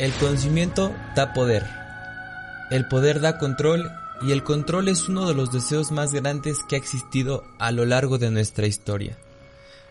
El 0.00 0.12
conocimiento 0.12 0.94
da 1.14 1.34
poder. 1.34 1.62
El 2.70 2.88
poder 2.88 3.20
da 3.20 3.36
control 3.36 3.92
y 4.22 4.32
el 4.32 4.42
control 4.42 4.88
es 4.88 5.10
uno 5.10 5.28
de 5.28 5.34
los 5.34 5.52
deseos 5.52 5.90
más 5.90 6.14
grandes 6.14 6.60
que 6.66 6.76
ha 6.76 6.78
existido 6.78 7.44
a 7.58 7.70
lo 7.70 7.84
largo 7.84 8.16
de 8.16 8.30
nuestra 8.30 8.66
historia. 8.66 9.18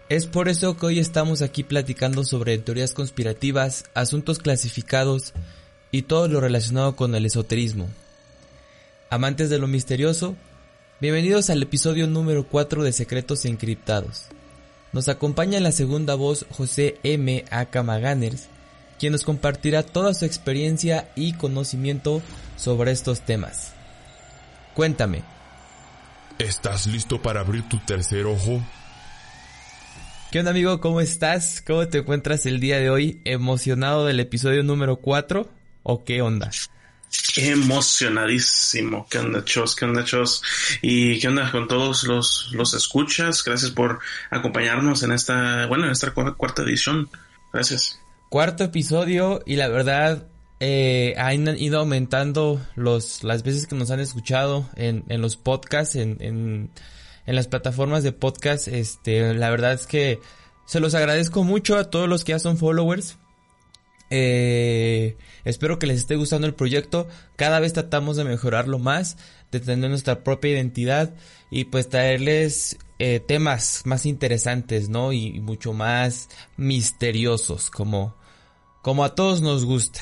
Es 0.09 0.25
por 0.25 0.49
eso 0.49 0.75
que 0.75 0.87
hoy 0.87 0.97
estamos 0.97 1.43
aquí 1.43 1.63
platicando 1.63 2.23
sobre 2.23 2.57
teorías 2.57 2.95
conspirativas, 2.95 3.85
asuntos 3.93 4.39
clasificados 4.39 5.33
y 5.91 6.01
todo 6.01 6.27
lo 6.27 6.41
relacionado 6.41 6.95
con 6.95 7.13
el 7.13 7.27
esoterismo. 7.27 7.87
Amantes 9.11 9.51
de 9.51 9.59
lo 9.59 9.67
misterioso, 9.67 10.35
bienvenidos 10.99 11.51
al 11.51 11.61
episodio 11.61 12.07
número 12.07 12.47
4 12.47 12.81
de 12.83 12.93
Secretos 12.93 13.45
Encriptados. 13.45 14.23
Nos 14.91 15.07
acompaña 15.07 15.59
en 15.59 15.63
la 15.65 15.71
segunda 15.71 16.15
voz 16.15 16.47
José 16.49 16.97
M. 17.03 17.45
Acamaganers, 17.51 18.47
quien 18.99 19.13
nos 19.13 19.23
compartirá 19.23 19.81
toda 19.81 20.13
su 20.13 20.25
experiencia 20.25 21.09
y 21.15 21.33
conocimiento 21.33 22.21
sobre 22.57 22.91
estos 22.91 23.21
temas. 23.21 23.73
Cuéntame. 24.75 25.23
¿Estás 26.37 26.85
listo 26.85 27.21
para 27.21 27.39
abrir 27.39 27.67
tu 27.67 27.79
tercer 27.79 28.25
ojo? 28.25 28.63
¿Qué 30.31 30.39
onda 30.39 30.51
amigo? 30.51 30.79
¿Cómo 30.79 31.01
estás? 31.01 31.63
¿Cómo 31.65 31.87
te 31.87 31.99
encuentras 31.99 32.45
el 32.45 32.59
día 32.59 32.77
de 32.77 32.89
hoy? 32.89 33.21
¿Emocionado 33.25 34.05
del 34.05 34.19
episodio 34.19 34.63
número 34.63 34.97
4? 34.97 35.49
¿O 35.83 36.03
qué 36.03 36.21
onda? 36.21 36.51
Emocionadísimo. 37.35 39.07
¿Qué 39.09 39.17
onda, 39.17 39.43
chos? 39.43 39.75
¿Qué 39.75 39.85
onda, 39.85 40.03
chos? 40.03 40.43
¿Y 40.81 41.19
qué 41.19 41.29
onda 41.29 41.51
con 41.51 41.67
todos 41.67 42.03
los, 42.03 42.51
los 42.51 42.73
escuchas? 42.73 43.43
Gracias 43.43 43.71
por 43.71 43.99
acompañarnos 44.29 45.01
en 45.03 45.13
esta, 45.13 45.65
bueno, 45.65 45.85
en 45.85 45.91
esta 45.91 46.11
cuarta 46.11 46.61
edición. 46.61 47.09
Gracias 47.51 47.99
cuarto 48.29 48.63
episodio 48.63 49.41
y 49.45 49.55
la 49.55 49.67
verdad 49.67 50.27
eh, 50.59 51.15
han 51.17 51.47
ido 51.57 51.79
aumentando 51.79 52.61
los, 52.75 53.23
las 53.23 53.43
veces 53.43 53.67
que 53.67 53.75
nos 53.75 53.91
han 53.91 53.99
escuchado 53.99 54.69
en, 54.75 55.03
en 55.09 55.21
los 55.21 55.37
podcasts, 55.37 55.95
en, 55.95 56.17
en, 56.19 56.69
en, 57.25 57.35
las 57.35 57.47
plataformas 57.47 58.03
de 58.03 58.11
podcast. 58.11 58.67
Este, 58.67 59.33
la 59.33 59.49
verdad 59.49 59.73
es 59.73 59.87
que 59.87 60.19
se 60.65 60.79
los 60.79 60.95
agradezco 60.95 61.43
mucho 61.43 61.77
a 61.77 61.89
todos 61.89 62.07
los 62.07 62.23
que 62.23 62.33
ya 62.33 62.39
son 62.39 62.57
followers. 62.57 63.17
Eh, 64.11 65.17
espero 65.45 65.77
que 65.79 65.87
les 65.87 65.99
esté 65.99 66.15
gustando 66.15 66.47
el 66.47 66.55
proyecto. 66.55 67.07
Cada 67.35 67.59
vez 67.59 67.73
tratamos 67.73 68.17
de 68.17 68.23
mejorarlo 68.23 68.79
más, 68.79 69.17
de 69.51 69.59
tener 69.59 69.89
nuestra 69.89 70.23
propia 70.23 70.51
identidad 70.51 71.13
y 71.51 71.65
pues 71.65 71.89
traerles 71.89 72.77
eh, 72.99 73.19
temas 73.19 73.83
más 73.85 74.05
interesantes, 74.05 74.89
¿no? 74.89 75.13
Y 75.13 75.39
mucho 75.39 75.73
más 75.73 76.27
misteriosos, 76.57 77.69
como, 77.69 78.15
como 78.81 79.03
a 79.03 79.15
todos 79.15 79.41
nos 79.41 79.65
gusta. 79.65 80.01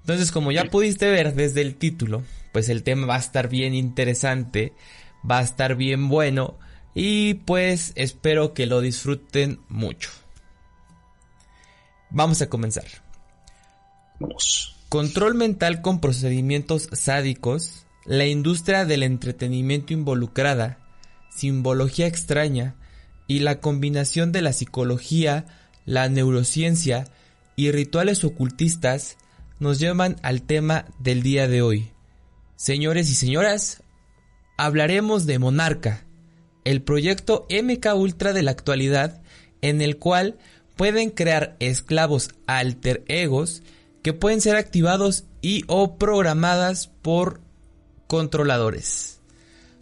Entonces, 0.00 0.32
como 0.32 0.52
ya 0.52 0.64
pudiste 0.66 1.10
ver 1.10 1.34
desde 1.34 1.62
el 1.62 1.76
título, 1.76 2.22
pues 2.52 2.68
el 2.68 2.82
tema 2.82 3.06
va 3.06 3.16
a 3.16 3.20
estar 3.20 3.48
bien 3.48 3.74
interesante, 3.74 4.72
va 5.28 5.38
a 5.38 5.42
estar 5.42 5.76
bien 5.76 6.08
bueno 6.08 6.58
y 6.94 7.34
pues 7.34 7.92
espero 7.96 8.54
que 8.54 8.66
lo 8.66 8.80
disfruten 8.80 9.60
mucho. 9.68 10.10
Vamos 12.10 12.42
a 12.42 12.48
comenzar. 12.48 12.84
Vamos. 14.20 14.76
Control 14.88 15.34
mental 15.34 15.80
con 15.80 16.00
procedimientos 16.00 16.88
sádicos, 16.92 17.86
la 18.04 18.26
industria 18.26 18.84
del 18.84 19.02
entretenimiento 19.02 19.92
involucrada, 19.92 20.78
simbología 21.34 22.06
extraña 22.06 22.76
y 23.26 23.40
la 23.40 23.58
combinación 23.58 24.30
de 24.30 24.42
la 24.42 24.52
psicología, 24.52 25.46
la 25.86 26.08
neurociencia 26.08 27.06
y 27.56 27.70
rituales 27.70 28.24
ocultistas 28.24 29.16
nos 29.58 29.78
llevan 29.78 30.16
al 30.22 30.42
tema 30.42 30.86
del 30.98 31.22
día 31.22 31.48
de 31.48 31.62
hoy. 31.62 31.90
Señores 32.56 33.10
y 33.10 33.14
señoras, 33.14 33.82
hablaremos 34.56 35.26
de 35.26 35.38
Monarca, 35.38 36.04
el 36.64 36.82
proyecto 36.82 37.46
MK 37.50 37.94
Ultra 37.94 38.32
de 38.32 38.42
la 38.42 38.50
actualidad 38.50 39.22
en 39.60 39.80
el 39.80 39.98
cual 39.98 40.38
pueden 40.76 41.10
crear 41.10 41.56
esclavos 41.60 42.30
alter 42.46 43.04
egos 43.08 43.62
que 44.02 44.12
pueden 44.12 44.40
ser 44.40 44.56
activados 44.56 45.24
y 45.40 45.64
o 45.66 45.96
programadas 45.96 46.88
por 47.02 47.40
controladores. 48.06 49.20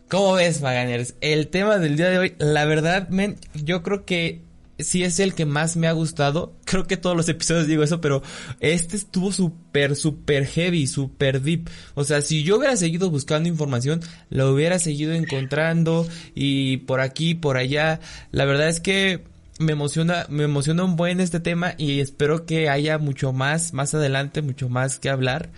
¿Cómo 0.08 0.34
ves, 0.34 0.60
Maganers? 0.60 1.14
El 1.20 1.48
tema 1.48 1.78
del 1.78 1.96
día 1.96 2.10
de 2.10 2.18
hoy, 2.18 2.34
la 2.38 2.64
verdad, 2.66 3.08
yo 3.54 3.82
creo 3.82 4.04
que 4.04 4.42
sí 4.82 5.02
es 5.04 5.20
el 5.20 5.34
que 5.34 5.46
más 5.46 5.76
me 5.76 5.86
ha 5.86 5.92
gustado. 5.92 6.56
Creo 6.64 6.86
que 6.86 6.96
todos 6.96 7.16
los 7.16 7.28
episodios 7.28 7.66
digo 7.66 7.82
eso, 7.82 8.00
pero 8.00 8.22
este 8.60 8.96
estuvo 8.96 9.32
súper, 9.32 9.96
súper 9.96 10.46
heavy, 10.46 10.86
súper 10.86 11.40
deep. 11.40 11.68
O 11.94 12.04
sea, 12.04 12.20
si 12.20 12.42
yo 12.42 12.58
hubiera 12.58 12.76
seguido 12.76 13.10
buscando 13.10 13.48
información, 13.48 14.00
lo 14.30 14.52
hubiera 14.52 14.78
seguido 14.78 15.12
encontrando 15.12 16.06
y 16.34 16.78
por 16.78 17.00
aquí, 17.00 17.34
por 17.34 17.56
allá. 17.56 18.00
La 18.30 18.44
verdad 18.44 18.68
es 18.68 18.80
que 18.80 19.24
me 19.58 19.72
emociona, 19.72 20.26
me 20.28 20.44
emociona 20.44 20.84
un 20.84 20.96
buen 20.96 21.20
este 21.20 21.40
tema 21.40 21.74
y 21.78 22.00
espero 22.00 22.46
que 22.46 22.68
haya 22.68 22.98
mucho 22.98 23.32
más, 23.32 23.72
más 23.72 23.94
adelante, 23.94 24.42
mucho 24.42 24.68
más 24.68 24.98
que 24.98 25.10
hablar. 25.10 25.50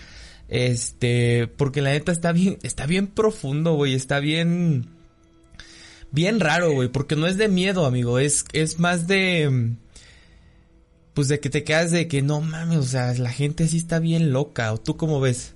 Este, 0.48 1.46
porque 1.56 1.82
la 1.82 1.92
neta 1.92 2.12
está 2.12 2.32
bien, 2.32 2.58
está 2.62 2.86
bien 2.86 3.06
profundo, 3.06 3.74
güey, 3.74 3.94
está 3.94 4.20
bien 4.20 4.94
bien 6.14 6.41
raro, 6.41 6.72
güey, 6.72 6.88
porque 6.88 7.16
no 7.16 7.26
es 7.26 7.36
de 7.36 7.48
miedo, 7.48 7.84
amigo, 7.84 8.19
es, 8.19 8.44
es 8.52 8.78
más 8.78 9.06
de... 9.06 9.72
Pues 11.12 11.28
de 11.28 11.38
que 11.38 11.50
te 11.50 11.62
quedas 11.62 11.91
de 11.92 12.08
que 12.08 12.22
no 12.22 12.41
mames, 12.41 12.78
o 12.78 12.82
sea, 12.82 13.12
la 13.14 13.30
gente 13.30 13.69
sí 13.69 13.76
está 13.76 14.00
bien 14.00 14.32
loca, 14.32 14.72
¿o 14.72 14.78
tú 14.78 14.97
cómo 14.97 15.20
ves? 15.20 15.54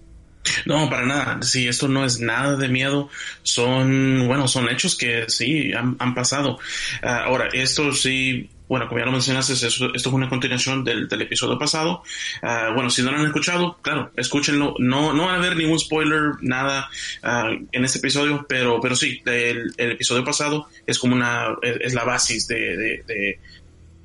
No, 0.66 0.88
para 0.88 1.04
nada. 1.04 1.42
Sí, 1.42 1.66
esto 1.66 1.88
no 1.88 2.04
es 2.04 2.20
nada 2.20 2.56
de 2.56 2.68
miedo. 2.68 3.08
Son, 3.42 4.26
bueno, 4.28 4.46
son 4.46 4.68
hechos 4.68 4.96
que 4.96 5.24
sí 5.28 5.72
han, 5.72 5.96
han 5.98 6.14
pasado. 6.14 6.58
Ah, 7.02 7.24
ahora, 7.24 7.48
esto 7.52 7.92
sí 7.92 8.48
bueno, 8.68 8.86
como 8.86 8.98
ya 8.98 9.06
lo 9.06 9.12
mencionaste, 9.12 9.54
esto, 9.54 9.94
es 9.94 10.06
una 10.06 10.28
continuación 10.28 10.84
del, 10.84 11.08
del 11.08 11.22
episodio 11.22 11.58
pasado. 11.58 12.02
Uh, 12.42 12.74
bueno, 12.74 12.90
si 12.90 13.02
no 13.02 13.10
lo 13.10 13.18
han 13.18 13.26
escuchado, 13.26 13.78
claro, 13.80 14.10
escúchenlo. 14.16 14.74
No, 14.78 15.14
no 15.14 15.26
van 15.26 15.36
a 15.36 15.38
ver 15.38 15.56
ningún 15.56 15.78
spoiler, 15.78 16.32
nada 16.42 16.90
uh, 17.22 17.66
en 17.72 17.84
este 17.84 17.98
episodio, 17.98 18.44
pero, 18.48 18.80
pero 18.80 18.94
sí, 18.94 19.22
el, 19.24 19.72
el, 19.76 19.92
episodio 19.92 20.22
pasado 20.22 20.68
es 20.86 20.98
como 20.98 21.14
una, 21.14 21.56
es 21.62 21.94
la 21.94 22.04
base 22.04 22.38
de, 22.46 22.76
de, 22.76 23.02
de, 23.06 23.40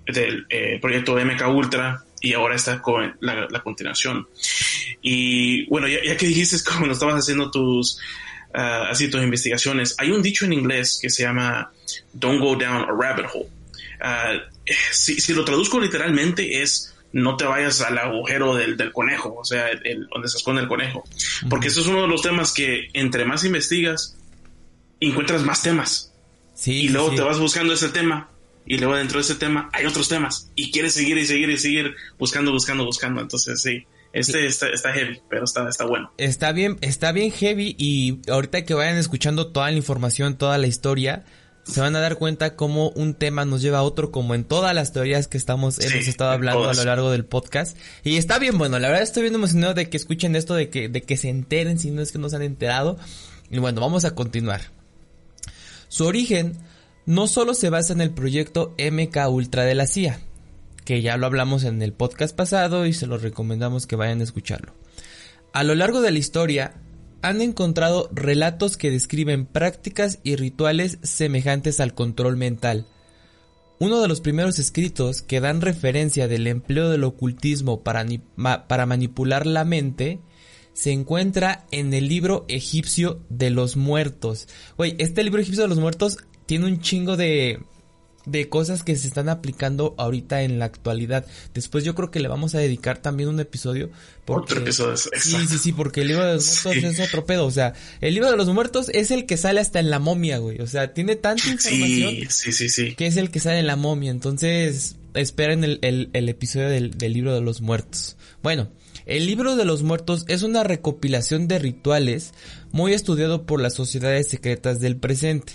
del 0.05 0.45
eh, 0.49 0.79
proyecto 0.81 1.15
MK 1.15 1.47
Ultra 1.49 2.03
y 2.21 2.33
ahora 2.33 2.55
está 2.55 2.81
con 2.81 3.15
la, 3.19 3.47
la 3.49 3.61
continuación. 3.61 4.27
Y 5.01 5.65
bueno, 5.67 5.89
ya, 5.89 6.01
ya, 6.03 6.15
que 6.15 6.27
dijiste 6.27 6.57
cómo 6.65 6.85
no 6.85 6.93
estabas 6.93 7.15
haciendo 7.15 7.51
tus, 7.51 7.99
uh, 8.55 8.87
así 8.89 9.09
tus 9.09 9.21
investigaciones, 9.21 9.95
hay 9.97 10.11
un 10.11 10.21
dicho 10.21 10.45
en 10.45 10.53
inglés 10.53 10.99
que 11.01 11.09
se 11.09 11.23
llama 11.23 11.69
Don't 12.13 12.39
go 12.39 12.55
down 12.55 12.83
a 12.83 12.93
rabbit 12.93 13.25
hole. 13.33 13.49
Uh, 14.03 14.39
si, 14.91 15.21
si, 15.21 15.33
lo 15.33 15.45
traduzco 15.45 15.79
literalmente 15.79 16.61
es 16.61 16.93
no 17.13 17.37
te 17.37 17.45
vayas 17.45 17.79
al 17.81 17.97
agujero 17.97 18.55
del, 18.55 18.75
del 18.75 18.91
conejo, 18.91 19.35
o 19.39 19.45
sea, 19.45 19.69
el, 19.69 20.07
donde 20.11 20.27
se 20.27 20.37
esconde 20.37 20.63
el 20.63 20.67
conejo. 20.67 21.03
Porque 21.49 21.67
eso 21.67 21.79
es 21.81 21.87
uno 21.87 22.01
de 22.01 22.07
los 22.07 22.21
temas 22.21 22.51
que 22.53 22.89
entre 22.93 23.23
más 23.23 23.45
investigas, 23.45 24.17
encuentras 24.99 25.43
más 25.43 25.61
temas. 25.61 26.11
Sí, 26.53 26.85
y 26.85 26.89
luego 26.89 27.11
sí. 27.11 27.15
te 27.15 27.21
vas 27.21 27.39
buscando 27.39 27.73
ese 27.73 27.89
tema. 27.89 28.29
Y 28.65 28.77
luego 28.77 28.95
dentro 28.95 29.19
de 29.19 29.23
ese 29.23 29.35
tema 29.35 29.69
hay 29.73 29.85
otros 29.85 30.09
temas. 30.09 30.49
Y 30.55 30.71
quieres 30.71 30.93
seguir 30.93 31.17
y 31.17 31.25
seguir 31.25 31.49
y 31.49 31.57
seguir 31.57 31.95
buscando, 32.17 32.51
buscando, 32.51 32.85
buscando. 32.85 33.21
Entonces 33.21 33.61
sí. 33.61 33.85
Este 34.13 34.45
está, 34.45 34.69
está, 34.69 34.93
heavy, 34.93 35.19
pero 35.27 35.43
está, 35.43 35.67
está 35.67 35.85
bueno. 35.85 36.13
Está 36.17 36.51
bien, 36.51 36.77
está 36.81 37.11
bien 37.11 37.31
heavy 37.31 37.75
y 37.79 38.19
ahorita 38.29 38.63
que 38.63 38.75
vayan 38.75 38.97
escuchando 38.97 39.51
toda 39.51 39.71
la 39.71 39.77
información, 39.77 40.37
toda 40.37 40.59
la 40.59 40.67
historia, 40.67 41.25
se 41.63 41.79
van 41.79 41.95
a 41.95 41.99
dar 41.99 42.17
cuenta 42.17 42.55
cómo 42.55 42.89
un 42.89 43.13
tema 43.13 43.45
nos 43.45 43.61
lleva 43.61 43.79
a 43.79 43.83
otro, 43.83 44.11
como 44.11 44.35
en 44.35 44.43
todas 44.43 44.75
las 44.75 44.91
teorías 44.91 45.27
que 45.27 45.37
estamos, 45.37 45.75
sí, 45.75 45.87
hemos 45.87 46.07
estado 46.07 46.31
hablando 46.31 46.69
a 46.69 46.73
lo 46.73 46.83
largo 46.83 47.11
del 47.11 47.25
podcast. 47.25 47.77
Y 48.03 48.17
está 48.17 48.37
bien 48.37 48.57
bueno, 48.57 48.79
la 48.79 48.89
verdad 48.89 49.03
estoy 49.03 49.23
bien 49.23 49.35
emocionado 49.35 49.73
de 49.73 49.89
que 49.89 49.97
escuchen 49.97 50.35
esto, 50.35 50.55
de 50.55 50.69
que, 50.69 50.89
de 50.89 51.01
que 51.01 51.15
se 51.15 51.29
enteren, 51.29 51.79
si 51.79 51.91
no 51.91 52.01
es 52.01 52.11
que 52.11 52.19
no 52.19 52.29
se 52.29 52.35
han 52.35 52.41
enterado. 52.41 52.97
Y 53.49 53.59
bueno, 53.59 53.79
vamos 53.79 54.03
a 54.03 54.13
continuar. 54.13 54.61
Su 55.87 56.05
origen 56.05 56.57
no 57.05 57.27
solo 57.27 57.53
se 57.53 57.69
basa 57.69 57.93
en 57.93 58.01
el 58.01 58.11
proyecto 58.11 58.75
MK 58.77 59.29
Ultra 59.29 59.63
de 59.63 59.75
la 59.75 59.87
CIA, 59.87 60.19
que 60.83 61.01
ya 61.01 61.17
lo 61.17 61.27
hablamos 61.27 61.63
en 61.63 61.81
el 61.81 61.93
podcast 61.93 62.35
pasado 62.35 62.85
y 62.85 62.93
se 62.93 63.07
los 63.07 63.21
recomendamos 63.21 63.87
que 63.87 63.95
vayan 63.95 64.19
a 64.19 64.23
escucharlo. 64.23 64.73
A 65.53 65.63
lo 65.63 65.75
largo 65.75 66.01
de 66.01 66.11
la 66.11 66.19
historia, 66.19 66.73
han 67.23 67.41
encontrado 67.41 68.09
relatos 68.13 68.75
que 68.75 68.91
describen 68.91 69.45
prácticas 69.45 70.19
y 70.23 70.35
rituales 70.35 70.99
semejantes 71.01 71.79
al 71.79 71.93
control 71.93 72.35
mental. 72.35 72.85
Uno 73.79 74.01
de 74.01 74.09
los 74.09 74.19
primeros 74.19 74.59
escritos 74.59 75.21
que 75.21 75.39
dan 75.39 75.61
referencia 75.61 76.27
del 76.27 76.47
empleo 76.47 76.89
del 76.89 77.05
ocultismo 77.05 77.81
para, 77.81 78.85
manipular 78.85 79.47
la 79.47 79.63
mente 79.63 80.19
se 80.73 80.91
encuentra 80.91 81.65
en 81.71 81.93
el 81.93 82.09
libro 82.09 82.43
egipcio 82.49 83.21
de 83.29 83.51
los 83.51 83.77
muertos. 83.77 84.49
Oye, 84.75 84.95
este 84.99 85.23
libro 85.23 85.41
egipcio 85.41 85.63
de 85.63 85.69
los 85.69 85.79
muertos 85.79 86.17
tiene 86.45 86.65
un 86.65 86.81
chingo 86.81 87.15
de 87.15 87.63
de 88.25 88.49
cosas 88.49 88.83
que 88.83 88.95
se 88.95 89.07
están 89.07 89.29
aplicando 89.29 89.95
ahorita 89.97 90.43
en 90.43 90.59
la 90.59 90.65
actualidad. 90.65 91.25
Después 91.53 91.83
yo 91.83 91.95
creo 91.95 92.11
que 92.11 92.19
le 92.19 92.27
vamos 92.27 92.55
a 92.55 92.59
dedicar 92.59 92.99
también 92.99 93.29
un 93.29 93.39
episodio. 93.39 93.89
Porque, 94.25 94.53
otro 94.53 94.61
episodio, 94.61 94.97
Sí, 94.97 95.47
sí, 95.47 95.57
sí, 95.57 95.73
porque 95.73 96.01
el 96.01 96.07
libro 96.09 96.25
de 96.25 96.35
los 96.35 96.65
muertos 96.65 96.99
es 96.99 96.99
otro 97.07 97.25
pedo. 97.25 97.45
O 97.45 97.51
sea, 97.51 97.73
el 98.01 98.13
libro 98.13 98.31
de 98.31 98.37
los 98.37 98.47
muertos 98.47 98.89
es 98.89 99.11
el 99.11 99.25
que 99.25 99.37
sale 99.37 99.59
hasta 99.59 99.79
en 99.79 99.89
la 99.89 99.99
momia, 99.99 100.37
güey. 100.37 100.61
O 100.61 100.67
sea, 100.67 100.93
tiene 100.93 101.15
tanta 101.15 101.47
información 101.49 102.15
sí, 102.29 102.51
sí, 102.51 102.69
sí, 102.69 102.95
que 102.95 103.07
es 103.07 103.17
el 103.17 103.31
que 103.31 103.39
sale 103.39 103.59
en 103.59 103.67
la 103.67 103.75
momia. 103.75 104.11
Entonces, 104.11 104.95
esperen 105.13 105.63
el, 105.63 105.79
el, 105.81 106.09
el 106.13 106.29
episodio 106.29 106.69
del, 106.69 106.97
del 106.97 107.13
libro 107.13 107.33
de 107.33 107.41
los 107.41 107.61
muertos. 107.61 108.15
Bueno, 108.41 108.69
el 109.05 109.25
libro 109.25 109.57
de 109.57 109.65
los 109.65 109.83
muertos 109.83 110.23
es 110.29 110.43
una 110.43 110.63
recopilación 110.63 111.47
de 111.47 111.59
rituales 111.59 112.33
muy 112.71 112.93
estudiado 112.93 113.45
por 113.45 113.61
las 113.61 113.73
sociedades 113.73 114.29
secretas 114.29 114.79
del 114.79 114.95
presente 114.95 115.53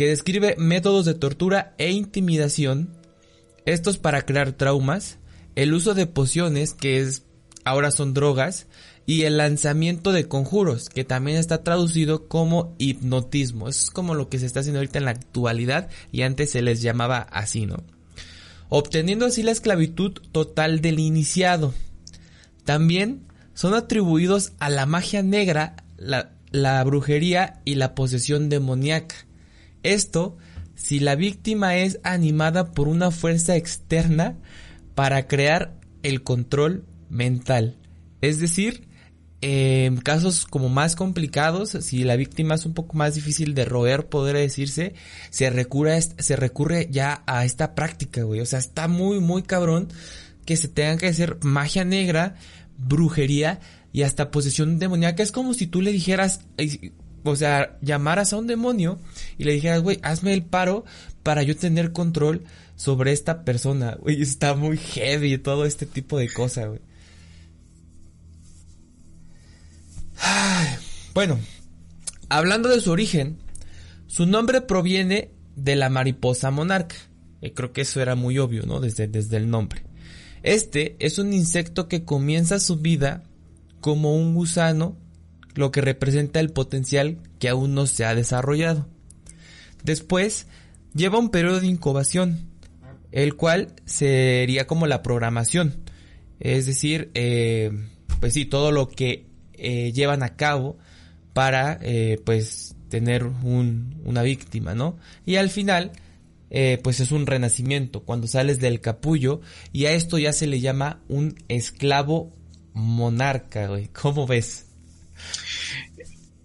que 0.00 0.06
describe 0.06 0.54
métodos 0.56 1.04
de 1.04 1.12
tortura 1.12 1.74
e 1.76 1.90
intimidación, 1.90 2.88
estos 3.66 3.98
para 3.98 4.22
crear 4.22 4.52
traumas, 4.52 5.18
el 5.56 5.74
uso 5.74 5.92
de 5.92 6.06
pociones, 6.06 6.72
que 6.72 7.00
es 7.00 7.26
ahora 7.66 7.90
son 7.90 8.14
drogas, 8.14 8.66
y 9.04 9.24
el 9.24 9.36
lanzamiento 9.36 10.12
de 10.12 10.26
conjuros, 10.26 10.88
que 10.88 11.04
también 11.04 11.36
está 11.36 11.62
traducido 11.62 12.28
como 12.28 12.74
hipnotismo. 12.78 13.68
Es 13.68 13.90
como 13.90 14.14
lo 14.14 14.30
que 14.30 14.38
se 14.38 14.46
está 14.46 14.60
haciendo 14.60 14.78
ahorita 14.78 15.00
en 15.00 15.04
la 15.04 15.10
actualidad 15.10 15.90
y 16.10 16.22
antes 16.22 16.50
se 16.50 16.62
les 16.62 16.80
llamaba 16.80 17.18
así, 17.18 17.66
¿no? 17.66 17.84
Obteniendo 18.70 19.26
así 19.26 19.42
la 19.42 19.50
esclavitud 19.50 20.12
total 20.32 20.80
del 20.80 20.98
iniciado. 20.98 21.74
También 22.64 23.26
son 23.52 23.74
atribuidos 23.74 24.52
a 24.60 24.70
la 24.70 24.86
magia 24.86 25.22
negra, 25.22 25.76
la 25.98 26.82
brujería 26.84 27.60
y 27.66 27.74
la 27.74 27.94
posesión 27.94 28.48
demoníaca. 28.48 29.26
Esto 29.82 30.36
si 30.74 30.98
la 30.98 31.14
víctima 31.14 31.76
es 31.76 32.00
animada 32.02 32.72
por 32.72 32.88
una 32.88 33.10
fuerza 33.10 33.56
externa 33.56 34.38
para 34.94 35.26
crear 35.26 35.78
el 36.02 36.22
control 36.22 36.86
mental. 37.10 37.76
Es 38.22 38.38
decir, 38.40 38.88
en 39.42 39.98
casos 39.98 40.44
como 40.46 40.68
más 40.68 40.96
complicados, 40.96 41.70
si 41.70 42.04
la 42.04 42.16
víctima 42.16 42.54
es 42.54 42.66
un 42.66 42.74
poco 42.74 42.96
más 42.96 43.14
difícil 43.14 43.54
de 43.54 43.64
roer, 43.64 44.06
podría 44.06 44.40
decirse, 44.40 44.94
se 45.30 45.50
recurre, 45.50 46.00
se 46.00 46.36
recurre 46.36 46.88
ya 46.90 47.22
a 47.26 47.44
esta 47.44 47.74
práctica, 47.74 48.22
güey. 48.22 48.40
O 48.40 48.46
sea, 48.46 48.58
está 48.58 48.88
muy, 48.88 49.20
muy 49.20 49.42
cabrón 49.42 49.88
que 50.44 50.56
se 50.56 50.68
tenga 50.68 50.96
que 50.96 51.08
hacer 51.08 51.38
magia 51.42 51.84
negra, 51.84 52.36
brujería 52.76 53.60
y 53.92 54.02
hasta 54.02 54.30
posesión 54.30 54.78
demoníaca. 54.78 55.22
Es 55.22 55.32
como 55.32 55.54
si 55.54 55.66
tú 55.66 55.80
le 55.82 55.92
dijeras, 55.92 56.40
o 57.24 57.36
sea, 57.36 57.78
llamaras 57.82 58.32
a 58.32 58.36
un 58.36 58.46
demonio 58.46 58.98
y 59.38 59.44
le 59.44 59.52
dijeras, 59.52 59.82
güey, 59.82 59.98
hazme 60.02 60.32
el 60.32 60.44
paro 60.44 60.84
para 61.22 61.42
yo 61.42 61.56
tener 61.56 61.92
control 61.92 62.44
sobre 62.76 63.12
esta 63.12 63.44
persona. 63.44 63.98
Está 64.06 64.54
muy 64.54 64.76
heavy 64.76 65.38
todo 65.38 65.64
este 65.64 65.86
tipo 65.86 66.18
de 66.18 66.32
cosas, 66.32 66.68
güey. 66.68 66.80
Bueno, 71.14 71.38
hablando 72.28 72.68
de 72.68 72.80
su 72.80 72.90
origen, 72.90 73.38
su 74.06 74.26
nombre 74.26 74.60
proviene 74.60 75.32
de 75.56 75.76
la 75.76 75.88
mariposa 75.88 76.50
monarca. 76.50 76.96
Creo 77.54 77.72
que 77.72 77.82
eso 77.82 78.00
era 78.00 78.14
muy 78.14 78.38
obvio, 78.38 78.64
¿no? 78.64 78.80
Desde, 78.80 79.08
desde 79.08 79.36
el 79.36 79.50
nombre. 79.50 79.82
Este 80.42 80.96
es 80.98 81.18
un 81.18 81.32
insecto 81.32 81.88
que 81.88 82.04
comienza 82.04 82.60
su 82.60 82.76
vida 82.76 83.24
como 83.80 84.14
un 84.14 84.34
gusano 84.34 84.96
lo 85.54 85.70
que 85.70 85.80
representa 85.80 86.40
el 86.40 86.50
potencial 86.50 87.18
que 87.38 87.48
aún 87.48 87.74
no 87.74 87.86
se 87.86 88.04
ha 88.04 88.14
desarrollado. 88.14 88.88
Después, 89.84 90.46
lleva 90.94 91.18
un 91.18 91.30
periodo 91.30 91.60
de 91.60 91.66
incubación, 91.66 92.50
el 93.12 93.34
cual 93.34 93.74
sería 93.84 94.66
como 94.66 94.86
la 94.86 95.02
programación, 95.02 95.76
es 96.38 96.66
decir, 96.66 97.10
eh, 97.14 97.70
pues 98.20 98.34
sí, 98.34 98.44
todo 98.44 98.72
lo 98.72 98.88
que 98.88 99.26
eh, 99.54 99.92
llevan 99.92 100.22
a 100.22 100.36
cabo 100.36 100.78
para, 101.32 101.78
eh, 101.82 102.20
pues, 102.24 102.74
tener 102.88 103.24
un, 103.24 104.00
una 104.04 104.22
víctima, 104.22 104.74
¿no? 104.74 104.96
Y 105.26 105.36
al 105.36 105.50
final, 105.50 105.92
pues 106.82 106.98
es 106.98 107.12
un 107.12 107.26
renacimiento, 107.26 108.02
cuando 108.02 108.26
sales 108.26 108.58
del 108.58 108.80
capullo, 108.80 109.40
y 109.72 109.84
a 109.84 109.92
esto 109.92 110.18
ya 110.18 110.32
se 110.32 110.48
le 110.48 110.58
llama 110.58 111.00
un 111.08 111.36
esclavo 111.46 112.32
monarca, 112.72 113.68
güey. 113.68 113.86
¿Cómo 113.88 114.26
ves? 114.26 114.69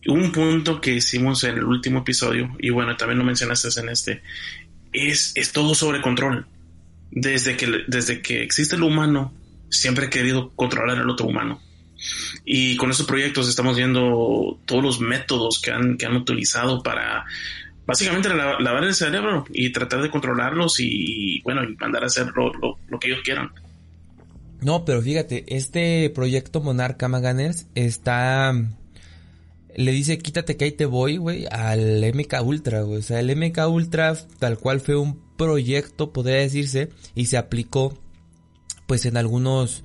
Un 0.07 0.31
punto 0.31 0.79
que 0.79 0.93
hicimos 0.93 1.43
en 1.43 1.57
el 1.57 1.63
último 1.63 1.99
episodio, 1.99 2.55
y 2.59 2.69
bueno, 2.69 2.95
también 2.95 3.19
lo 3.19 3.25
mencionaste 3.25 3.79
en 3.79 3.89
este, 3.89 4.21
es, 4.93 5.31
es 5.35 5.51
todo 5.51 5.75
sobre 5.75 6.01
control. 6.01 6.47
Desde 7.11 7.55
que, 7.55 7.83
desde 7.87 8.21
que 8.21 8.43
existe 8.43 8.75
el 8.75 8.83
humano, 8.83 9.33
siempre 9.69 10.05
he 10.05 10.09
querido 10.09 10.51
controlar 10.55 10.97
al 10.97 11.09
otro 11.09 11.27
humano. 11.27 11.61
Y 12.43 12.75
con 12.77 12.91
estos 12.91 13.07
proyectos 13.07 13.49
estamos 13.49 13.77
viendo 13.77 14.59
todos 14.65 14.83
los 14.83 14.99
métodos 14.99 15.59
que 15.61 15.71
han, 15.71 15.97
que 15.97 16.05
han 16.05 16.15
utilizado 16.15 16.83
para 16.83 17.25
básicamente 17.85 18.29
lavar 18.29 18.83
el 18.83 18.93
cerebro 18.93 19.45
y 19.51 19.71
tratar 19.71 20.01
de 20.01 20.09
controlarlos 20.09 20.79
y, 20.79 21.41
bueno, 21.41 21.63
y 21.63 21.75
mandar 21.75 22.03
a 22.03 22.07
hacer 22.07 22.27
lo, 22.35 22.51
lo, 22.89 22.99
que 22.99 23.07
ellos 23.07 23.21
quieran. 23.23 23.51
No, 24.61 24.85
pero 24.85 25.01
fíjate, 25.01 25.45
este 25.47 26.09
proyecto 26.09 26.61
Monarca 26.61 27.07
Maganers 27.07 27.67
está 27.75 28.53
le 29.75 29.91
dice 29.91 30.17
quítate 30.17 30.57
que 30.57 30.65
ahí 30.65 30.71
te 30.71 30.85
voy, 30.85 31.17
güey, 31.17 31.45
al 31.51 32.01
MK 32.13 32.41
Ultra, 32.43 32.81
güey. 32.81 32.99
O 32.99 33.03
sea, 33.03 33.19
el 33.19 33.35
MK 33.35 33.67
Ultra 33.69 34.15
tal 34.39 34.57
cual 34.57 34.79
fue 34.79 34.95
un 34.95 35.19
proyecto, 35.37 36.11
podría 36.11 36.37
decirse, 36.37 36.89
y 37.13 37.25
se 37.25 37.37
aplicó 37.37 37.93
pues 38.87 39.05
en 39.05 39.17
algunos 39.17 39.83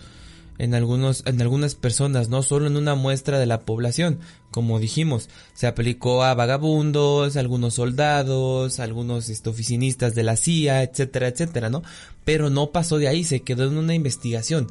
en 0.58 0.75
algunos 0.75 1.22
en 1.26 1.40
algunas 1.40 1.75
personas, 1.75 2.28
no 2.28 2.42
solo 2.42 2.66
en 2.66 2.76
una 2.76 2.94
muestra 2.94 3.38
de 3.38 3.46
la 3.46 3.62
población, 3.62 4.20
como 4.50 4.79
dijimos, 4.79 5.29
se 5.55 5.67
aplicó 5.67 6.22
a 6.22 6.34
vagabundos, 6.34 7.36
algunos 7.36 7.74
soldados, 7.74 8.79
algunos 8.81 9.29
este, 9.29 9.48
oficinistas 9.48 10.15
de 10.15 10.22
la 10.22 10.36
CIA, 10.36 10.82
etcétera, 10.82 11.29
etcétera, 11.29 11.70
¿no? 11.70 11.82
Pero 12.24 12.50
no 12.50 12.72
pasó 12.72 12.98
de 12.98 13.08
ahí, 13.08 13.24
se 13.24 13.41
quedó 13.41 13.69
en 13.69 13.79
una 13.79 13.94
investigación. 13.94 14.69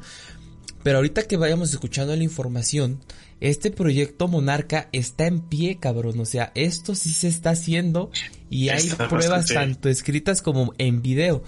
Pero 0.82 0.98
ahorita 0.98 1.24
que 1.24 1.36
vayamos 1.36 1.70
escuchando 1.72 2.16
la 2.16 2.22
información, 2.22 3.00
este 3.40 3.70
proyecto 3.70 4.28
Monarca 4.28 4.88
está 4.92 5.26
en 5.26 5.40
pie, 5.40 5.78
cabrón. 5.78 6.18
O 6.20 6.24
sea, 6.24 6.52
esto 6.54 6.94
sí 6.94 7.10
se 7.10 7.28
está 7.28 7.50
haciendo 7.50 8.10
y 8.48 8.70
hay 8.70 8.88
pruebas 9.08 9.46
tanto 9.46 9.88
escritas 9.88 10.42
como 10.42 10.72
en 10.78 11.02
video. 11.02 11.42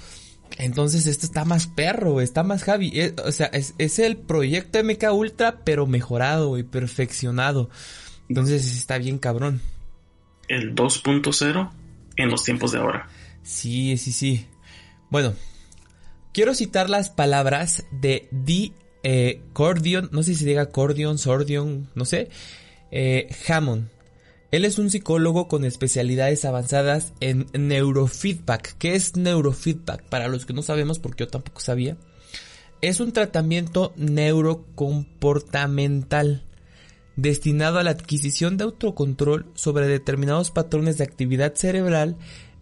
Entonces 0.58 1.06
esto 1.06 1.26
está 1.26 1.44
más 1.44 1.66
perro, 1.66 2.20
está 2.20 2.42
más 2.42 2.64
Javi. 2.64 2.92
Eh, 2.94 3.14
o 3.24 3.32
sea, 3.32 3.46
es, 3.46 3.98
el 3.98 4.16
proyecto 4.16 4.82
MK 4.82 5.12
Ultra, 5.12 5.60
pero 5.64 5.86
mejorado 5.86 6.58
y 6.58 6.62
perfeccionado. 6.62 7.70
Entonces 8.28 8.76
está 8.76 8.98
bien 8.98 9.18
cabrón. 9.18 9.60
El 10.48 10.74
2.0 10.74 11.70
en 12.16 12.30
los 12.30 12.44
tiempos 12.44 12.72
de 12.72 12.78
ahora. 12.78 13.08
Sí, 13.42 13.96
sí, 13.96 14.12
sí. 14.12 14.46
Bueno, 15.10 15.34
quiero 16.32 16.54
citar 16.54 16.90
las 16.90 17.10
palabras 17.10 17.84
de 17.90 18.28
D 18.30 18.72
eh, 19.02 19.40
Cordion, 19.52 20.08
no 20.12 20.22
sé 20.22 20.34
si 20.34 20.44
diga 20.44 20.66
Cordion, 20.66 21.18
Sordion, 21.18 21.88
no 21.94 22.04
sé, 22.04 22.28
eh, 22.90 23.28
Hammond. 23.48 23.88
Él 24.50 24.66
es 24.66 24.78
un 24.78 24.90
psicólogo 24.90 25.48
con 25.48 25.64
especialidades 25.64 26.44
avanzadas 26.44 27.14
en 27.20 27.46
neurofeedback. 27.54 28.76
¿Qué 28.78 28.94
es 28.94 29.16
neurofeedback? 29.16 30.02
Para 30.04 30.28
los 30.28 30.44
que 30.44 30.52
no 30.52 30.62
sabemos, 30.62 30.98
porque 30.98 31.24
yo 31.24 31.28
tampoco 31.28 31.60
sabía. 31.60 31.96
Es 32.82 33.00
un 33.00 33.12
tratamiento 33.12 33.94
neurocomportamental 33.96 36.44
destinado 37.16 37.78
a 37.78 37.82
la 37.82 37.92
adquisición 37.92 38.58
de 38.58 38.64
autocontrol 38.64 39.46
sobre 39.54 39.86
determinados 39.86 40.50
patrones 40.50 40.98
de 40.98 41.04
actividad 41.04 41.54
cerebral 41.54 42.18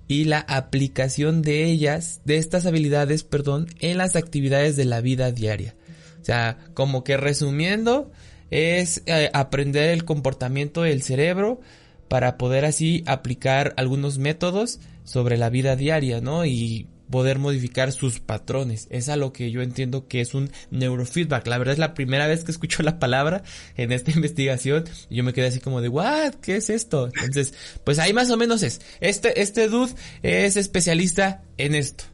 y 0.06 0.25
la 0.25 0.38
aplicación 0.40 1.42
de 1.42 1.64
ellas, 1.64 2.20
de 2.25 2.37
estas 2.37 2.66
habilidades, 2.66 3.25
perdón, 3.25 3.66
en 3.80 3.99
las 3.99 4.14
actividades 4.16 4.76
de 4.76 4.85
la 4.85 5.00
vida 5.00 5.32
diaria. 5.32 5.75
O 6.20 6.24
sea, 6.24 6.58
como 6.74 7.04
que 7.04 7.16
resumiendo, 7.16 8.10
es 8.50 9.02
eh, 9.06 9.30
aprender 9.32 9.90
el 9.90 10.04
comportamiento 10.04 10.82
del 10.82 11.02
cerebro 11.02 11.60
para 12.08 12.36
poder 12.36 12.64
así 12.64 13.04
aplicar 13.06 13.74
algunos 13.76 14.18
métodos 14.18 14.80
sobre 15.04 15.36
la 15.36 15.50
vida 15.50 15.76
diaria, 15.76 16.20
¿no? 16.20 16.44
Y 16.44 16.88
poder 17.10 17.38
modificar 17.38 17.92
sus 17.92 18.20
patrones. 18.20 18.86
Es 18.90 19.08
a 19.08 19.16
lo 19.16 19.32
que 19.32 19.50
yo 19.50 19.62
entiendo 19.62 20.06
que 20.06 20.20
es 20.20 20.34
un 20.34 20.50
neurofeedback. 20.70 21.46
La 21.48 21.58
verdad 21.58 21.74
es 21.74 21.78
la 21.78 21.94
primera 21.94 22.26
vez 22.26 22.44
que 22.44 22.52
escucho 22.52 22.82
la 22.84 22.98
palabra 22.98 23.42
en 23.76 23.92
esta 23.92 24.12
investigación 24.12 24.84
y 25.08 25.16
yo 25.16 25.24
me 25.24 25.32
quedé 25.32 25.46
así 25.46 25.60
como 25.60 25.80
de, 25.80 25.88
¿what? 25.88 26.34
¿Qué 26.36 26.56
es 26.56 26.70
esto? 26.70 27.06
Entonces, 27.06 27.54
pues 27.84 27.98
ahí 27.98 28.12
más 28.12 28.30
o 28.30 28.36
menos 28.36 28.62
es. 28.62 28.80
Este, 29.00 29.40
este 29.40 29.68
dude 29.68 29.92
es 30.22 30.56
especialista 30.56 31.42
en 31.58 31.74
esto. 31.74 32.04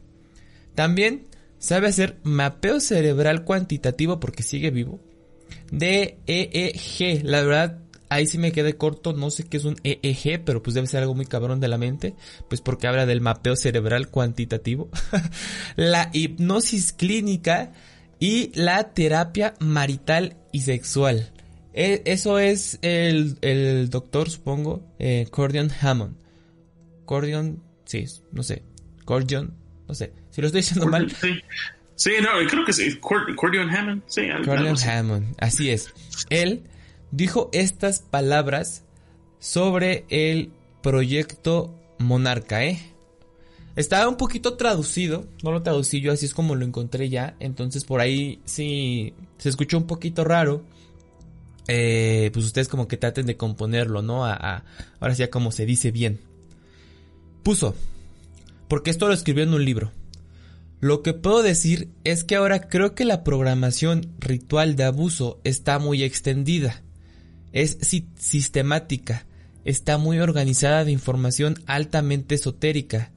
También 0.75 1.27
sabe 1.67 1.87
hacer 1.87 2.17
mapeo 2.23 2.79
cerebral 2.79 3.43
cuantitativo 3.43 4.21
porque 4.21 4.41
sigue 4.41 4.71
vivo. 4.71 5.01
de 5.69 6.17
EEG, 6.25 7.25
la 7.25 7.41
verdad, 7.41 7.79
ahí 8.07 8.25
sí 8.25 8.37
me 8.37 8.53
quedé 8.53 8.77
corto, 8.77 9.11
no 9.11 9.29
sé 9.31 9.43
qué 9.43 9.57
es 9.57 9.65
un 9.65 9.75
EEG, 9.83 10.45
pero 10.45 10.63
pues 10.63 10.75
debe 10.75 10.87
ser 10.87 11.01
algo 11.01 11.13
muy 11.13 11.25
cabrón 11.25 11.59
de 11.59 11.67
la 11.67 11.77
mente, 11.77 12.15
pues 12.47 12.61
porque 12.61 12.87
habla 12.87 13.05
del 13.05 13.19
mapeo 13.19 13.57
cerebral 13.57 14.07
cuantitativo, 14.07 14.89
la 15.75 16.09
hipnosis 16.13 16.93
clínica 16.93 17.73
y 18.17 18.51
la 18.55 18.93
terapia 18.93 19.53
marital 19.59 20.37
y 20.53 20.61
sexual. 20.61 21.33
E, 21.73 22.01
eso 22.05 22.39
es 22.39 22.79
el, 22.81 23.39
el 23.41 23.89
doctor, 23.89 24.29
supongo, 24.29 24.87
eh, 24.99 25.27
Cordion 25.29 25.69
Hammond. 25.81 26.15
Cordion, 27.03 27.61
sí, 27.83 28.05
no 28.31 28.41
sé, 28.41 28.63
Cordion, 29.03 29.57
no 29.85 29.93
sé, 29.95 30.13
si 30.37 30.41
lo 30.41 30.47
estoy 30.49 30.61
diciendo 30.61 30.85
mal. 30.85 31.09
Sí. 31.95 32.11
no, 32.21 32.29
creo 32.47 32.63
que 32.63 32.71
sí, 32.71 32.99
Cordion 32.99 33.71
Hammond, 33.71 34.03
sí. 34.05 34.27
Cordion 34.45 34.77
Hammond, 34.77 35.35
así 35.39 35.71
es. 35.71 35.91
Él 36.29 36.61
dijo 37.09 37.49
estas 37.53 38.01
palabras 38.01 38.83
sobre 39.39 40.05
el 40.09 40.51
proyecto 40.83 41.73
Monarca, 41.97 42.63
¿eh? 42.63 42.79
Estaba 43.75 44.07
un 44.07 44.17
poquito 44.17 44.57
traducido, 44.57 45.25
no 45.41 45.51
lo 45.51 45.63
traducí 45.63 46.01
yo, 46.01 46.11
así 46.11 46.27
es 46.27 46.35
como 46.35 46.53
lo 46.53 46.65
encontré 46.65 47.09
ya, 47.09 47.35
entonces 47.39 47.83
por 47.83 47.99
ahí 47.99 48.39
sí 48.45 49.15
se 49.39 49.49
escuchó 49.49 49.79
un 49.79 49.87
poquito 49.87 50.23
raro. 50.23 50.63
Eh, 51.67 52.29
pues 52.31 52.45
ustedes 52.45 52.67
como 52.67 52.87
que 52.87 52.97
traten 52.97 53.25
de 53.25 53.37
componerlo, 53.37 54.03
¿no? 54.03 54.23
A, 54.23 54.63
ahora 54.99 55.15
sí, 55.15 55.27
como 55.29 55.51
se 55.51 55.65
dice 55.65 55.89
bien. 55.89 56.19
Puso, 57.41 57.73
porque 58.67 58.91
esto 58.91 59.07
lo 59.07 59.15
escribió 59.15 59.43
en 59.43 59.55
un 59.55 59.65
libro. 59.65 59.91
Lo 60.79 61.01
que 61.01 61.13
puedo 61.13 61.41
decir 61.41 61.89
es 62.03 62.23
que 62.23 62.35
ahora 62.35 62.67
creo 62.67 62.93
que 62.93 63.05
la 63.05 63.23
programación 63.23 64.13
ritual 64.19 64.75
de 64.75 64.83
abuso 64.83 65.39
está 65.43 65.79
muy 65.79 66.03
extendida 66.03 66.83
es 67.57 67.77
sistemática, 68.15 69.25
está 69.65 69.97
muy 69.97 70.19
organizada 70.19 70.85
de 70.85 70.91
información 70.91 71.55
altamente 71.65 72.35
esotérica, 72.35 73.11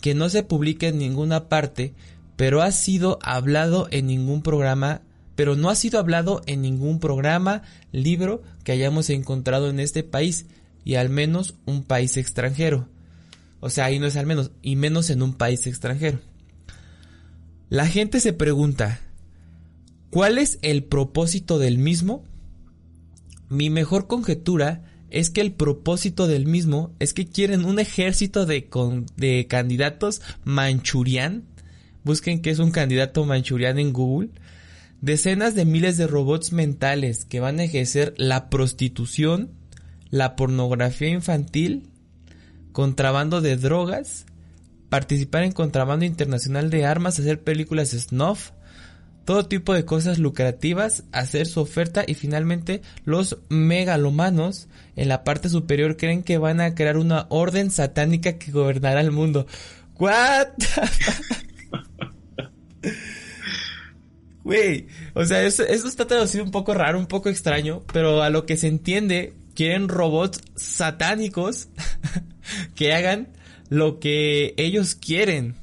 que 0.00 0.14
no 0.14 0.28
se 0.28 0.42
publica 0.42 0.88
en 0.88 0.98
ninguna 0.98 1.48
parte, 1.48 1.94
pero 2.36 2.62
ha 2.62 2.72
sido 2.72 3.18
hablado 3.22 3.88
en 3.90 4.06
ningún 4.06 4.42
programa, 4.42 5.02
pero 5.36 5.56
no 5.56 5.68
ha 5.68 5.74
sido 5.74 5.98
hablado 5.98 6.42
en 6.46 6.62
ningún 6.62 7.00
programa, 7.00 7.62
libro 7.92 8.42
que 8.64 8.72
hayamos 8.72 9.10
encontrado 9.10 9.68
en 9.68 9.78
este 9.78 10.02
país, 10.02 10.46
y 10.84 10.94
al 10.94 11.10
menos 11.10 11.54
un 11.66 11.84
país 11.84 12.16
extranjero. 12.16 12.88
O 13.60 13.70
sea, 13.70 13.84
ahí 13.84 13.98
no 13.98 14.06
es 14.06 14.16
al 14.16 14.26
menos, 14.26 14.52
y 14.62 14.76
menos 14.76 15.10
en 15.10 15.22
un 15.22 15.34
país 15.34 15.66
extranjero. 15.66 16.18
La 17.72 17.86
gente 17.86 18.20
se 18.20 18.34
pregunta, 18.34 19.00
¿cuál 20.10 20.36
es 20.36 20.58
el 20.60 20.84
propósito 20.84 21.58
del 21.58 21.78
mismo? 21.78 22.22
Mi 23.48 23.70
mejor 23.70 24.08
conjetura 24.08 24.84
es 25.08 25.30
que 25.30 25.40
el 25.40 25.52
propósito 25.52 26.26
del 26.26 26.44
mismo 26.44 26.94
es 26.98 27.14
que 27.14 27.26
quieren 27.26 27.64
un 27.64 27.78
ejército 27.78 28.44
de, 28.44 28.68
de 29.16 29.46
candidatos 29.48 30.20
manchurian. 30.44 31.44
Busquen 32.04 32.42
qué 32.42 32.50
es 32.50 32.58
un 32.58 32.72
candidato 32.72 33.24
manchurian 33.24 33.78
en 33.78 33.94
Google. 33.94 34.28
Decenas 35.00 35.54
de 35.54 35.64
miles 35.64 35.96
de 35.96 36.06
robots 36.06 36.52
mentales 36.52 37.24
que 37.24 37.40
van 37.40 37.58
a 37.58 37.64
ejercer 37.64 38.12
la 38.18 38.50
prostitución, 38.50 39.50
la 40.10 40.36
pornografía 40.36 41.08
infantil, 41.08 41.88
contrabando 42.72 43.40
de 43.40 43.56
drogas, 43.56 44.26
participar 44.92 45.42
en 45.44 45.52
contrabando 45.52 46.04
internacional 46.04 46.68
de 46.68 46.84
armas, 46.84 47.18
hacer 47.18 47.40
películas 47.40 47.92
snuff, 47.92 48.50
todo 49.24 49.46
tipo 49.46 49.72
de 49.72 49.86
cosas 49.86 50.18
lucrativas, 50.18 51.04
hacer 51.12 51.46
su 51.46 51.62
oferta 51.62 52.04
y 52.06 52.12
finalmente 52.12 52.82
los 53.06 53.38
megalomanos 53.48 54.68
en 54.94 55.08
la 55.08 55.24
parte 55.24 55.48
superior 55.48 55.96
creen 55.96 56.22
que 56.22 56.36
van 56.36 56.60
a 56.60 56.74
crear 56.74 56.98
una 56.98 57.24
orden 57.30 57.70
satánica 57.70 58.36
que 58.36 58.52
gobernará 58.52 59.00
el 59.00 59.12
mundo. 59.12 59.46
¿What? 59.98 60.48
Güey, 64.44 64.88
o 65.14 65.24
sea, 65.24 65.42
eso, 65.42 65.62
eso 65.62 65.88
está 65.88 66.06
traducido 66.06 66.44
un 66.44 66.50
poco 66.50 66.74
raro, 66.74 66.98
un 66.98 67.06
poco 67.06 67.30
extraño, 67.30 67.82
pero 67.94 68.22
a 68.22 68.28
lo 68.28 68.44
que 68.44 68.58
se 68.58 68.68
entiende, 68.68 69.32
quieren 69.54 69.88
robots 69.88 70.42
satánicos 70.54 71.68
que 72.74 72.92
hagan 72.92 73.28
lo 73.72 74.00
que 74.00 74.52
ellos 74.58 74.94
quieren. 74.94 75.54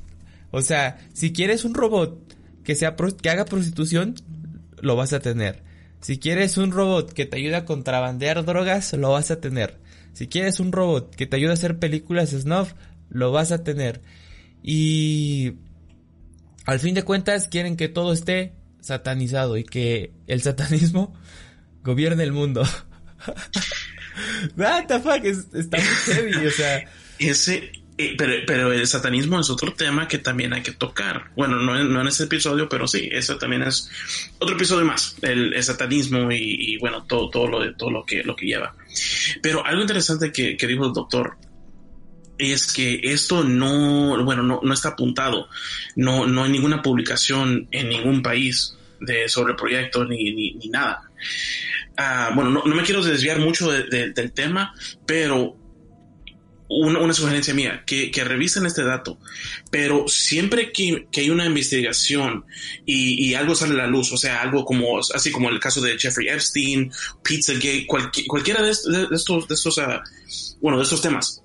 O 0.50 0.63
sea, 0.63 0.98
si 1.13 1.32
quieres 1.32 1.63
un 1.63 1.75
robot 1.75 2.34
que, 2.63 2.74
sea, 2.74 2.96
que 2.96 3.30
haga 3.30 3.46
prostitución, 3.46 4.16
lo 4.82 4.96
vas 4.96 5.13
a 5.13 5.20
tener. 5.20 5.62
Si 6.01 6.18
quieres 6.18 6.58
un 6.58 6.72
robot 6.72 7.13
que 7.13 7.28
te 7.28 7.38
ayude 7.38 7.56
a 7.56 7.66
contrabandear 7.66 8.44
drogas, 8.46 8.94
lo 8.94 9.12
vas 9.12 9.30
a 9.30 9.39
tener. 9.39 9.78
Si 10.13 10.28
quieres 10.28 10.60
un 10.60 10.72
robot 10.72 11.16
que 11.16 11.28
te 11.28 11.36
ayude 11.36 11.51
a 11.51 11.54
hacer 11.54 11.78
películas 11.78 12.32
snuff, 12.32 12.74
lo 13.10 13.32
vas 13.32 13.51
a 13.51 13.63
tener. 13.63 14.01
Y 14.63 15.58
al 16.66 16.80
fin 16.80 16.96
de 16.96 17.04
cuentas 17.04 17.48
quieren 17.48 17.78
que 17.78 17.89
todo 17.89 18.12
esté 18.12 18.54
satanizado 18.82 19.56
y 19.56 19.63
que 19.63 20.13
el 20.25 20.42
satanismo 20.42 21.13
gobierne 21.84 22.24
el 22.24 22.32
mundo. 22.32 22.63
What 24.58 24.88
the 24.88 25.00
fuck, 25.00 25.24
está 25.24 25.78
muy 25.78 26.16
heavy, 26.16 26.48
o 26.48 26.51
sea. 26.51 26.89
Ese, 27.20 27.72
pero, 28.18 28.34
pero, 28.48 28.72
el 28.72 28.88
satanismo 28.88 29.39
es 29.41 29.50
otro 29.50 29.74
tema 29.74 30.08
que 30.08 30.20
también 30.20 30.53
hay 30.53 30.62
que 30.62 30.72
tocar. 30.72 31.32
Bueno, 31.36 31.58
no, 31.58 31.84
no 31.84 32.01
en 32.01 32.08
ese 32.08 32.24
episodio, 32.24 32.70
pero 32.70 32.88
sí, 32.88 33.10
eso 33.12 33.38
también 33.38 33.63
es 33.63 33.89
otro 34.39 34.56
episodio 34.56 34.86
más, 34.86 35.18
el, 35.22 35.62
satanismo 35.62 36.32
y, 36.32 36.77
bueno, 36.77 37.03
todo, 37.06 37.29
todo, 37.29 37.48
lo, 37.48 37.75
todo 37.75 37.91
lo, 37.91 38.06
que, 38.06 38.24
lo 38.24 38.38
que 38.38 38.46
lleva. 38.46 38.74
Pero 39.41 39.65
algo 39.65 39.82
interesante 39.82 40.32
que, 40.32 40.56
dijo 40.56 40.86
el 40.86 40.94
doctor 40.94 41.38
es 42.38 42.72
que 42.72 43.01
esto 43.03 43.44
no, 43.44 44.24
bueno, 44.24 44.44
no, 44.44 44.62
no 44.63 44.74
está 44.74 44.89
apuntado, 44.89 45.50
no, 45.98 46.25
no 46.25 46.46
hay 46.46 46.51
ninguna 46.51 46.82
publicación 46.82 47.68
en 47.72 47.89
ningún 47.89 48.22
país 48.22 48.77
de, 49.01 49.27
sobre 49.27 49.51
el 49.51 49.58
proyecto 49.58 50.06
ni, 50.06 50.32
ni, 50.32 50.53
ni 50.53 50.70
nada. 50.70 51.01
Uh, 51.98 52.34
bueno, 52.34 52.50
no, 52.50 52.63
me 52.63 52.84
quiero 52.84 53.03
desviar 53.03 53.39
mucho 53.39 53.70
de, 53.70 53.84
de, 53.84 54.12
del 54.12 54.32
tema, 54.32 54.74
pero 55.06 55.59
una, 56.70 57.14
sugerencia 57.14 57.54
mía, 57.54 57.84
que, 57.86 58.12
que, 58.12 58.24
revisen 58.24 58.66
este 58.66 58.84
dato, 58.84 59.18
pero 59.72 60.08
siempre 60.08 60.72
que, 60.72 61.08
que 61.12 61.22
hay 61.22 61.32
una 61.32 61.46
investigación 61.46 62.46
y, 62.86 63.28
y, 63.28 63.34
algo 63.34 63.56
sale 63.56 63.74
a 63.74 63.86
la 63.86 63.88
luz, 63.88 64.12
o 64.12 64.18
sea, 64.18 64.42
algo 64.42 64.64
como, 64.64 65.00
así 65.00 65.32
como 65.32 65.50
el 65.50 65.60
caso 65.60 65.82
de 65.82 65.98
Jeffrey 65.98 66.28
Epstein, 66.28 66.92
Pizzagate, 67.24 67.88
cualquiera 67.88 68.62
de, 68.62 68.72
estos, 68.72 69.48
de 69.48 69.56
estos, 69.56 69.78
uh, 69.80 70.00
bueno, 70.62 70.78
de 70.78 70.84
estos 70.84 71.02
temas, 71.02 71.42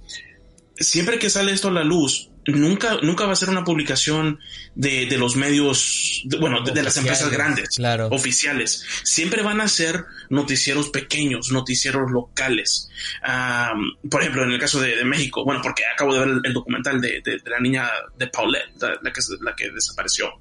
siempre 0.77 1.19
que 1.19 1.31
sale 1.31 1.53
esto 1.53 1.69
a 1.69 1.73
la 1.73 1.85
luz, 1.85 2.31
nunca, 2.47 2.99
nunca 3.03 3.27
va 3.27 3.33
a 3.33 3.37
ser 3.37 3.49
una 3.49 3.65
publicación 3.65 4.41
de, 4.75 5.07
de 5.07 5.19
los 5.19 5.37
medios, 5.37 6.25
bueno, 6.41 6.63
de, 6.63 6.83
las 6.83 6.97
empresas 6.97 7.31
grandes, 7.31 7.71
claro. 7.77 8.09
oficiales. 8.09 8.85
Siempre 9.03 9.43
van 9.43 9.61
a 9.61 9.69
ser 9.69 10.05
noticieros 10.31 10.91
pequeños, 10.91 11.51
noticieros 11.51 12.11
locales. 12.11 12.91
Um, 13.23 14.09
por 14.09 14.21
ejemplo, 14.21 14.45
en 14.45 14.53
el 14.53 14.59
caso 14.59 14.81
de, 14.81 14.97
de, 14.97 15.05
México, 15.05 15.45
bueno, 15.45 15.61
porque 15.63 15.85
acabo 15.87 16.15
de 16.15 16.21
ver 16.21 16.41
el, 16.45 16.53
documental 16.53 17.01
de, 17.01 17.21
de, 17.25 17.41
la 17.47 17.61
niña 17.61 17.91
de 18.19 18.27
Paulette, 18.29 18.71
la, 18.81 19.13
que, 19.13 19.21
la 19.41 19.55
que 19.55 19.71
desapareció. 19.71 20.33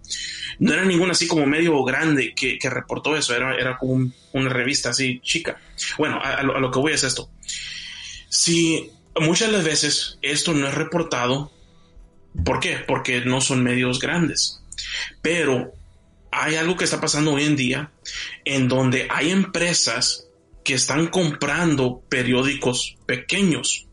No 0.60 0.74
era 0.74 0.86
ningún 0.86 1.12
así 1.12 1.28
como 1.28 1.46
medio 1.46 1.84
grande 1.84 2.34
que, 2.36 2.58
que 2.58 2.70
reportó 2.70 3.16
eso, 3.16 3.36
era, 3.36 3.56
era 3.56 3.78
como 3.78 4.12
una 4.34 4.50
revista 4.50 4.90
así 4.90 5.20
chica. 5.22 5.60
Bueno, 5.98 6.20
a, 6.24 6.36
a, 6.36 6.44
lo, 6.44 6.56
a 6.56 6.60
lo 6.60 6.72
que 6.72 6.80
voy 6.80 6.94
es 6.94 7.04
esto. 7.04 7.30
Si 8.30 8.92
muchas 9.22 9.52
de 9.52 9.58
las 9.58 9.64
veces 9.64 10.18
esto 10.22 10.54
no 10.54 10.68
es 10.68 10.74
reportado 10.74 11.52
¿Por 12.46 12.60
qué? 12.60 12.78
Porque 12.88 13.22
no 13.22 13.42
son 13.42 13.64
medios 13.64 14.00
grandes. 14.00 14.62
Pero 15.22 15.74
hay 16.32 16.56
algo 16.56 16.76
que 16.76 16.84
está 16.84 17.00
pasando 17.00 17.34
hoy 17.34 17.44
en 17.44 17.56
día 17.56 17.92
en 18.44 18.68
donde 18.68 19.08
hay 19.10 19.30
empresas 19.30 20.28
que 20.64 20.74
están 20.74 21.08
comprando 21.08 22.02
periódicos 22.10 22.98
pequeños 23.06 23.88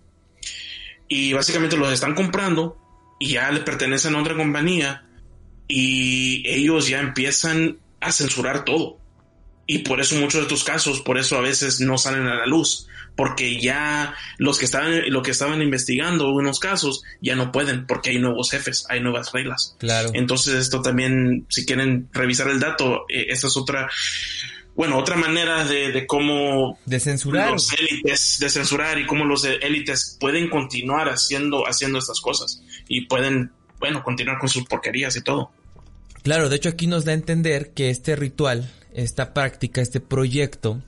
y 1.08 1.32
básicamente 1.32 1.76
los 1.76 1.92
están 1.92 2.14
comprando 2.14 2.78
y 3.18 3.32
ya 3.32 3.50
le 3.50 3.60
pertenecen 3.60 4.14
a 4.14 4.20
otra 4.20 4.36
compañía 4.36 5.04
y 5.66 6.42
ellos 6.48 6.88
ya 6.88 7.00
empiezan 7.00 7.78
a 8.00 8.12
censurar 8.12 8.64
todo. 8.64 8.98
Y 9.72 9.78
por 9.78 10.00
eso 10.00 10.16
muchos 10.16 10.40
de 10.40 10.42
estos 10.48 10.64
casos, 10.64 11.00
por 11.00 11.16
eso 11.16 11.38
a 11.38 11.40
veces 11.40 11.80
no 11.80 11.96
salen 11.96 12.26
a 12.26 12.34
la 12.34 12.46
luz, 12.46 12.88
porque 13.14 13.60
ya 13.60 14.16
los 14.36 14.58
que 14.58 14.64
estaban, 14.64 15.08
lo 15.12 15.22
que 15.22 15.30
estaban 15.30 15.62
investigando 15.62 16.28
unos 16.32 16.58
casos 16.58 17.04
ya 17.20 17.36
no 17.36 17.52
pueden, 17.52 17.86
porque 17.86 18.10
hay 18.10 18.18
nuevos 18.18 18.50
jefes, 18.50 18.84
hay 18.88 18.98
nuevas 18.98 19.30
reglas. 19.30 19.76
Claro. 19.78 20.10
Entonces 20.12 20.54
esto 20.54 20.82
también, 20.82 21.46
si 21.48 21.64
quieren 21.64 22.08
revisar 22.12 22.48
el 22.48 22.58
dato, 22.58 23.04
eh, 23.08 23.26
esta 23.28 23.46
es 23.46 23.56
otra, 23.56 23.88
bueno, 24.74 24.98
otra 24.98 25.14
manera 25.14 25.64
de, 25.64 25.92
de 25.92 26.04
cómo 26.04 26.76
de 26.84 26.98
censurar 26.98 27.52
los 27.52 27.72
élites, 27.72 28.38
de 28.40 28.50
censurar 28.50 28.98
y 28.98 29.06
cómo 29.06 29.24
los 29.24 29.44
élites 29.44 30.16
pueden 30.18 30.50
continuar 30.50 31.10
haciendo, 31.10 31.64
haciendo 31.68 32.00
estas 32.00 32.20
cosas 32.20 32.60
y 32.88 33.02
pueden, 33.02 33.52
bueno, 33.78 34.02
continuar 34.02 34.40
con 34.40 34.48
sus 34.48 34.64
porquerías 34.64 35.14
y 35.14 35.22
todo. 35.22 35.52
Claro, 36.24 36.48
de 36.48 36.56
hecho 36.56 36.70
aquí 36.70 36.88
nos 36.88 37.04
da 37.04 37.12
a 37.12 37.14
entender 37.14 37.70
que 37.70 37.90
este 37.90 38.16
ritual 38.16 38.68
esta 38.94 39.34
práctica, 39.34 39.80
este 39.80 40.00
proyecto, 40.00 40.82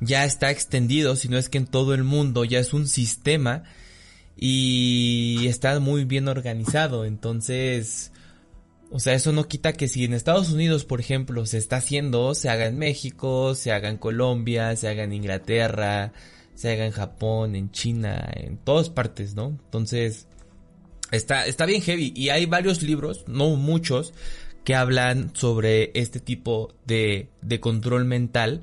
ya 0.00 0.24
está 0.24 0.50
extendido, 0.50 1.16
si 1.16 1.28
no 1.28 1.38
es 1.38 1.48
que 1.48 1.58
en 1.58 1.66
todo 1.66 1.94
el 1.94 2.04
mundo 2.04 2.44
ya 2.44 2.58
es 2.58 2.72
un 2.72 2.88
sistema 2.88 3.64
y 4.36 5.46
está 5.46 5.78
muy 5.80 6.04
bien 6.04 6.28
organizado. 6.28 7.04
Entonces, 7.04 8.12
o 8.90 8.98
sea, 8.98 9.14
eso 9.14 9.32
no 9.32 9.46
quita 9.46 9.74
que 9.74 9.86
si 9.86 10.04
en 10.04 10.14
Estados 10.14 10.50
Unidos, 10.50 10.84
por 10.84 11.00
ejemplo, 11.00 11.44
se 11.46 11.58
está 11.58 11.76
haciendo, 11.76 12.34
se 12.34 12.48
haga 12.48 12.66
en 12.66 12.78
México, 12.78 13.54
se 13.54 13.72
haga 13.72 13.88
en 13.88 13.98
Colombia, 13.98 14.74
se 14.76 14.88
haga 14.88 15.04
en 15.04 15.12
Inglaterra, 15.12 16.12
se 16.54 16.72
haga 16.72 16.86
en 16.86 16.92
Japón, 16.92 17.54
en 17.54 17.70
China, 17.70 18.28
en 18.34 18.56
todas 18.56 18.88
partes, 18.88 19.34
¿no? 19.34 19.48
Entonces, 19.48 20.26
está, 21.10 21.46
está 21.46 21.66
bien 21.66 21.82
heavy. 21.82 22.12
Y 22.16 22.30
hay 22.30 22.46
varios 22.46 22.82
libros, 22.82 23.24
no 23.28 23.50
muchos, 23.56 24.12
que 24.64 24.74
hablan 24.74 25.30
sobre 25.34 25.90
este 25.94 26.20
tipo 26.20 26.74
de, 26.86 27.28
de 27.42 27.60
control 27.60 28.04
mental, 28.04 28.62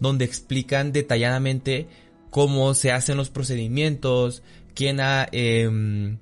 donde 0.00 0.24
explican 0.24 0.92
detalladamente 0.92 1.88
cómo 2.30 2.74
se 2.74 2.92
hacen 2.92 3.16
los 3.16 3.30
procedimientos, 3.30 4.42
quién 4.74 5.00
ha, 5.00 5.28
eh, 5.32 6.16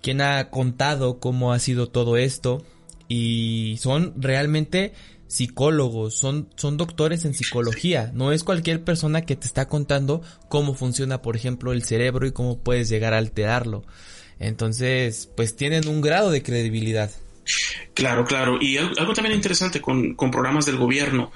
quién 0.00 0.20
ha 0.20 0.50
contado 0.50 1.18
cómo 1.18 1.52
ha 1.52 1.58
sido 1.58 1.88
todo 1.88 2.16
esto 2.16 2.64
y 3.08 3.76
son 3.80 4.14
realmente 4.16 4.92
psicólogos, 5.26 6.14
son, 6.14 6.48
son 6.56 6.76
doctores 6.76 7.24
en 7.24 7.32
psicología, 7.32 8.10
no 8.14 8.32
es 8.32 8.44
cualquier 8.44 8.84
persona 8.84 9.22
que 9.22 9.34
te 9.34 9.46
está 9.46 9.66
contando 9.66 10.20
cómo 10.48 10.74
funciona, 10.74 11.22
por 11.22 11.36
ejemplo, 11.36 11.72
el 11.72 11.84
cerebro 11.84 12.26
y 12.26 12.32
cómo 12.32 12.58
puedes 12.58 12.90
llegar 12.90 13.14
a 13.14 13.18
alterarlo. 13.18 13.82
Entonces, 14.38 15.30
pues 15.34 15.56
tienen 15.56 15.88
un 15.88 16.00
grado 16.02 16.30
de 16.30 16.42
credibilidad. 16.42 17.10
Claro, 17.94 18.24
claro. 18.24 18.58
Y 18.60 18.76
algo, 18.76 19.12
también 19.12 19.34
interesante 19.34 19.80
con, 19.80 20.16
programas 20.16 20.66
del 20.66 20.76
gobierno. 20.76 21.32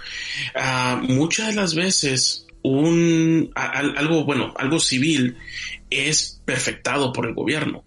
Ah, 0.55 1.01
muchas 1.03 1.49
de 1.49 1.55
las 1.55 1.75
veces 1.75 2.47
un 2.63 3.53
algo 3.55 4.25
bueno, 4.25 4.53
algo 4.57 4.81
civil 4.81 5.37
es 5.89 6.43
perfectado 6.45 7.13
por 7.13 7.27
el 7.27 7.35
gobierno. 7.35 7.85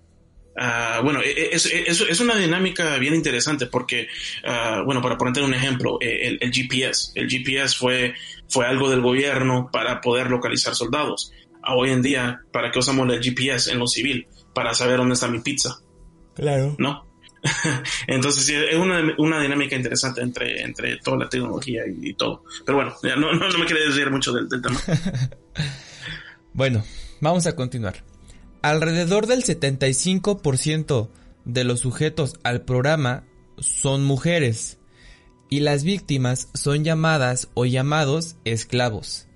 Ah, 0.62 1.00
bueno, 1.04 1.22
e, 1.22 1.32
e, 1.32 1.50
es, 1.54 1.66
es, 1.66 2.20
una 2.20 2.36
dinámica 2.36 2.98
bien 2.98 3.16
interesante 3.16 3.66
porque, 3.68 4.08
uh, 4.44 4.84
bueno, 4.84 5.02
para 5.02 5.18
poner 5.18 5.42
un 5.42 5.54
ejemplo, 5.54 5.98
e, 6.02 6.38
el, 6.42 6.52
GPS. 6.52 7.12
El 7.16 7.30
GPS 7.30 7.78
fue, 7.78 8.14
fue 8.50 8.66
algo 8.66 8.90
del 8.90 9.02
gobierno 9.02 9.70
para 9.72 10.02
poder 10.02 10.30
localizar 10.30 10.76
soldados. 10.76 11.32
hoy 11.66 11.92
en 11.92 12.02
día, 12.02 12.42
¿para 12.52 12.72
qué 12.72 12.80
usamos 12.80 13.10
el 13.10 13.24
GPS 13.24 13.72
en 13.72 13.80
lo 13.80 13.88
civil? 13.88 14.28
Para 14.54 14.74
saber 14.74 14.98
dónde 14.98 15.14
está 15.14 15.30
mi 15.30 15.40
pizza. 15.40 15.78
Claro. 16.36 16.76
¿No? 16.78 17.09
Entonces, 18.08 18.46
sí, 18.46 18.54
es 18.56 18.78
una, 18.78 19.02
una, 19.18 19.42
dinámica 19.42 19.76
interesante 19.76 20.22
entre, 20.22 20.62
entre 20.62 20.98
toda 20.98 21.18
la 21.18 21.30
tecnología 21.30 21.84
y, 21.88 22.14
todo. 22.14 22.44
Pero 22.66 22.78
bueno, 22.78 22.96
no, 23.18 23.34
no, 23.34 23.58
me 23.58 23.66
quería 23.66 23.86
decir 23.86 24.10
mucho 24.12 24.34
del, 24.34 24.50
del 24.50 24.62
tema. 24.62 24.80
bueno, 26.54 26.84
vamos 27.22 27.46
a 27.46 27.56
continuar. 27.56 28.04
Alrededor 28.62 29.28
del 29.28 29.44
75% 29.44 31.10
de 31.46 31.64
los 31.64 31.80
sujetos 31.80 32.40
al 32.44 32.62
programa 32.62 33.24
son 33.58 34.04
mujeres 34.04 34.80
y 35.50 35.62
las 35.62 35.84
víctimas 35.84 36.50
son 36.54 36.84
llamadas 36.84 37.50
o 37.54 37.66
llamados 37.66 38.36
esclavos. 38.46 39.28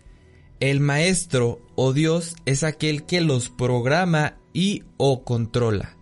El 0.60 0.80
maestro 0.80 1.62
o 1.76 1.94
Dios 1.94 2.36
es 2.46 2.64
aquel 2.64 3.06
que 3.06 3.22
los 3.22 3.50
programa 3.50 4.38
y 4.54 4.84
o 4.98 5.24
controla. 5.24 5.98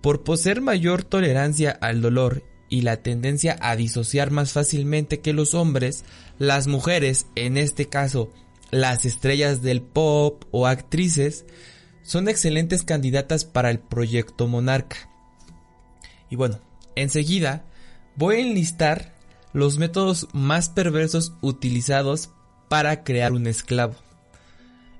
Por 0.00 0.22
poseer 0.22 0.60
mayor 0.60 1.04
tolerancia 1.04 1.70
al 1.70 2.00
dolor 2.00 2.42
y 2.68 2.82
la 2.82 2.98
tendencia 2.98 3.58
a 3.60 3.76
disociar 3.76 4.30
más 4.30 4.52
fácilmente 4.52 5.20
que 5.20 5.32
los 5.32 5.54
hombres, 5.54 6.04
las 6.38 6.66
mujeres, 6.66 7.26
en 7.34 7.56
este 7.56 7.88
caso 7.88 8.30
las 8.70 9.04
estrellas 9.04 9.62
del 9.62 9.82
pop 9.82 10.44
o 10.52 10.66
actrices, 10.66 11.44
son 12.02 12.28
excelentes 12.28 12.82
candidatas 12.82 13.44
para 13.44 13.70
el 13.70 13.80
proyecto 13.80 14.46
Monarca. 14.46 14.96
Y 16.30 16.36
bueno, 16.36 16.60
enseguida 16.94 17.64
voy 18.16 18.36
a 18.36 18.40
enlistar 18.40 19.14
los 19.52 19.78
métodos 19.78 20.28
más 20.32 20.68
perversos 20.68 21.34
utilizados 21.40 22.30
para 22.68 23.02
crear 23.02 23.32
un 23.32 23.46
esclavo. 23.46 23.96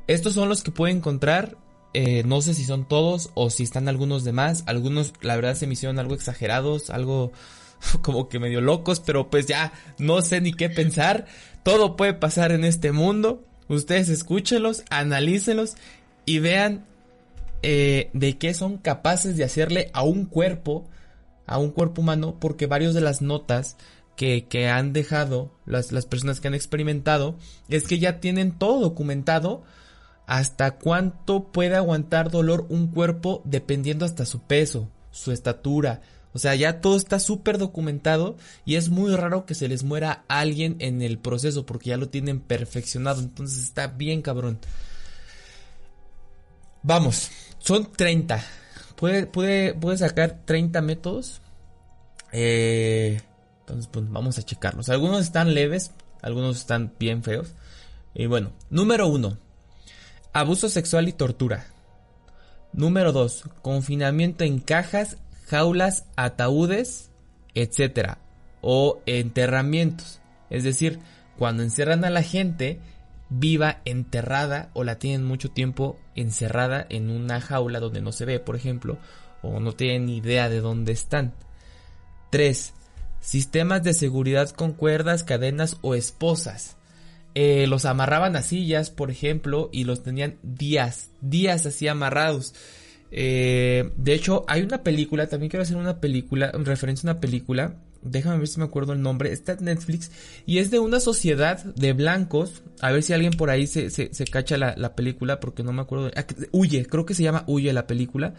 Estos 0.08 0.34
son 0.34 0.48
los 0.48 0.64
que 0.64 0.72
puedo 0.72 0.92
encontrar, 0.92 1.56
eh, 1.92 2.22
no 2.24 2.40
sé 2.40 2.54
si 2.54 2.64
son 2.64 2.86
todos 2.86 3.30
o 3.34 3.50
si 3.50 3.64
están 3.64 3.88
algunos 3.88 4.22
de 4.22 4.32
más, 4.32 4.62
algunos 4.66 5.12
la 5.22 5.34
verdad 5.34 5.56
se 5.56 5.66
me 5.66 5.72
hicieron 5.72 5.98
algo 5.98 6.14
exagerados, 6.14 6.90
algo 6.90 7.32
como 8.02 8.28
que 8.28 8.38
medio 8.38 8.60
locos, 8.60 9.00
pero 9.00 9.28
pues 9.28 9.46
ya 9.46 9.72
no 9.98 10.22
sé 10.22 10.40
ni 10.40 10.52
qué 10.52 10.70
pensar, 10.70 11.26
todo 11.62 11.96
puede 11.96 12.14
pasar 12.14 12.52
en 12.52 12.64
este 12.64 12.92
mundo, 12.92 13.44
ustedes 13.68 14.08
escúchenlos, 14.08 14.84
analícenlos 14.90 15.74
y 16.26 16.38
vean 16.38 16.86
eh, 17.62 18.10
de 18.12 18.38
qué 18.38 18.54
son 18.54 18.78
capaces 18.78 19.36
de 19.36 19.44
hacerle 19.44 19.90
a 19.92 20.02
un 20.02 20.26
cuerpo, 20.26 20.88
a 21.46 21.58
un 21.58 21.72
cuerpo 21.72 22.02
humano, 22.02 22.36
porque 22.40 22.66
varios 22.66 22.94
de 22.94 23.00
las 23.00 23.20
notas 23.20 23.76
que, 24.16 24.46
que 24.46 24.68
han 24.68 24.92
dejado 24.92 25.50
las, 25.66 25.90
las 25.90 26.06
personas 26.06 26.40
que 26.40 26.46
han 26.46 26.54
experimentado 26.54 27.36
es 27.68 27.88
que 27.88 27.98
ya 27.98 28.20
tienen 28.20 28.52
todo 28.52 28.80
documentado 28.80 29.64
hasta 30.30 30.76
cuánto 30.78 31.50
puede 31.50 31.74
aguantar 31.74 32.30
dolor 32.30 32.64
un 32.68 32.86
cuerpo 32.86 33.42
dependiendo 33.44 34.04
hasta 34.04 34.24
su 34.24 34.38
peso, 34.40 34.88
su 35.10 35.32
estatura. 35.32 36.02
O 36.32 36.38
sea, 36.38 36.54
ya 36.54 36.80
todo 36.80 36.96
está 36.96 37.18
súper 37.18 37.58
documentado 37.58 38.36
y 38.64 38.76
es 38.76 38.90
muy 38.90 39.12
raro 39.16 39.44
que 39.44 39.56
se 39.56 39.66
les 39.66 39.82
muera 39.82 40.24
alguien 40.28 40.76
en 40.78 41.02
el 41.02 41.18
proceso 41.18 41.66
porque 41.66 41.90
ya 41.90 41.96
lo 41.96 42.10
tienen 42.10 42.38
perfeccionado. 42.38 43.20
Entonces 43.20 43.64
está 43.64 43.88
bien 43.88 44.22
cabrón. 44.22 44.60
Vamos, 46.84 47.28
son 47.58 47.90
30. 47.90 48.40
Puede, 48.94 49.98
sacar 49.98 50.42
30 50.44 50.80
métodos. 50.80 51.40
Eh, 52.30 53.20
entonces, 53.62 53.88
pues 53.88 54.08
vamos 54.08 54.38
a 54.38 54.44
checarlos. 54.44 54.90
Algunos 54.90 55.22
están 55.22 55.54
leves, 55.54 55.90
algunos 56.22 56.56
están 56.56 56.94
bien 57.00 57.24
feos. 57.24 57.48
Y 58.14 58.26
bueno, 58.26 58.52
número 58.70 59.08
1. 59.08 59.49
Abuso 60.32 60.68
sexual 60.68 61.08
y 61.08 61.12
tortura. 61.12 61.66
Número 62.72 63.10
2. 63.10 63.44
Confinamiento 63.62 64.44
en 64.44 64.60
cajas, 64.60 65.16
jaulas, 65.46 66.04
ataúdes, 66.14 67.10
etc. 67.54 68.18
O 68.60 69.00
enterramientos. 69.06 70.20
Es 70.48 70.62
decir, 70.62 71.00
cuando 71.36 71.64
encierran 71.64 72.04
a 72.04 72.10
la 72.10 72.22
gente 72.22 72.78
viva 73.28 73.80
enterrada 73.84 74.70
o 74.72 74.84
la 74.84 75.00
tienen 75.00 75.24
mucho 75.24 75.50
tiempo 75.50 75.98
encerrada 76.14 76.86
en 76.88 77.10
una 77.10 77.40
jaula 77.40 77.80
donde 77.80 78.00
no 78.00 78.12
se 78.12 78.24
ve, 78.24 78.38
por 78.38 78.54
ejemplo, 78.54 78.98
o 79.42 79.58
no 79.58 79.72
tienen 79.72 80.08
idea 80.08 80.48
de 80.48 80.60
dónde 80.60 80.92
están. 80.92 81.34
3. 82.30 82.72
Sistemas 83.20 83.82
de 83.82 83.94
seguridad 83.94 84.50
con 84.50 84.74
cuerdas, 84.74 85.24
cadenas 85.24 85.76
o 85.82 85.96
esposas. 85.96 86.76
Eh, 87.34 87.66
los 87.66 87.84
amarraban 87.84 88.36
a 88.36 88.42
sillas, 88.42 88.90
por 88.90 89.10
ejemplo, 89.10 89.70
y 89.72 89.84
los 89.84 90.02
tenían 90.02 90.36
días, 90.42 91.10
días 91.20 91.66
así 91.66 91.88
amarrados. 91.88 92.54
Eh, 93.12 93.90
de 93.96 94.14
hecho, 94.14 94.44
hay 94.48 94.62
una 94.62 94.82
película, 94.82 95.28
también 95.28 95.50
quiero 95.50 95.62
hacer 95.62 95.76
una 95.76 96.00
película, 96.00 96.50
en 96.52 96.64
referencia 96.64 97.08
a 97.08 97.12
una 97.12 97.20
película 97.20 97.76
déjame 98.02 98.38
ver 98.38 98.48
si 98.48 98.58
me 98.58 98.64
acuerdo 98.64 98.92
el 98.92 99.02
nombre, 99.02 99.32
está 99.32 99.52
en 99.52 99.64
Netflix 99.64 100.10
y 100.46 100.58
es 100.58 100.70
de 100.70 100.78
una 100.78 101.00
sociedad 101.00 101.62
de 101.62 101.92
blancos, 101.92 102.62
a 102.80 102.90
ver 102.92 103.02
si 103.02 103.12
alguien 103.12 103.32
por 103.32 103.50
ahí 103.50 103.66
se, 103.66 103.90
se, 103.90 104.24
cacha 104.26 104.56
la, 104.56 104.94
película 104.94 105.40
porque 105.40 105.62
no 105.62 105.72
me 105.72 105.82
acuerdo, 105.82 106.10
ah, 106.16 106.24
Huye, 106.52 106.86
creo 106.86 107.04
que 107.04 107.14
se 107.14 107.22
llama 107.22 107.44
Huye 107.46 107.72
la 107.72 107.86
película 107.86 108.34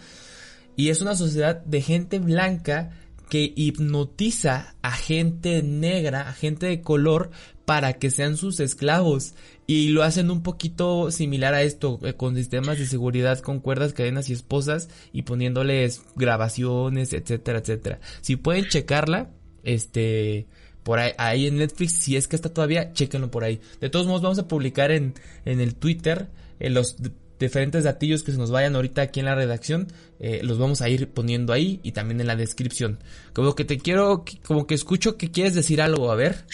y 0.76 0.90
es 0.90 1.02
una 1.02 1.16
sociedad 1.16 1.64
de 1.64 1.82
gente 1.82 2.20
blanca 2.20 2.92
que 3.32 3.54
hipnotiza 3.56 4.76
a 4.82 4.92
gente 4.92 5.64
negra, 5.64 6.28
a 6.28 6.34
gente 6.34 6.66
de 6.66 6.82
color 6.82 7.32
para 7.64 7.94
que 7.94 8.12
sean 8.12 8.36
sus 8.36 8.60
esclavos 8.60 9.36
y 9.66 9.88
lo 9.88 10.04
hacen 10.04 10.30
un 10.32 10.44
poquito 10.44 11.12
similar 11.12 11.54
a 11.54 11.62
esto 11.62 11.98
eh, 12.04 12.14
con 12.16 12.36
sistemas 12.36 12.78
de 12.78 12.86
seguridad 12.86 13.40
con 13.40 13.62
cuerdas, 13.62 13.94
cadenas 13.94 14.30
y 14.30 14.34
esposas 14.34 14.90
y 15.14 15.22
poniéndoles 15.22 16.02
grabaciones, 16.18 17.14
etcétera, 17.14 17.60
etcétera. 17.60 18.02
Si 18.20 18.36
pueden 18.36 18.66
checarla, 18.66 19.30
este, 19.64 20.48
por 20.84 21.00
ahí, 21.00 21.48
en 21.48 21.56
Netflix, 21.56 22.00
si 22.00 22.18
es 22.18 22.28
que 22.28 22.36
está 22.36 22.50
todavía, 22.50 22.92
chéquenlo 22.92 23.32
por 23.32 23.46
ahí. 23.46 23.62
De 23.80 23.90
todos 23.90 24.08
modos, 24.08 24.24
vamos 24.24 24.40
a 24.40 24.50
publicar 24.50 24.92
en, 24.92 25.14
en 25.46 25.62
el 25.62 25.76
Twitter 25.76 26.28
en 26.60 26.74
los 26.74 26.98
diferentes 27.46 27.84
datillos 27.84 28.24
que 28.24 28.32
se 28.32 28.38
nos 28.38 28.52
vayan 28.52 28.76
ahorita 28.76 29.02
aquí 29.02 29.20
en 29.20 29.26
la 29.26 29.36
redacción, 29.36 29.88
eh, 30.20 30.42
los 30.44 30.58
vamos 30.58 30.82
a 30.82 30.90
ir 30.90 31.10
poniendo 31.10 31.54
ahí 31.54 31.80
y 31.84 31.92
también 31.92 32.22
en 32.22 32.28
la 32.28 32.36
descripción. 32.36 33.00
Como 33.34 33.56
que 33.56 33.66
te 33.66 33.78
quiero, 33.78 34.24
como 34.46 34.68
que 34.68 34.76
escucho 34.76 35.18
que 35.18 35.32
quieres 35.32 35.56
decir 35.56 35.82
algo, 35.82 36.12
a 36.12 36.16
ver. 36.16 36.46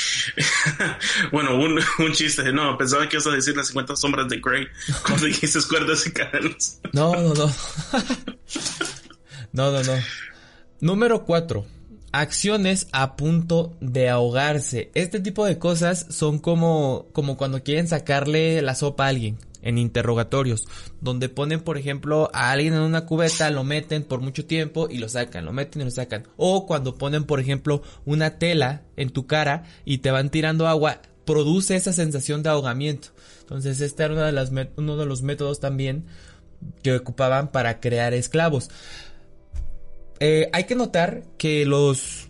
bueno, 1.31 1.55
un, 1.55 1.79
un, 1.99 2.11
chiste, 2.13 2.51
no, 2.51 2.77
pensaba 2.77 3.07
que 3.07 3.17
ibas 3.17 3.27
a 3.27 3.31
decir 3.31 3.55
las 3.55 3.67
50 3.67 3.95
sombras 3.95 4.29
de 4.29 4.39
Grey 4.39 4.67
cuando 5.05 5.25
dijiste 5.27 5.59
cuerdas 5.69 6.05
y 6.07 6.11
cadenas. 6.11 6.79
no, 6.93 7.13
no, 7.15 7.33
no. 7.33 7.53
no, 9.51 9.71
no, 9.71 9.83
no. 9.83 9.93
Número 10.79 11.25
4 11.25 11.65
acciones 12.11 12.87
a 12.91 13.15
punto 13.15 13.75
de 13.81 14.09
ahogarse. 14.09 14.91
Este 14.93 15.19
tipo 15.19 15.45
de 15.45 15.59
cosas 15.59 16.05
son 16.09 16.39
como, 16.39 17.07
como 17.13 17.37
cuando 17.37 17.63
quieren 17.63 17.87
sacarle 17.87 18.61
la 18.61 18.75
sopa 18.75 19.05
a 19.05 19.09
alguien 19.09 19.37
en 19.67 19.77
interrogatorios, 19.77 20.65
donde 21.01 21.27
ponen, 21.27 21.59
por 21.59 21.77
ejemplo, 21.77 22.29
a 22.33 22.51
alguien 22.51 22.73
en 22.73 22.79
una 22.79 23.05
cubeta, 23.05 23.51
lo 23.51 23.65
meten 23.65 24.03
por 24.03 24.21
mucho 24.21 24.45
tiempo 24.45 24.87
y 24.89 24.97
lo 24.97 25.09
sacan, 25.09 25.43
lo 25.43 25.51
meten 25.51 25.81
y 25.81 25.85
lo 25.85 25.91
sacan. 25.91 26.25
O 26.37 26.65
cuando 26.65 26.95
ponen, 26.95 27.25
por 27.25 27.41
ejemplo, 27.41 27.81
una 28.05 28.39
tela 28.39 28.83
en 28.95 29.09
tu 29.09 29.27
cara 29.27 29.65
y 29.83 29.97
te 29.97 30.09
van 30.09 30.29
tirando 30.29 30.69
agua, 30.69 31.01
produce 31.25 31.75
esa 31.75 31.91
sensación 31.91 32.43
de 32.43 32.49
ahogamiento. 32.49 33.09
Entonces, 33.41 33.81
este 33.81 34.03
era 34.03 34.13
uno 34.13 34.23
de, 34.23 34.31
las 34.31 34.51
uno 34.77 34.95
de 34.95 35.05
los 35.05 35.21
métodos 35.21 35.59
también 35.59 36.05
que 36.81 36.95
ocupaban 36.95 37.51
para 37.51 37.81
crear 37.81 38.13
esclavos. 38.13 38.69
Eh, 40.21 40.49
hay 40.53 40.63
que 40.63 40.75
notar 40.75 41.23
que 41.37 41.65
los 41.65 42.27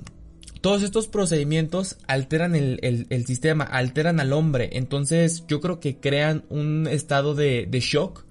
todos 0.68 0.84
estos 0.84 1.08
procedimientos 1.08 1.96
alteran 2.08 2.54
el, 2.54 3.26
sistema, 3.26 3.64
alteran 3.64 4.20
al 4.20 4.34
hombre. 4.34 4.72
Entonces 4.74 5.46
yo 5.48 5.62
creo 5.62 5.80
que 5.80 5.96
crean 5.96 6.44
un 6.50 6.90
estado 6.92 7.36
de, 7.36 7.70
shock. 7.72 8.26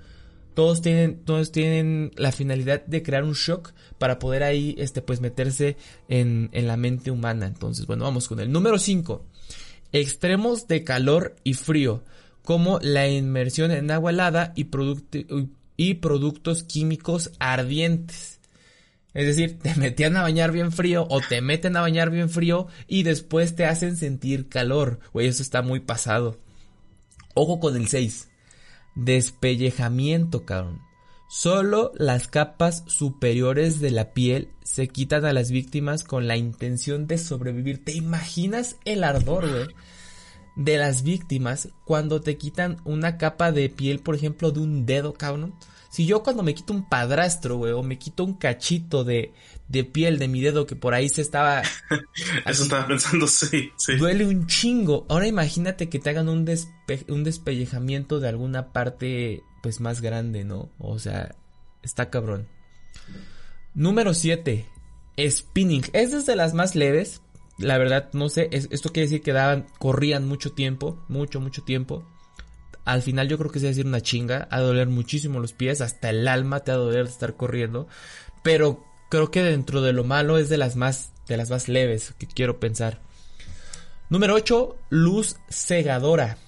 Todos 0.52 0.82
tienen, 0.82 1.24
todos 1.24 1.50
tienen 1.50 2.10
la 2.16 2.32
finalidad 2.32 2.84
de 2.84 3.02
crear 3.02 3.24
un 3.24 3.32
shock 3.32 3.72
para 3.96 4.18
poder 4.18 4.42
ahí, 4.42 4.74
este, 4.76 5.00
pues 5.00 5.22
meterse 5.22 5.78
en, 6.10 6.50
en 6.52 6.66
la 6.66 6.76
mente 6.76 7.10
humana. 7.10 7.46
Entonces, 7.46 7.86
bueno, 7.86 8.04
vamos 8.04 8.28
con 8.28 8.38
el 8.38 8.52
número 8.52 8.78
5. 8.78 9.24
Extremos 9.92 10.68
de 10.68 10.84
calor 10.84 11.36
y 11.42 11.54
frío, 11.54 12.02
como 12.42 12.78
la 12.82 13.08
inmersión 13.08 13.70
en 13.70 13.90
agua 13.90 14.10
helada 14.10 14.52
y, 14.54 14.68
y 15.78 15.94
productos 15.94 16.64
químicos 16.64 17.30
ardientes. 17.38 18.35
Es 19.16 19.24
decir, 19.24 19.58
te 19.58 19.74
metían 19.76 20.14
a 20.18 20.22
bañar 20.22 20.52
bien 20.52 20.72
frío 20.72 21.06
o 21.08 21.22
te 21.22 21.40
meten 21.40 21.74
a 21.78 21.80
bañar 21.80 22.10
bien 22.10 22.28
frío 22.28 22.66
y 22.86 23.02
después 23.02 23.56
te 23.56 23.64
hacen 23.64 23.96
sentir 23.96 24.50
calor. 24.50 25.00
Güey, 25.14 25.26
eso 25.26 25.42
está 25.42 25.62
muy 25.62 25.80
pasado. 25.80 26.38
Ojo 27.32 27.58
con 27.58 27.76
el 27.76 27.88
6. 27.88 28.28
Despellejamiento, 28.94 30.44
cabrón. 30.44 30.82
Solo 31.30 31.92
las 31.94 32.28
capas 32.28 32.84
superiores 32.88 33.80
de 33.80 33.90
la 33.90 34.12
piel 34.12 34.50
se 34.62 34.88
quitan 34.88 35.24
a 35.24 35.32
las 35.32 35.50
víctimas 35.50 36.04
con 36.04 36.28
la 36.28 36.36
intención 36.36 37.06
de 37.06 37.16
sobrevivir. 37.16 37.82
¿Te 37.82 37.92
imaginas 37.92 38.76
el 38.84 39.02
ardor, 39.02 39.48
güey? 39.48 39.68
De 40.56 40.76
las 40.76 41.04
víctimas 41.04 41.70
cuando 41.86 42.20
te 42.20 42.36
quitan 42.36 42.82
una 42.84 43.16
capa 43.16 43.50
de 43.50 43.70
piel, 43.70 44.00
por 44.00 44.14
ejemplo, 44.14 44.50
de 44.50 44.60
un 44.60 44.84
dedo, 44.84 45.14
cabrón. 45.14 45.54
Si 45.96 46.04
yo 46.04 46.22
cuando 46.22 46.42
me 46.42 46.54
quito 46.54 46.74
un 46.74 46.86
padrastro, 46.86 47.56
güey, 47.56 47.72
o 47.72 47.82
me 47.82 47.98
quito 47.98 48.22
un 48.22 48.34
cachito 48.34 49.02
de, 49.02 49.32
de 49.66 49.82
piel 49.82 50.18
de 50.18 50.28
mi 50.28 50.42
dedo 50.42 50.66
que 50.66 50.76
por 50.76 50.92
ahí 50.92 51.08
se 51.08 51.22
estaba... 51.22 51.62
Eso 52.44 52.64
estaba 52.64 52.86
pensando, 52.86 53.26
sí, 53.26 53.70
sí. 53.78 53.96
Duele 53.96 54.26
un 54.26 54.46
chingo. 54.46 55.06
Ahora 55.08 55.26
imagínate 55.26 55.88
que 55.88 55.98
te 55.98 56.10
hagan 56.10 56.28
un, 56.28 56.46
un 57.08 57.24
despellejamiento 57.24 58.20
de 58.20 58.28
alguna 58.28 58.74
parte, 58.74 59.42
pues, 59.62 59.80
más 59.80 60.02
grande, 60.02 60.44
¿no? 60.44 60.68
O 60.78 60.98
sea, 60.98 61.34
está 61.82 62.10
cabrón. 62.10 62.46
Número 63.72 64.12
7. 64.12 64.66
Spinning. 65.18 65.84
Es 65.94 66.26
de 66.26 66.36
las 66.36 66.52
más 66.52 66.74
leves. 66.74 67.22
La 67.56 67.78
verdad, 67.78 68.10
no 68.12 68.28
sé. 68.28 68.50
esto 68.52 68.92
quiere 68.92 69.06
decir 69.06 69.22
que 69.22 69.32
daban, 69.32 69.66
corrían 69.78 70.28
mucho 70.28 70.52
tiempo. 70.52 71.02
Mucho, 71.08 71.40
mucho 71.40 71.62
tiempo. 71.62 72.06
Al 72.86 73.02
final 73.02 73.28
yo 73.28 73.36
creo 73.36 73.50
que 73.50 73.58
se 73.58 73.66
va 73.66 73.68
a 73.68 73.72
decir 73.72 73.86
una 73.86 74.00
chinga, 74.00 74.48
a 74.50 74.60
doler 74.60 74.88
muchísimo 74.88 75.40
los 75.40 75.52
pies, 75.52 75.82
hasta 75.82 76.08
el 76.08 76.26
alma 76.26 76.60
te 76.60 76.72
va 76.72 76.78
a 76.78 76.80
doler 76.80 77.04
de 77.04 77.10
estar 77.10 77.34
corriendo, 77.34 77.88
pero 78.42 78.82
creo 79.10 79.30
que 79.30 79.42
dentro 79.42 79.82
de 79.82 79.92
lo 79.92 80.04
malo 80.04 80.38
es 80.38 80.48
de 80.48 80.56
las 80.56 80.76
más 80.76 81.12
de 81.28 81.36
las 81.36 81.50
más 81.50 81.68
leves 81.68 82.14
que 82.18 82.26
quiero 82.26 82.60
pensar. 82.60 83.00
Número 84.08 84.34
8, 84.34 84.76
luz 84.90 85.36
cegadora. 85.50 86.38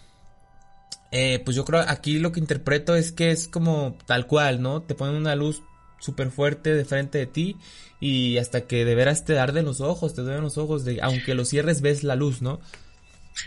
Eh, 1.11 1.43
pues 1.45 1.57
yo 1.57 1.65
creo 1.65 1.85
aquí 1.89 2.19
lo 2.19 2.33
que 2.33 2.41
interpreto 2.41 2.95
es 2.95 3.13
que 3.13 3.31
es 3.31 3.49
como 3.49 3.97
tal 4.07 4.27
cual, 4.27 4.63
¿no? 4.63 4.83
Te 4.83 4.95
ponen 4.95 5.17
una 5.17 5.35
luz 5.35 5.63
súper 5.99 6.31
fuerte 6.31 6.75
de 6.75 6.85
frente 6.85 7.19
de 7.19 7.27
ti 7.27 7.57
y 7.99 8.39
hasta 8.39 8.67
que 8.67 8.85
de 8.85 8.95
veras 8.95 9.25
te 9.25 9.39
arden 9.39 9.65
los 9.65 9.81
ojos, 9.81 10.15
te 10.15 10.23
duelen 10.23 10.43
los 10.43 10.59
ojos, 10.59 10.85
de, 10.85 11.01
aunque 11.03 11.35
los 11.35 11.49
cierres 11.49 11.81
ves 11.81 12.05
la 12.05 12.15
luz, 12.15 12.43
¿no? 12.43 12.61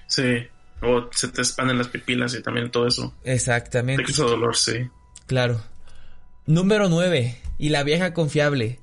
Sí. 0.08 0.48
O 0.82 1.10
se 1.12 1.28
te 1.28 1.42
expanden 1.42 1.78
las 1.78 1.88
pipilas 1.88 2.34
y 2.34 2.42
también 2.42 2.72
todo 2.72 2.88
eso. 2.88 3.14
Exactamente. 3.24 4.04
Te 4.04 4.14
dolor, 4.14 4.56
sí. 4.56 4.90
Claro. 5.28 5.62
Número 6.46 6.90
9. 6.90 7.38
Y 7.60 7.70
la 7.70 7.84
vieja 7.84 8.14
confiable. 8.14 8.80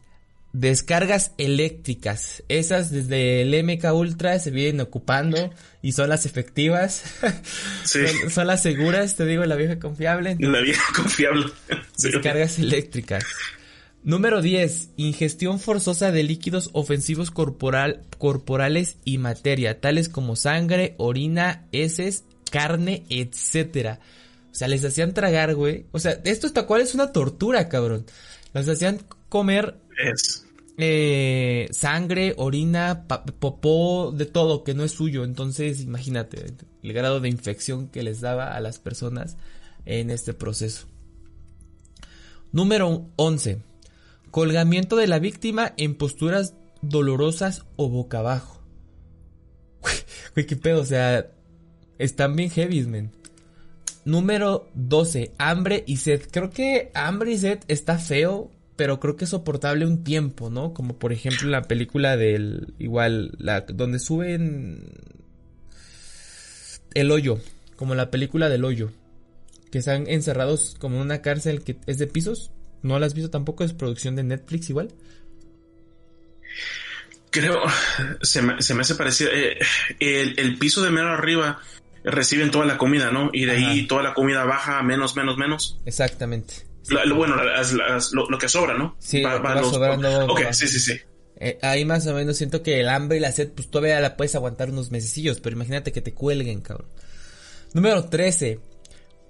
Descargas 0.53 1.33
eléctricas. 1.37 2.43
Esas 2.49 2.91
desde 2.91 3.43
el 3.43 3.65
MK 3.65 3.93
Ultra 3.93 4.39
se 4.39 4.51
vienen 4.51 4.81
ocupando 4.81 5.51
y 5.83 5.93
son 5.93 6.09
las 6.09 6.27
efectivas. 6.27 7.05
Sí. 7.85 8.01
son, 8.29 8.47
las 8.47 8.63
seguras, 8.63 9.17
te 9.17 9.25
digo, 9.25 9.45
la 9.47 9.57
vieja 9.57 9.79
confiable. 9.79 10.37
La 10.41 10.61
vieja 10.61 10.83
confiable. 10.95 11.47
Descargas 11.99 12.59
eléctricas. 12.59 13.25
Número 14.05 14.41
10. 14.41 14.91
Ingestión 14.97 15.59
forzosa 15.59 16.13
de 16.13 16.23
líquidos 16.23 16.71
ofensivos 16.73 17.31
corporal, 17.31 18.05
corporales 18.19 18.97
y 19.05 19.19
materia, 19.19 19.81
tales 19.81 20.09
como 20.09 20.37
sangre, 20.37 20.95
orina, 20.99 21.67
heces, 21.73 22.25
carne, 22.51 23.05
etc. 23.11 23.99
O 24.51 24.55
sea, 24.55 24.69
les 24.69 24.85
hacían 24.85 25.15
tragar, 25.15 25.55
güey. 25.55 25.87
O 25.91 25.99
sea, 25.99 26.21
esto 26.25 26.47
hasta 26.47 26.67
cual 26.67 26.81
es 26.81 26.95
una 26.95 27.13
tortura, 27.13 27.69
cabrón. 27.69 28.07
Les 28.55 28.69
hacían 28.69 29.01
comer 29.29 29.77
eh, 30.79 31.69
sangre, 31.73 32.35
orina, 32.37 33.05
popó, 33.41 34.13
de 34.17 34.27
todo 34.27 34.63
que 34.63 34.75
no 34.75 34.85
es 34.85 34.93
suyo. 34.93 35.25
Entonces, 35.25 35.81
imagínate 35.81 36.55
el 36.83 36.93
grado 36.93 37.19
de 37.21 37.29
infección 37.29 37.89
que 37.89 38.05
les 38.05 38.21
daba 38.21 38.55
a 38.55 38.61
las 38.61 38.79
personas 38.79 39.37
en 39.87 40.11
este 40.11 40.35
proceso. 40.35 40.87
Número 42.53 43.11
11 43.17 43.68
Colgamiento 44.39 44.95
de 44.95 45.09
la 45.09 45.19
víctima 45.19 45.75
en 45.77 45.97
posturas 45.97 46.55
dolorosas 46.81 47.65
o 47.75 47.89
boca 47.89 48.21
abajo. 48.21 48.63
Güey, 50.33 50.47
qué 50.47 50.55
pedo, 50.55 50.83
o 50.83 50.85
sea, 50.85 51.29
están 51.99 52.37
bien 52.37 52.49
heavy, 52.49 52.87
men. 52.87 53.11
Número 54.05 54.71
12, 54.75 55.33
hambre 55.39 55.83
y 55.89 55.97
sed. 55.97 56.23
Creo 56.31 56.51
que 56.51 56.93
hambre 56.95 57.33
y 57.33 57.39
sed 57.39 57.59
está 57.67 57.99
feo, 57.99 58.53
pero 58.77 59.01
creo 59.01 59.17
que 59.17 59.25
es 59.25 59.31
soportable 59.31 59.85
un 59.85 60.05
tiempo, 60.05 60.51
¿no? 60.51 60.73
Como 60.73 61.01
por 61.01 61.13
ejemplo 61.13 61.49
la 61.49 61.63
película 61.63 62.17
del, 62.17 62.75
igual, 62.79 63.37
donde 63.75 63.99
suben 63.99 64.85
el 66.95 67.11
hoyo, 67.11 67.41
como 67.75 67.97
la 67.97 68.13
película 68.13 68.49
del 68.49 68.65
hoyo, 68.65 68.93
que 69.73 69.79
están 69.79 70.07
encerrados 70.07 70.77
como 70.79 70.95
en 70.95 71.03
una 71.03 71.23
cárcel 71.23 71.65
que 71.65 71.77
es 71.87 71.99
de 71.99 72.07
pisos. 72.07 72.53
¿No 72.83 72.99
la 72.99 73.07
has 73.07 73.15
visto 73.15 73.31
tampoco? 73.31 73.65
¿Es 73.65 73.73
producción 73.73 74.17
de 74.17 74.23
Netflix 74.23 74.71
igual? 74.71 74.93
Creo, 77.31 77.61
se 78.23 78.43
me, 78.43 78.55
hace 78.55 78.95
parecido. 78.95 79.31
Eh, 79.33 79.59
el, 80.01 80.59
piso 80.59 80.83
de 80.83 80.91
mero 80.91 81.11
arriba 81.11 81.61
reciben 82.05 82.51
toda 82.51 82.65
la 82.65 82.79
comida, 82.79 83.11
¿no? 83.11 83.31
Y 83.33 83.45
de 83.45 83.53
ahí 83.53 83.87
toda 83.87 84.03
la 84.03 84.15
comida 84.15 84.45
baja 84.45 84.83
menos, 84.83 85.15
menos, 85.15 85.37
menos. 85.37 85.79
Exactamente. 85.85 86.55
lo, 86.89 87.15
bueno, 87.17 87.37
lo, 87.37 88.39
que 88.39 88.49
sobra, 88.49 88.75
¿no? 88.75 88.97
Sí, 88.99 89.23
va, 89.23 89.63
sobrando. 89.63 90.27
Ok, 90.27 90.53
sí, 90.53 90.69
sí, 90.69 90.81
sí. 90.81 91.01
Eh, 91.41 91.59
ahí 91.63 91.85
más 91.85 92.07
o 92.07 92.15
menos 92.15 92.37
siento 92.37 92.63
que 92.63 92.81
el 92.81 92.89
hambre 92.89 93.19
y 93.19 93.21
la 93.21 93.31
sed, 93.31 93.51
pues 93.53 93.71
todavía 93.71 94.01
la 94.01 94.17
puedes 94.17 94.35
aguantar 94.35 94.71
unos 94.71 94.91
mesecillos, 94.91 95.41
pero 95.41 95.55
imagínate 95.55 95.93
que 95.93 96.01
te 96.01 96.13
cuelguen, 96.13 96.61
cabrón. 96.61 96.89
Número 97.75 98.05
13. 98.07 98.61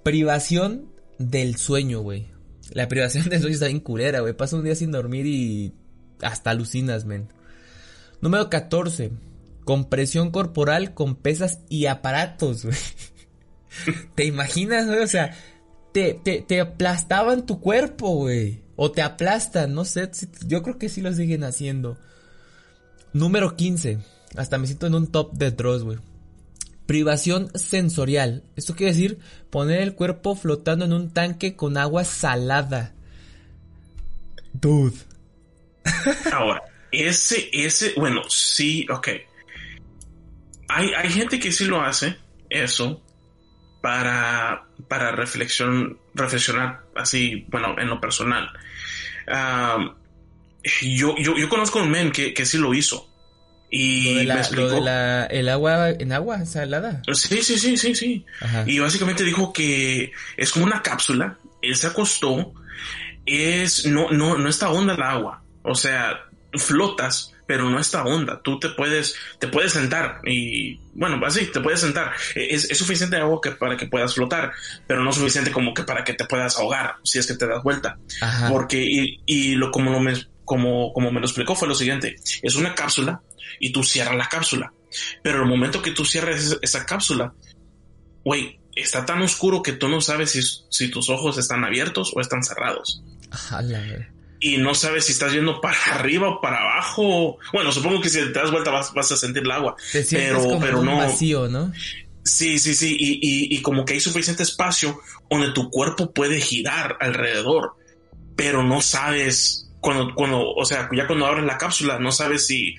Privación 0.03 0.91
del 1.19 1.57
sueño, 1.57 1.99
güey. 1.99 2.27
La 2.71 2.87
privación 2.87 3.29
de 3.29 3.39
sueño 3.39 3.53
está 3.53 3.67
bien 3.67 3.79
culera, 3.79 4.19
güey. 4.19 4.33
Pasa 4.33 4.55
un 4.55 4.63
día 4.63 4.75
sin 4.75 4.91
dormir 4.91 5.25
y 5.25 5.73
hasta 6.21 6.51
alucinas, 6.51 7.05
men. 7.05 7.27
Número 8.21 8.49
14. 8.49 9.11
Compresión 9.65 10.31
corporal 10.31 10.93
con 10.93 11.15
pesas 11.15 11.59
y 11.69 11.85
aparatos, 11.85 12.65
güey. 12.65 12.77
¿Te 14.15 14.25
imaginas, 14.25 14.87
güey? 14.87 14.99
O 14.99 15.07
sea, 15.07 15.35
te, 15.93 16.13
te, 16.13 16.41
te 16.41 16.61
aplastaban 16.61 17.45
tu 17.45 17.59
cuerpo, 17.59 18.15
güey. 18.15 18.61
O 18.75 18.91
te 18.91 19.01
aplastan, 19.01 19.73
no 19.73 19.85
sé. 19.85 20.09
Yo 20.45 20.63
creo 20.63 20.77
que 20.77 20.89
sí 20.89 21.01
lo 21.01 21.13
siguen 21.13 21.43
haciendo. 21.43 21.97
Número 23.13 23.55
15. 23.55 23.99
Hasta 24.35 24.57
me 24.57 24.67
siento 24.67 24.87
en 24.87 24.95
un 24.95 25.07
top 25.07 25.33
de 25.33 25.51
Dross, 25.51 25.83
güey. 25.83 25.97
Privación 26.89 27.51
sensorial. 27.53 28.41
Esto 28.55 28.75
quiere 28.75 28.93
decir 28.93 29.19
poner 29.51 29.83
el 29.83 29.93
cuerpo 29.93 30.35
flotando 30.35 30.85
en 30.85 30.93
un 30.93 31.13
tanque 31.13 31.55
con 31.55 31.77
agua 31.77 32.03
salada. 32.03 32.95
Dude. 34.53 34.97
Ahora, 36.33 36.63
ese, 36.91 37.47
ese, 37.53 37.93
bueno, 37.95 38.23
sí, 38.27 38.87
ok. 38.89 39.07
Hay, 40.67 40.87
hay 40.97 41.09
gente 41.11 41.39
que 41.39 41.51
sí 41.51 41.65
lo 41.65 41.79
hace, 41.79 42.17
eso, 42.49 43.03
para, 43.83 44.65
para 44.87 45.11
reflexión, 45.11 45.99
reflexionar 46.15 46.85
así, 46.95 47.45
bueno, 47.49 47.75
en 47.77 47.87
lo 47.87 48.01
personal. 48.01 48.49
yo, 50.81 51.15
yo, 51.19 51.37
yo, 51.37 51.49
conozco 51.49 51.83
un 51.83 51.91
men 51.91 52.11
que, 52.11 52.33
que 52.33 52.47
sí 52.47 52.57
lo 52.57 52.73
hizo. 52.73 53.08
Y 53.71 54.13
lo 54.13 54.19
de 54.19 54.25
me 54.25 54.33
explicó. 54.39 54.61
lo 54.63 54.69
de 54.75 54.81
la- 54.81 55.25
el 55.25 55.47
agua 55.49 55.89
en 55.91 56.11
agua 56.11 56.45
salada. 56.45 57.01
Sí, 57.13 57.41
sí, 57.43 57.57
sí, 57.59 57.77
sí, 57.77 57.93
sí. 57.95 58.25
Ajá. 58.41 58.63
Y 58.65 58.79
básicamente 58.79 59.23
dijo 59.23 59.53
que 59.53 60.11
es 60.37 60.51
como 60.51 60.65
una 60.65 60.81
cápsula. 60.81 61.37
Él 61.61 61.75
se 61.75 61.87
acostó. 61.87 62.53
Es, 63.25 63.85
no, 63.85 64.09
no, 64.11 64.37
no 64.37 64.49
está 64.49 64.69
honda 64.69 64.95
el 64.95 65.01
agua. 65.03 65.43
O 65.61 65.75
sea, 65.75 66.21
flotas, 66.53 67.33
pero 67.45 67.69
no 67.69 67.79
está 67.79 68.03
honda. 68.03 68.41
Tú 68.43 68.59
te 68.59 68.69
puedes, 68.69 69.15
te 69.39 69.47
puedes 69.47 69.73
sentar 69.73 70.19
y, 70.25 70.79
bueno, 70.93 71.19
así, 71.25 71.45
te 71.45 71.59
puedes 71.59 71.81
sentar. 71.81 72.13
Es, 72.35 72.69
es 72.71 72.77
suficiente 72.77 73.17
agua 73.17 73.39
que 73.41 73.51
para 73.51 73.77
que 73.77 73.85
puedas 73.85 74.15
flotar, 74.15 74.51
pero 74.87 75.03
no 75.03 75.11
suficiente 75.13 75.51
como 75.51 75.73
que 75.73 75.83
para 75.83 76.03
que 76.03 76.13
te 76.13 76.25
puedas 76.25 76.57
ahogar 76.57 76.95
si 77.03 77.19
es 77.19 77.27
que 77.27 77.35
te 77.35 77.45
das 77.47 77.61
vuelta. 77.61 77.97
Ajá. 78.21 78.49
Porque, 78.49 78.83
y, 78.83 79.21
y 79.25 79.51
lo, 79.55 79.69
como, 79.71 79.91
lo 79.91 79.99
me, 79.99 80.13
como, 80.45 80.91
como 80.93 81.11
me 81.11 81.19
lo 81.19 81.25
explicó 81.27 81.55
fue 81.55 81.67
lo 81.67 81.75
siguiente, 81.75 82.15
es 82.41 82.55
una 82.55 82.73
cápsula 82.73 83.21
y 83.59 83.71
tú 83.71 83.83
cierras 83.83 84.15
la 84.15 84.27
cápsula. 84.29 84.73
Pero 85.21 85.43
el 85.43 85.49
momento 85.49 85.81
que 85.81 85.91
tú 85.91 86.05
cierres 86.05 86.57
esa, 86.61 86.85
cápsula, 86.85 87.33
güey, 88.23 88.59
está 88.75 89.05
tan 89.05 89.21
oscuro 89.21 89.61
que 89.61 89.73
tú 89.73 89.87
no 89.87 90.01
sabes 90.01 90.31
si, 90.31 90.41
si 90.69 90.89
tus 90.89 91.09
ojos 91.09 91.37
están 91.37 91.63
abiertos 91.63 92.11
o 92.15 92.21
están 92.21 92.43
cerrados. 92.43 93.03
Y 94.39 94.57
no 94.57 94.73
sabes 94.73 95.05
si 95.05 95.11
estás 95.11 95.33
viendo 95.33 95.59
para 95.61 95.77
arriba 95.93 96.29
o 96.29 96.41
para 96.41 96.57
abajo. 96.61 97.37
Bueno, 97.53 97.71
supongo 97.71 98.01
que 98.01 98.09
si 98.09 98.19
te 98.19 98.31
das 98.31 98.51
vuelta 98.51 98.71
vas, 98.71 98.93
vas 98.93 99.11
a 99.11 99.17
sentir 99.17 99.43
el 99.43 99.51
agua. 99.51 99.75
Te 99.91 100.03
Pero- 100.09 100.39
como 100.41 100.59
pero 100.59 100.79
un 100.79 100.85
no- 100.85 100.97
vacío, 100.97 101.47
¿no? 101.47 101.71
Sí, 102.23 102.59
sí, 102.59 102.75
sí. 102.75 102.95
Y, 102.99 103.13
y, 103.21 103.55
y 103.57 103.61
como 103.61 103.85
que 103.85 103.93
hay 103.93 103.99
suficiente 103.99 104.43
espacio 104.43 104.99
donde 105.29 105.51
tu 105.51 105.69
cuerpo 105.69 106.11
puede 106.11 106.39
girar 106.41 106.97
alrededor, 106.99 107.73
pero 108.35 108.61
no 108.61 108.81
sabes 108.81 109.67
cuando, 109.79 110.13
cuando, 110.13 110.51
o 110.51 110.65
sea, 110.65 110.89
ya 110.95 111.07
cuando 111.07 111.25
abres 111.25 111.45
la 111.45 111.57
cápsula, 111.57 111.97
no 111.97 112.11
sabes 112.11 112.45
si, 112.45 112.75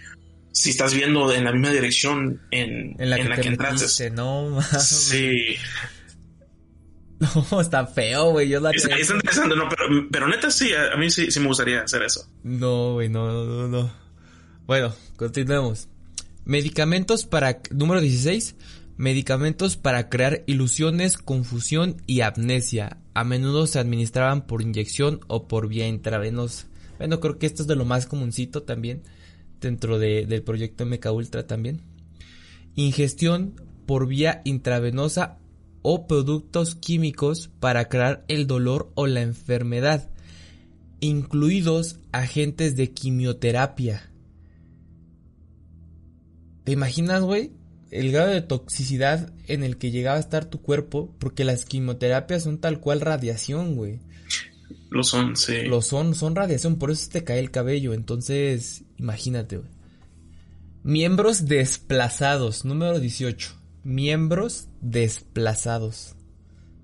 si 0.53 0.71
estás 0.71 0.95
viendo 0.95 1.33
en 1.33 1.45
la 1.45 1.53
misma 1.53 1.71
dirección 1.71 2.41
en, 2.51 2.97
En 2.99 3.11
la 3.11 3.17
que 3.17 3.43
te 3.43 3.49
entraste. 3.49 3.83
metiste, 3.83 4.11
no. 4.11 4.61
Sí, 4.81 5.57
No, 7.51 7.61
está 7.61 7.87
feo, 7.87 8.31
güey. 8.31 8.49
Yo 8.49 8.61
la 8.61 8.71
es, 8.71 8.85
es 8.85 9.11
interesante, 9.11 9.55
no, 9.55 9.69
pero, 9.69 10.09
pero 10.11 10.29
neta 10.29 10.51
sí, 10.51 10.71
a, 10.73 10.97
mí 10.97 11.11
sí, 11.11 11.31
sí 11.31 11.39
me 11.41 11.49
gustaría 11.49 11.83
hacer 11.83 12.03
eso. 12.03 12.27
No, 12.43 12.95
güey, 12.95 13.09
no, 13.09 13.27
no, 13.27 13.45
no, 13.45 13.69
no. 13.69 13.93
Bueno, 14.67 14.95
continuemos. 15.17 15.89
Medicamentos 16.45 17.27
para... 17.27 17.61
Número 17.71 18.01
16. 18.01 18.57
Medicamentos 18.97 19.77
para 19.77 20.09
crear 20.09 20.43
ilusiones, 20.47 21.19
confusión 21.19 22.03
y 22.07 22.23
amnesia. 22.23 22.99
A 23.13 23.25
menudo 23.25 23.67
se 23.67 23.79
administraban 23.79 24.47
por 24.47 24.63
inyección 24.63 25.21
o 25.27 25.47
por 25.47 25.69
vía 25.69 25.89
intravenosa. 25.89 26.69
Bueno, 26.99 27.21
creo 27.21 27.39
que 27.39 27.47
esto 27.47 27.63
es 27.63 27.69
de 27.69 27.77
lo 27.77 27.85
más 27.85 28.07
comuncito 28.07 28.63
también. 28.63 29.03
Dentro 29.61 29.99
de- 29.99 30.27
del 30.27 30.42
proyecto 30.42 30.85
MK 30.87 31.12
Ultra 31.12 31.46
también. 31.46 31.81
Ingestión 32.77 33.55
por 33.87 34.07
vía 34.07 34.40
intravenosa 34.44 35.38
o 35.83 36.07
productos 36.07 36.75
químicos 36.75 37.51
para 37.61 37.88
crear 37.88 38.25
el 38.29 38.46
dolor 38.46 38.90
o 38.94 39.07
la 39.07 39.23
enfermedad 39.23 40.11
incluidos 41.01 41.99
agentes 42.12 42.77
de 42.77 42.90
quimioterapia. 42.92 44.11
¿Te 46.64 46.73
imaginas, 46.73 47.23
güey? 47.23 47.53
El 47.90 48.12
grado 48.12 48.31
de 48.31 48.42
toxicidad 48.42 49.33
en 49.49 49.64
el 49.64 49.77
que 49.79 49.90
llegaba 49.90 50.18
a 50.18 50.20
estar 50.20 50.44
tu 50.44 50.61
cuerpo, 50.61 51.12
porque 51.18 51.44
las 51.44 51.64
quimioterapias 51.64 52.44
son 52.44 52.59
tal 52.59 52.81
cual 52.81 53.01
radiación, 53.01 53.75
güey. 53.75 53.99
Lo 54.90 55.03
son, 55.03 55.37
sí. 55.37 55.62
Lo 55.64 55.83
son, 55.83 56.14
son 56.14 56.37
radiación, 56.37 56.77
por 56.77 56.90
eso 56.90 57.09
te 57.11 57.25
cae 57.25 57.40
el 57.40 57.51
cabello. 57.51 57.94
Entonces, 57.94 58.85
imagínate, 59.01 59.57
güey. 59.57 59.71
Miembros 60.83 61.47
desplazados, 61.47 62.65
número 62.65 63.01
18. 63.01 63.55
Miembros 63.85 64.69
desplazados. 64.81 66.15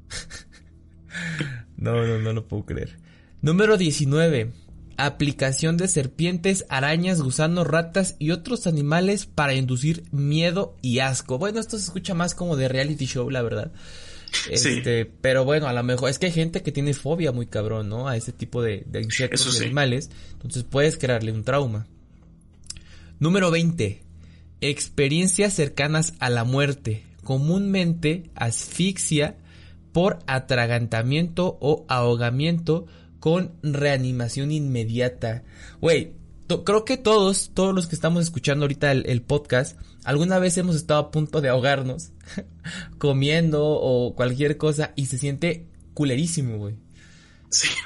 no, 1.77 2.07
no, 2.07 2.19
no 2.19 2.33
lo 2.33 2.47
puedo 2.47 2.67
creer. 2.67 2.99
Número 3.41 3.77
19. 3.77 4.53
Aplicación 4.99 5.77
de 5.77 5.89
serpientes, 5.89 6.65
arañas, 6.69 7.21
gusanos, 7.21 7.67
ratas 7.67 8.17
y 8.19 8.31
otros 8.31 8.67
animales 8.67 9.27
para 9.27 9.55
inducir 9.55 10.05
miedo 10.11 10.77
y 10.83 11.01
asco. 11.01 11.39
Bueno, 11.39 11.61
esto 11.61 11.79
se 11.79 11.85
escucha 11.85 12.15
más 12.15 12.35
como 12.35 12.57
de 12.57 12.69
reality 12.69 13.07
show, 13.07 13.31
la 13.31 13.43
verdad. 13.43 13.73
Sí. 14.33 14.51
Este, 14.53 15.07
pero 15.07 15.45
bueno, 15.45 15.69
a 15.69 15.73
lo 15.73 15.83
mejor 15.83 16.11
es 16.11 16.19
que 16.19 16.27
hay 16.27 16.33
gente 16.33 16.63
que 16.63 16.73
tiene 16.73 16.93
fobia 16.95 17.33
muy 17.33 17.47
cabrón, 17.47 17.89
¿no? 17.89 18.09
A 18.09 18.17
ese 18.17 18.33
tipo 18.33 18.63
de, 18.63 18.85
de 18.87 19.03
insectos 19.03 19.41
Eso 19.43 19.51
y 19.51 19.53
sí. 19.53 19.65
animales. 19.65 20.11
Entonces 20.33 20.65
puedes 20.65 20.97
crearle 20.99 21.33
un 21.33 21.45
trauma. 21.45 21.87
Número 23.19 23.51
20. 23.51 24.03
Experiencias 24.61 25.55
cercanas 25.55 26.13
a 26.19 26.29
la 26.29 26.45
muerte. 26.45 27.03
Comúnmente 27.25 28.31
asfixia 28.35 29.39
por 29.93 30.19
atragantamiento 30.27 31.57
o 31.63 31.87
ahogamiento 31.89 32.85
con 33.19 33.55
reanimación 33.63 34.53
inmediata. 34.53 35.45
Güey, 35.81 36.13
creo 36.67 36.85
que 36.85 36.99
todos, 36.99 37.53
todos 37.55 37.75
los 37.75 37.87
que 37.87 37.95
estamos 37.95 38.23
escuchando 38.23 38.65
ahorita 38.65 38.93
el, 38.93 39.09
el 39.09 39.23
podcast, 39.23 39.81
alguna 40.05 40.39
vez 40.39 40.59
hemos 40.59 40.77
estado 40.77 41.01
a 41.01 41.11
punto 41.11 41.41
de 41.41 41.49
ahogarnos 41.49 42.11
comiendo 42.99 43.65
o 43.65 44.15
cualquier 44.15 44.59
cosa 44.59 44.93
y 44.95 45.07
se 45.07 45.17
siente 45.17 45.69
culerísimo, 45.95 46.59
güey. 46.59 46.86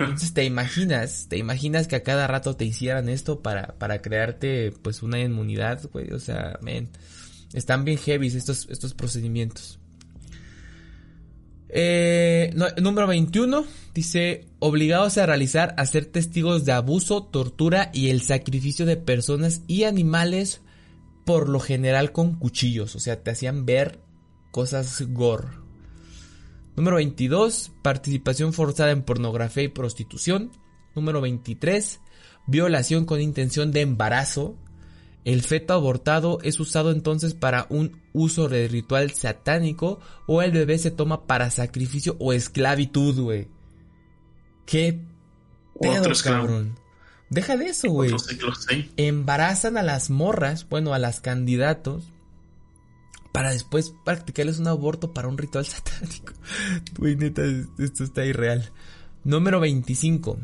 Entonces 0.01 0.33
te 0.35 0.45
imaginas, 0.45 1.27
te 1.29 1.37
imaginas 1.37 1.87
que 1.87 1.97
a 1.97 2.03
cada 2.03 2.27
rato 2.27 2.57
te 2.57 2.65
hicieran 2.65 3.09
esto 3.09 3.41
para, 3.41 3.79
para 3.79 4.03
crearte 4.03 4.73
pues 4.83 5.03
una 5.03 5.21
inmunidad, 5.21 5.83
güey. 5.93 6.13
O 6.13 6.19
sea, 6.19 6.59
men, 6.63 6.91
están 7.53 7.85
bien 7.85 7.99
heavy 7.99 8.29
estos, 8.29 8.67
estos 8.71 8.95
procedimientos. 8.95 9.79
Eh, 11.73 12.53
número 12.81 13.07
21 13.07 13.65
dice 13.95 14.49
obligados 14.59 15.19
a 15.19 15.27
realizar 15.27 15.75
a 15.79 15.87
ser 15.87 16.07
testigos 16.07 16.65
de 16.65 16.73
abuso, 16.73 17.23
tortura 17.23 17.91
y 17.95 18.09
el 18.09 18.23
sacrificio 18.23 18.87
de 18.87 18.97
personas 18.97 19.63
y 19.69 19.85
animales 19.85 20.63
por 21.25 21.49
lo 21.49 21.61
general 21.61 22.11
con 22.11 22.35
cuchillos, 22.35 22.97
o 22.97 22.99
sea, 22.99 23.23
te 23.23 23.31
hacían 23.31 23.67
ver 23.67 24.01
cosas 24.51 25.01
gore. 25.11 25.60
Número 26.77 26.97
22, 26.97 27.73
participación 27.83 28.53
forzada 28.53 28.91
en 28.91 29.03
pornografía 29.03 29.63
y 29.63 29.69
prostitución. 29.69 30.51
Número 30.95 31.21
23, 31.21 32.01
violación 32.47 33.05
con 33.05 33.21
intención 33.21 33.73
de 33.73 33.83
embarazo. 33.83 34.57
El 35.25 35.43
feto 35.43 35.75
abortado 35.75 36.39
es 36.43 36.59
usado 36.61 36.91
entonces 36.91 37.35
para 37.35 37.67
un 37.69 38.01
uso 38.13 38.49
de 38.49 38.67
ritual 38.69 39.11
satánico 39.11 40.01
o 40.27 40.41
el 40.41 40.53
bebé 40.53 40.79
se 40.79 40.91
toma 40.91 41.27
para 41.27 41.51
sacrificio 41.51 42.17
o 42.19 42.33
esclavitud, 42.33 43.21
güey. 43.21 43.49
¿Qué 44.65 44.99
pedo, 45.79 46.01
Otro 46.01 46.15
cabrón? 46.25 46.79
Deja 47.29 47.57
de 47.57 47.67
eso, 47.67 47.91
güey 47.91 48.13
embarazan 48.97 49.77
a 49.77 49.83
las 49.83 50.11
morras, 50.11 50.69
bueno, 50.69 50.95
a 50.95 50.99
las 50.99 51.21
candidatos, 51.21 52.05
para 53.33 53.51
después 53.51 53.95
practicarles 54.05 54.59
un 54.59 54.69
aborto 54.69 55.13
para 55.13 55.29
un 55.29 55.39
ritual 55.39 55.67
satánico. 55.67 56.33
Güey, 56.99 57.17
neta, 57.17 57.43
esto 57.79 58.05
está 58.05 58.25
irreal. 58.25 58.71
Número 59.25 59.61
25. 59.61 60.39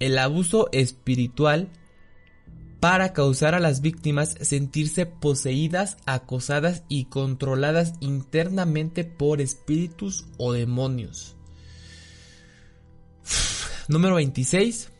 El 0.00 0.18
abuso 0.18 0.68
espiritual 0.72 1.70
para 2.80 3.12
causar 3.12 3.54
a 3.54 3.60
las 3.60 3.80
víctimas 3.80 4.36
sentirse 4.40 5.06
poseídas, 5.06 5.96
acosadas 6.06 6.84
y 6.88 7.06
controladas 7.06 7.94
internamente 8.00 9.04
por 9.04 9.40
espíritus 9.40 10.26
o 10.36 10.52
demonios. 10.52 11.34
Número 13.88 14.16
26 14.16 14.92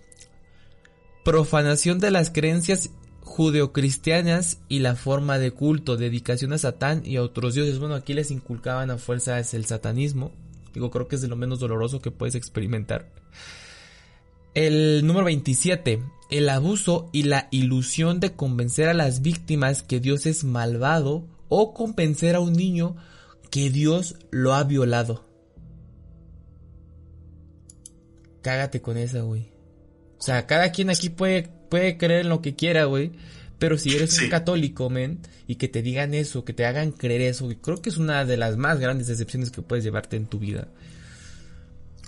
profanación 1.29 1.99
de 1.99 2.11
las 2.11 2.31
creencias 2.31 2.89
judeocristianas 3.39 4.59
y 4.69 4.81
la 4.81 4.97
forma 4.97 5.39
de 5.39 5.53
culto, 5.53 5.97
dedicación 5.97 6.53
a 6.53 6.59
Satán 6.59 7.03
y 7.05 7.15
a 7.15 7.23
otros 7.23 7.55
dioses. 7.55 7.79
Bueno, 7.79 7.95
aquí 7.95 8.13
les 8.13 8.33
inculcaban 8.33 8.91
a 8.91 8.99
fuerzas 8.99 9.55
el 9.55 9.65
satanismo. 9.65 10.33
Digo, 10.75 10.91
creo 10.91 11.07
que 11.07 11.15
es 11.15 11.23
de 11.23 11.29
lo 11.29 11.37
menos 11.37 11.61
doloroso 11.61 12.01
que 12.01 12.11
puedes 12.11 12.35
experimentar. 12.35 13.13
El 14.55 15.07
número 15.07 15.27
27. 15.27 16.03
El 16.31 16.49
abuso 16.49 17.11
y 17.13 17.23
la 17.23 17.47
ilusión 17.53 18.19
de 18.19 18.33
convencer 18.33 18.89
a 18.89 18.95
las 18.95 19.23
víctimas 19.23 19.85
que 19.85 20.01
Dios 20.01 20.27
es 20.27 20.43
malvado 20.43 21.25
o 21.49 21.75
convencer 21.75 22.35
a 22.35 22.41
un 22.41 22.55
niño 22.55 22.97
que 23.53 23.71
Dios 23.71 24.17
lo 24.33 24.53
ha 24.55 24.65
violado. 24.65 25.25
Cágate 28.43 28.83
con 28.83 28.97
esa, 28.97 29.21
güey. 29.21 29.53
O 30.19 30.23
sea, 30.23 30.45
cada 30.49 30.73
quien 30.73 30.91
aquí 30.91 31.09
puede, 31.09 31.53
puede 31.69 31.97
creer 31.97 32.23
en 32.23 32.29
lo 32.29 32.43
que 32.43 32.55
quiera, 32.55 32.85
güey. 32.85 33.13
Pero 33.59 33.77
si 33.77 33.95
eres 33.95 34.21
un 34.23 34.29
católico, 34.29 34.89
men, 34.89 35.19
y 35.49 35.57
que 35.57 35.67
te 35.67 35.83
digan 35.83 36.15
eso, 36.15 36.45
que 36.45 36.53
te 36.53 36.65
hagan 36.65 36.93
creer 36.93 37.23
eso, 37.23 37.49
creo 37.61 37.83
que 37.83 37.89
es 37.91 37.97
una 37.97 38.25
de 38.25 38.37
las 38.37 38.57
más 38.57 38.79
grandes 38.79 39.09
decepciones 39.09 39.51
que 39.51 39.63
puedes 39.63 39.85
llevarte 39.85 40.17
en 40.17 40.27
tu 40.27 40.39
vida. 40.39 40.69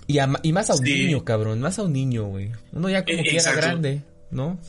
Y, 0.07 0.19
a- 0.19 0.29
y 0.43 0.53
más 0.53 0.69
a 0.69 0.75
un 0.75 0.85
Sí. 0.85 0.93
niño, 0.93 1.23
cabrón, 1.25 1.59
más 1.59 1.77
a 1.79 1.83
un 1.83 1.93
niño, 1.93 2.25
güey. 2.25 2.51
Uno 2.71 2.89
ya 2.89 3.03
como 3.03 3.19
Eh, 3.19 3.23
que 3.23 3.37
era 3.37 3.53
grande, 3.53 4.01
¿no? 4.31 4.59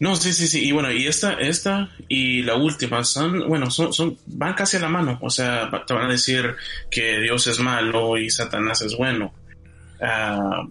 No, 0.00 0.14
sí, 0.16 0.32
sí, 0.32 0.46
sí. 0.46 0.64
Y 0.68 0.72
bueno, 0.72 0.92
y 0.92 1.06
esta, 1.08 1.32
esta 1.34 1.90
y 2.08 2.42
la 2.42 2.54
última 2.56 3.02
son, 3.04 3.48
bueno, 3.48 3.68
son, 3.70 3.92
son, 3.92 4.16
van 4.26 4.54
casi 4.54 4.76
a 4.76 4.80
la 4.80 4.88
mano. 4.88 5.18
O 5.22 5.30
sea, 5.30 5.70
te 5.86 5.92
van 5.94 6.06
a 6.06 6.12
decir 6.12 6.54
que 6.90 7.18
Dios 7.20 7.46
es 7.48 7.58
malo 7.58 8.16
y 8.16 8.30
Satanás 8.30 8.82
es 8.82 8.96
bueno. 8.96 9.32
Ah, 10.00 10.66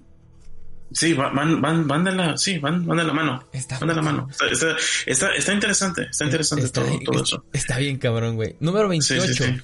sí, 0.92 1.14
van, 1.14 1.62
van, 1.62 1.88
van 1.88 2.04
de 2.04 2.12
la, 2.12 2.38
sí, 2.38 2.58
van, 2.60 2.86
van 2.86 2.98
de 2.98 3.04
la 3.04 3.14
mano. 3.14 3.44
Está 3.52 3.80
van 3.80 3.90
de 3.90 3.96
la 3.96 4.02
mano. 4.02 4.28
Está, 4.30 4.76
está, 5.06 5.36
está, 5.36 5.54
interesante, 5.54 6.08
está 6.10 6.26
interesante 6.26 6.70
todo, 6.70 7.00
todo, 7.06 7.24
eso. 7.24 7.46
Está 7.54 7.78
bien, 7.78 7.98
cabrón, 7.98 8.36
güey. 8.36 8.56
Número 8.60 8.88
28 8.88 9.62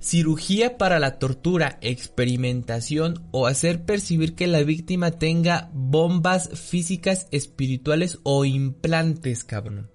cirugía 0.00 0.78
para 0.78 0.98
la 0.98 1.18
tortura, 1.18 1.78
experimentación 1.82 3.22
o 3.30 3.46
hacer 3.46 3.84
percibir 3.84 4.34
que 4.34 4.46
la 4.46 4.62
víctima 4.62 5.12
tenga 5.12 5.70
bombas 5.72 6.48
físicas, 6.58 7.28
espirituales 7.30 8.18
o 8.22 8.44
implantes, 8.44 9.44
cabrón. 9.44 9.90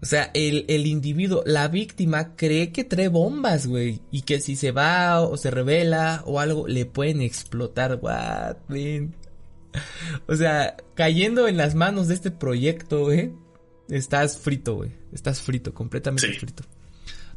O 0.00 0.06
sea, 0.06 0.32
el, 0.34 0.64
el 0.66 0.86
individuo, 0.86 1.44
la 1.46 1.68
víctima 1.68 2.34
cree 2.34 2.72
que 2.72 2.82
trae 2.82 3.06
bombas, 3.06 3.68
güey. 3.68 4.00
Y 4.10 4.22
que 4.22 4.40
si 4.40 4.56
se 4.56 4.72
va 4.72 5.20
o 5.20 5.36
se 5.36 5.52
revela 5.52 6.24
o 6.26 6.40
algo, 6.40 6.66
le 6.66 6.86
pueden 6.86 7.22
explotar. 7.22 8.00
What, 8.02 8.56
man? 8.66 9.14
O 10.26 10.36
sea, 10.36 10.76
cayendo 10.94 11.48
en 11.48 11.56
las 11.56 11.74
manos 11.74 12.08
de 12.08 12.14
este 12.14 12.30
proyecto, 12.30 13.04
güey. 13.04 13.32
Estás 13.88 14.38
frito, 14.38 14.76
güey. 14.76 14.90
Estás 15.12 15.40
frito, 15.40 15.74
completamente 15.74 16.32
frito. 16.32 16.64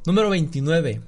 Número 0.06 0.30
29 0.30 1.02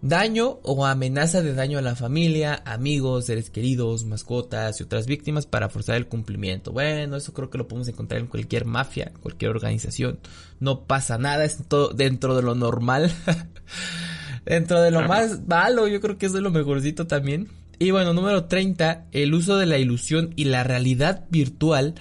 daño 0.00 0.60
o 0.62 0.86
amenaza 0.86 1.42
de 1.42 1.54
daño 1.54 1.78
a 1.78 1.82
la 1.82 1.96
familia, 1.96 2.62
amigos, 2.64 3.26
seres 3.26 3.50
queridos, 3.50 4.04
mascotas 4.04 4.80
y 4.80 4.84
otras 4.84 5.06
víctimas 5.06 5.46
para 5.46 5.68
forzar 5.68 5.96
el 5.96 6.06
cumplimiento. 6.06 6.72
Bueno, 6.72 7.16
eso 7.16 7.32
creo 7.32 7.50
que 7.50 7.58
lo 7.58 7.66
podemos 7.66 7.88
encontrar 7.88 8.20
en 8.20 8.28
cualquier 8.28 8.64
mafia, 8.64 9.12
cualquier 9.20 9.50
organización. 9.50 10.20
No 10.60 10.84
pasa 10.84 11.18
nada, 11.18 11.44
es 11.44 11.58
todo 11.68 11.88
dentro 11.90 12.36
de 12.36 12.42
lo 12.42 12.54
normal. 12.54 13.12
dentro 14.44 14.80
de 14.80 14.90
lo 14.90 15.02
más 15.02 15.46
malo, 15.46 15.88
yo 15.88 16.00
creo 16.00 16.16
que 16.16 16.26
eso 16.26 16.36
es 16.36 16.42
lo 16.42 16.50
mejorcito 16.50 17.06
también. 17.06 17.48
Y 17.78 17.92
bueno, 17.92 18.12
número 18.12 18.46
30, 18.46 19.06
el 19.12 19.34
uso 19.34 19.56
de 19.56 19.66
la 19.66 19.78
ilusión 19.78 20.32
y 20.36 20.44
la 20.44 20.64
realidad 20.64 21.26
virtual 21.30 21.94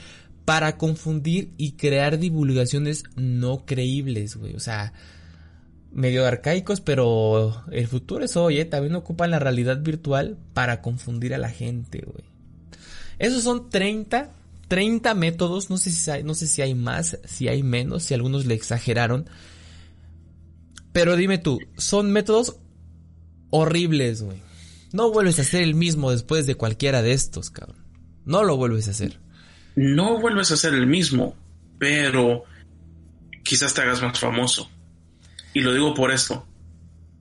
para 0.45 0.77
confundir 0.77 1.51
y 1.57 1.73
crear 1.73 2.17
divulgaciones 2.17 3.03
no 3.15 3.65
creíbles, 3.65 4.37
güey. 4.37 4.55
O 4.55 4.59
sea, 4.59 4.93
medio 5.91 6.25
arcaicos, 6.25 6.81
pero 6.81 7.63
el 7.71 7.87
futuro 7.87 8.25
es 8.25 8.35
hoy, 8.37 8.59
¿eh? 8.59 8.65
También 8.65 8.95
ocupan 8.95 9.29
la 9.29 9.39
realidad 9.39 9.81
virtual 9.81 10.37
para 10.53 10.81
confundir 10.81 11.33
a 11.33 11.37
la 11.37 11.49
gente, 11.49 12.03
güey. 12.05 12.25
Esos 13.19 13.43
son 13.43 13.69
30, 13.69 14.31
30 14.67 15.13
métodos, 15.13 15.69
no 15.69 15.77
sé 15.77 15.91
si 15.91 16.09
hay, 16.09 16.23
no 16.23 16.33
sé 16.33 16.47
si 16.47 16.61
hay 16.61 16.73
más, 16.75 17.19
si 17.25 17.47
hay 17.47 17.61
menos, 17.61 18.03
si 18.03 18.13
algunos 18.13 18.45
le 18.45 18.53
exageraron. 18.53 19.29
Pero 20.91 21.15
dime 21.15 21.37
tú, 21.37 21.59
son 21.77 22.11
métodos 22.11 22.57
horribles, 23.49 24.23
güey. 24.23 24.46
No 24.93 25.11
vuelves 25.11 25.39
a 25.39 25.41
hacer 25.41 25.61
el 25.61 25.75
mismo 25.75 26.11
después 26.11 26.45
de 26.45 26.55
cualquiera 26.55 27.01
de 27.01 27.13
estos, 27.13 27.49
cabrón. 27.49 27.83
No 28.25 28.43
lo 28.43 28.57
vuelves 28.57 28.87
a 28.87 28.91
hacer. 28.91 29.19
No 29.75 30.19
vuelves 30.19 30.51
a 30.51 30.55
hacer 30.55 30.73
el 30.73 30.87
mismo, 30.87 31.35
pero 31.77 32.43
quizás 33.43 33.73
te 33.73 33.81
hagas 33.81 34.01
más 34.01 34.19
famoso. 34.19 34.69
Y 35.53 35.61
lo 35.61 35.73
digo 35.73 35.93
por 35.93 36.11
esto. 36.11 36.45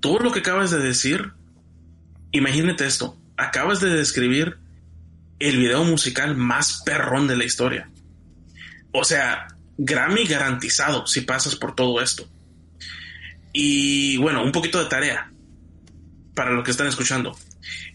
Todo 0.01 0.19
lo 0.19 0.33
que 0.33 0.41
acabas 0.41 0.71
de 0.71 0.79
decir, 0.79 1.33
imagínate 2.33 2.87
esto. 2.87 3.17
Acabas 3.37 3.81
de 3.81 3.91
describir 3.91 4.59
el 5.39 5.59
video 5.59 5.85
musical 5.85 6.37
más 6.37 6.83
perrón 6.85 7.27
de 7.27 7.37
la 7.37 7.45
historia. 7.45 7.91
O 8.93 9.05
sea, 9.05 9.49
Grammy 9.79 10.25
garantizado 10.25 11.07
si 11.07 11.23
pasas 11.23 11.57
por 11.57 11.75
todo 11.75 12.01
esto. 12.01 12.29
Y 13.53 14.17
bueno, 14.19 14.43
un 14.43 14.53
poquito 14.53 14.83
de 14.83 14.89
tarea 14.89 15.31
para 16.35 16.53
los 16.53 16.65
que 16.65 16.71
están 16.71 16.87
escuchando. 16.87 17.37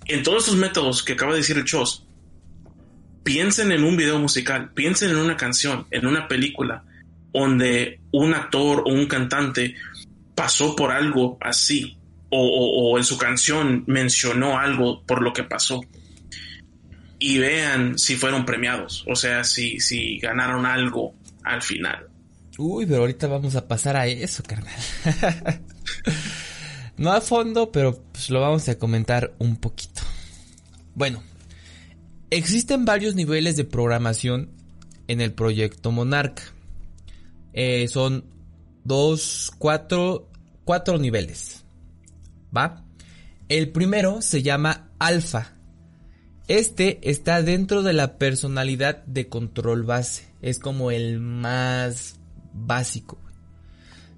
En 0.06 0.24
todos 0.24 0.44
estos 0.44 0.58
métodos 0.58 1.04
que 1.04 1.14
acaba 1.14 1.32
de 1.32 1.40
decir 1.40 1.58
el 1.58 1.66
Chos, 1.66 2.06
piensen 3.24 3.72
en 3.72 3.84
un 3.84 3.98
video 3.98 4.20
musical, 4.20 4.72
piensen 4.74 5.12
en 5.12 5.18
una 5.18 5.38
canción, 5.38 5.88
en 5.92 6.06
una 6.06 6.28
película, 6.28 6.84
donde 7.34 8.00
un 8.12 8.34
actor 8.34 8.84
o 8.86 8.92
un 8.92 9.06
cantante 9.08 9.76
pasó 10.36 10.76
por 10.76 10.92
algo 10.92 11.38
así 11.42 11.98
o, 12.34 12.98
en 12.98 13.04
su 13.04 13.18
canción 13.18 13.84
mencionó 13.88 14.58
algo 14.58 15.04
por 15.04 15.22
lo 15.22 15.34
que 15.34 15.44
pasó 15.44 15.82
y 17.20 17.38
vean 17.38 18.00
si 18.00 18.16
fueron 18.16 18.46
premiados, 18.46 19.06
o 19.08 19.16
sea, 19.16 19.44
si, 19.44 19.80
si 19.80 20.18
ganaron 20.18 20.66
algo 20.66 21.14
al 21.44 21.62
final. 21.62 22.08
Uy, 22.58 22.86
pero 22.86 23.00
ahorita 23.02 23.28
vamos 23.28 23.56
a 23.56 23.68
pasar 23.68 23.96
a 23.96 24.08
eso, 24.08 24.44
carnal. 24.44 24.74
no 27.02 27.12
a 27.12 27.22
fondo, 27.22 27.72
pero 27.72 28.02
pues 28.12 28.30
lo 28.30 28.42
vamos 28.42 28.70
a 28.70 28.78
comentar 28.78 29.34
un 29.40 29.58
poquito. 29.58 30.02
Bueno, 30.96 31.24
existen 32.30 32.86
varios 32.86 33.16
niveles 33.16 33.56
de 33.56 33.66
programación 33.66 34.50
en 35.08 35.20
el 35.22 35.34
proyecto 35.34 35.92
Monarca. 35.92 36.44
Eh, 37.54 37.88
son 37.88 38.24
dos, 38.84 39.52
cuatro 39.58 40.30
cuatro 40.64 40.98
niveles. 40.98 41.64
¿Va? 42.56 42.86
El 43.50 43.72
primero 43.72 44.22
se 44.22 44.42
llama 44.42 44.90
alfa. 45.00 45.54
Este 46.48 47.10
está 47.10 47.42
dentro 47.42 47.84
de 47.84 47.94
la 47.94 48.18
personalidad 48.18 49.04
de 49.06 49.28
control 49.28 49.84
base. 49.84 50.28
Es 50.42 50.60
como 50.60 50.92
el 50.92 51.20
más 51.20 52.20
básico. 52.54 53.18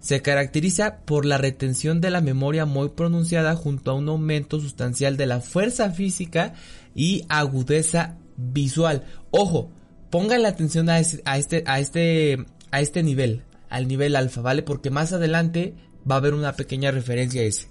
Se 0.03 0.21
caracteriza 0.21 0.97
por 1.05 1.25
la 1.25 1.37
retención 1.37 2.01
de 2.01 2.09
la 2.09 2.19
memoria 2.19 2.65
muy 2.65 2.89
pronunciada 2.89 3.55
junto 3.55 3.89
a 3.89 3.93
un 3.93 4.09
aumento 4.09 4.59
sustancial 4.59 5.15
de 5.15 5.27
la 5.27 5.39
fuerza 5.39 5.91
física 5.91 6.55
y 6.93 7.23
agudeza 7.29 8.17
visual. 8.35 9.05
Ojo, 9.31 9.71
pongan 10.09 10.41
la 10.41 10.49
atención 10.49 10.89
a, 10.89 10.99
este, 10.99 11.21
a 11.23 11.37
este, 11.37 11.63
a 11.67 11.79
este, 11.79 12.45
a 12.71 12.81
este 12.81 13.01
nivel, 13.01 13.43
al 13.69 13.87
nivel 13.87 14.17
alfa, 14.17 14.41
¿vale? 14.41 14.61
Porque 14.61 14.89
más 14.89 15.13
adelante 15.13 15.73
va 16.09 16.15
a 16.15 16.17
haber 16.17 16.33
una 16.33 16.51
pequeña 16.51 16.91
referencia 16.91 17.41
a 17.41 17.45
ese. 17.45 17.69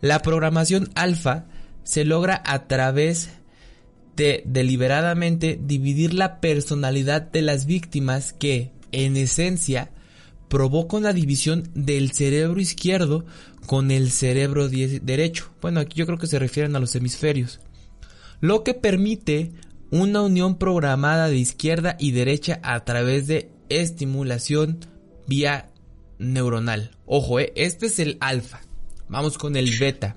La 0.00 0.22
programación 0.22 0.88
alfa 0.94 1.46
se 1.82 2.04
logra 2.04 2.44
a 2.46 2.68
través 2.68 3.30
de 4.14 4.44
deliberadamente 4.46 5.58
dividir 5.60 6.14
la 6.14 6.40
personalidad 6.40 7.22
de 7.22 7.42
las 7.42 7.66
víctimas 7.66 8.32
que, 8.32 8.70
en 8.92 9.16
esencia, 9.16 9.90
provoca 10.54 10.96
una 10.96 11.12
división 11.12 11.68
del 11.74 12.12
cerebro 12.12 12.60
izquierdo 12.60 13.26
con 13.66 13.90
el 13.90 14.12
cerebro 14.12 14.68
derecho. 14.68 15.50
Bueno, 15.60 15.80
aquí 15.80 15.98
yo 15.98 16.06
creo 16.06 16.16
que 16.16 16.28
se 16.28 16.38
refieren 16.38 16.76
a 16.76 16.78
los 16.78 16.94
hemisferios. 16.94 17.58
Lo 18.40 18.62
que 18.62 18.72
permite 18.72 19.50
una 19.90 20.22
unión 20.22 20.56
programada 20.56 21.26
de 21.26 21.38
izquierda 21.38 21.96
y 21.98 22.12
derecha 22.12 22.60
a 22.62 22.84
través 22.84 23.26
de 23.26 23.50
estimulación 23.68 24.78
vía 25.26 25.72
neuronal. 26.20 26.92
Ojo, 27.04 27.40
eh, 27.40 27.52
este 27.56 27.86
es 27.86 27.98
el 27.98 28.16
alfa. 28.20 28.60
Vamos 29.08 29.38
con 29.38 29.56
el 29.56 29.76
beta. 29.80 30.14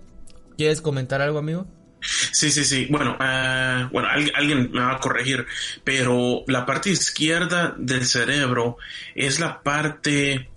¿Quieres 0.56 0.82
comentar 0.82 1.20
algo, 1.20 1.40
amigo? 1.40 1.66
Sí, 2.02 2.52
sí, 2.52 2.64
sí. 2.64 2.88
Bueno, 2.90 3.18
eh, 3.20 3.88
bueno, 3.92 4.08
alguien 4.10 4.72
me 4.72 4.82
va 4.82 4.94
a 4.94 5.00
corregir, 5.00 5.46
pero 5.84 6.44
la 6.48 6.66
parte 6.66 6.90
izquierda 6.90 7.74
del 7.78 8.06
cerebro 8.06 8.78
es 9.16 9.40
la 9.40 9.62
parte, 9.62 10.50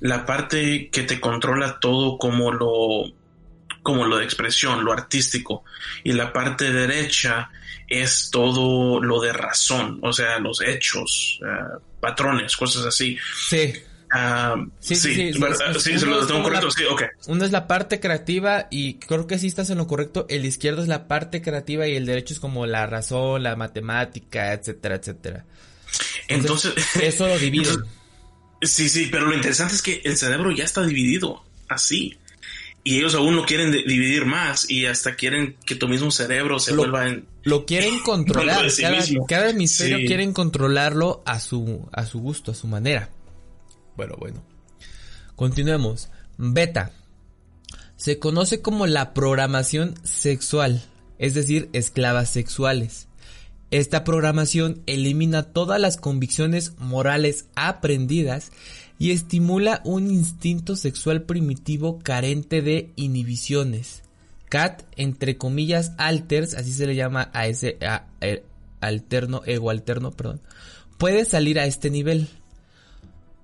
la 0.00 0.24
parte 0.24 0.88
que 0.90 1.02
te 1.02 1.20
controla 1.20 1.78
todo 1.80 2.18
como 2.18 2.52
lo, 2.52 3.12
como 3.82 4.06
lo 4.06 4.18
de 4.18 4.24
expresión, 4.24 4.84
lo 4.84 4.92
artístico, 4.92 5.64
y 6.02 6.12
la 6.12 6.32
parte 6.32 6.72
derecha 6.72 7.50
es 7.88 8.30
todo 8.30 9.00
lo 9.00 9.20
de 9.20 9.32
razón, 9.32 9.98
o 10.02 10.12
sea, 10.12 10.38
los 10.38 10.62
hechos, 10.62 11.40
eh, 11.42 11.78
patrones, 12.00 12.56
cosas 12.56 12.86
así. 12.86 13.18
Sí. 13.48 13.74
Ah, 14.16 14.54
sí, 14.78 14.94
sí, 14.94 15.12
sí, 15.12 15.32
sí, 15.80 15.98
se 15.98 16.06
lo 16.06 16.24
tengo 16.24 16.44
correcto, 16.44 16.70
sí, 16.70 16.84
ok. 16.88 17.02
Uno 17.26 17.44
es 17.44 17.50
la 17.50 17.66
parte 17.66 17.98
creativa 17.98 18.68
y 18.70 18.94
creo 18.94 19.26
que 19.26 19.40
sí 19.40 19.48
estás 19.48 19.70
en 19.70 19.78
lo 19.78 19.88
correcto. 19.88 20.24
El 20.28 20.44
izquierdo 20.44 20.82
es 20.82 20.88
la 20.88 21.08
parte 21.08 21.42
creativa 21.42 21.88
y 21.88 21.96
el 21.96 22.06
derecho 22.06 22.32
es 22.32 22.38
como 22.38 22.64
la 22.64 22.86
razón, 22.86 23.42
la 23.42 23.56
matemática, 23.56 24.52
etcétera, 24.52 24.94
etcétera. 24.94 25.44
Entonces, 26.28 26.74
eso 27.02 27.26
lo 27.26 27.36
divide. 27.40 27.70
Sí, 28.62 28.88
sí, 28.88 29.08
pero 29.10 29.26
lo 29.26 29.34
interesante 29.34 29.74
es 29.74 29.82
que 29.82 30.00
el 30.04 30.16
cerebro 30.16 30.52
ya 30.52 30.62
está 30.62 30.86
dividido 30.86 31.42
así. 31.68 32.16
Y 32.84 32.98
ellos 32.98 33.16
aún 33.16 33.34
lo 33.34 33.44
quieren 33.44 33.72
dividir 33.72 34.26
más 34.26 34.70
y 34.70 34.86
hasta 34.86 35.16
quieren 35.16 35.56
que 35.66 35.74
tu 35.74 35.88
mismo 35.88 36.12
cerebro 36.12 36.60
se 36.60 36.72
vuelva 36.72 37.08
en... 37.08 37.26
Lo 37.42 37.66
quieren 37.66 37.98
controlar. 38.04 38.64
cada, 39.26 39.50
hemisferio 39.50 40.06
quieren 40.06 40.32
controlarlo 40.32 41.24
a 41.26 41.40
su, 41.40 41.88
a 41.92 42.06
su 42.06 42.20
gusto, 42.20 42.52
a 42.52 42.54
su 42.54 42.68
manera. 42.68 43.08
Bueno, 43.96 44.16
bueno. 44.18 44.42
Continuemos. 45.36 46.10
Beta. 46.36 46.92
Se 47.96 48.18
conoce 48.18 48.60
como 48.60 48.86
la 48.86 49.14
programación 49.14 49.94
sexual, 50.02 50.82
es 51.18 51.34
decir, 51.34 51.70
esclavas 51.72 52.28
sexuales. 52.30 53.08
Esta 53.70 54.04
programación 54.04 54.82
elimina 54.86 55.44
todas 55.44 55.80
las 55.80 55.96
convicciones 55.96 56.74
morales 56.78 57.46
aprendidas 57.54 58.52
y 58.98 59.10
estimula 59.10 59.80
un 59.84 60.10
instinto 60.10 60.76
sexual 60.76 61.22
primitivo 61.22 61.98
carente 61.98 62.62
de 62.62 62.92
inhibiciones. 62.96 64.02
Cat, 64.48 64.82
entre 64.96 65.36
comillas, 65.36 65.92
alters, 65.98 66.54
así 66.54 66.72
se 66.72 66.86
le 66.86 66.94
llama 66.94 67.30
a 67.32 67.48
ese 67.48 67.78
alterno, 68.80 69.42
ego 69.46 69.70
alterno, 69.70 70.12
perdón, 70.12 70.40
puede 70.98 71.24
salir 71.24 71.58
a 71.58 71.66
este 71.66 71.90
nivel. 71.90 72.28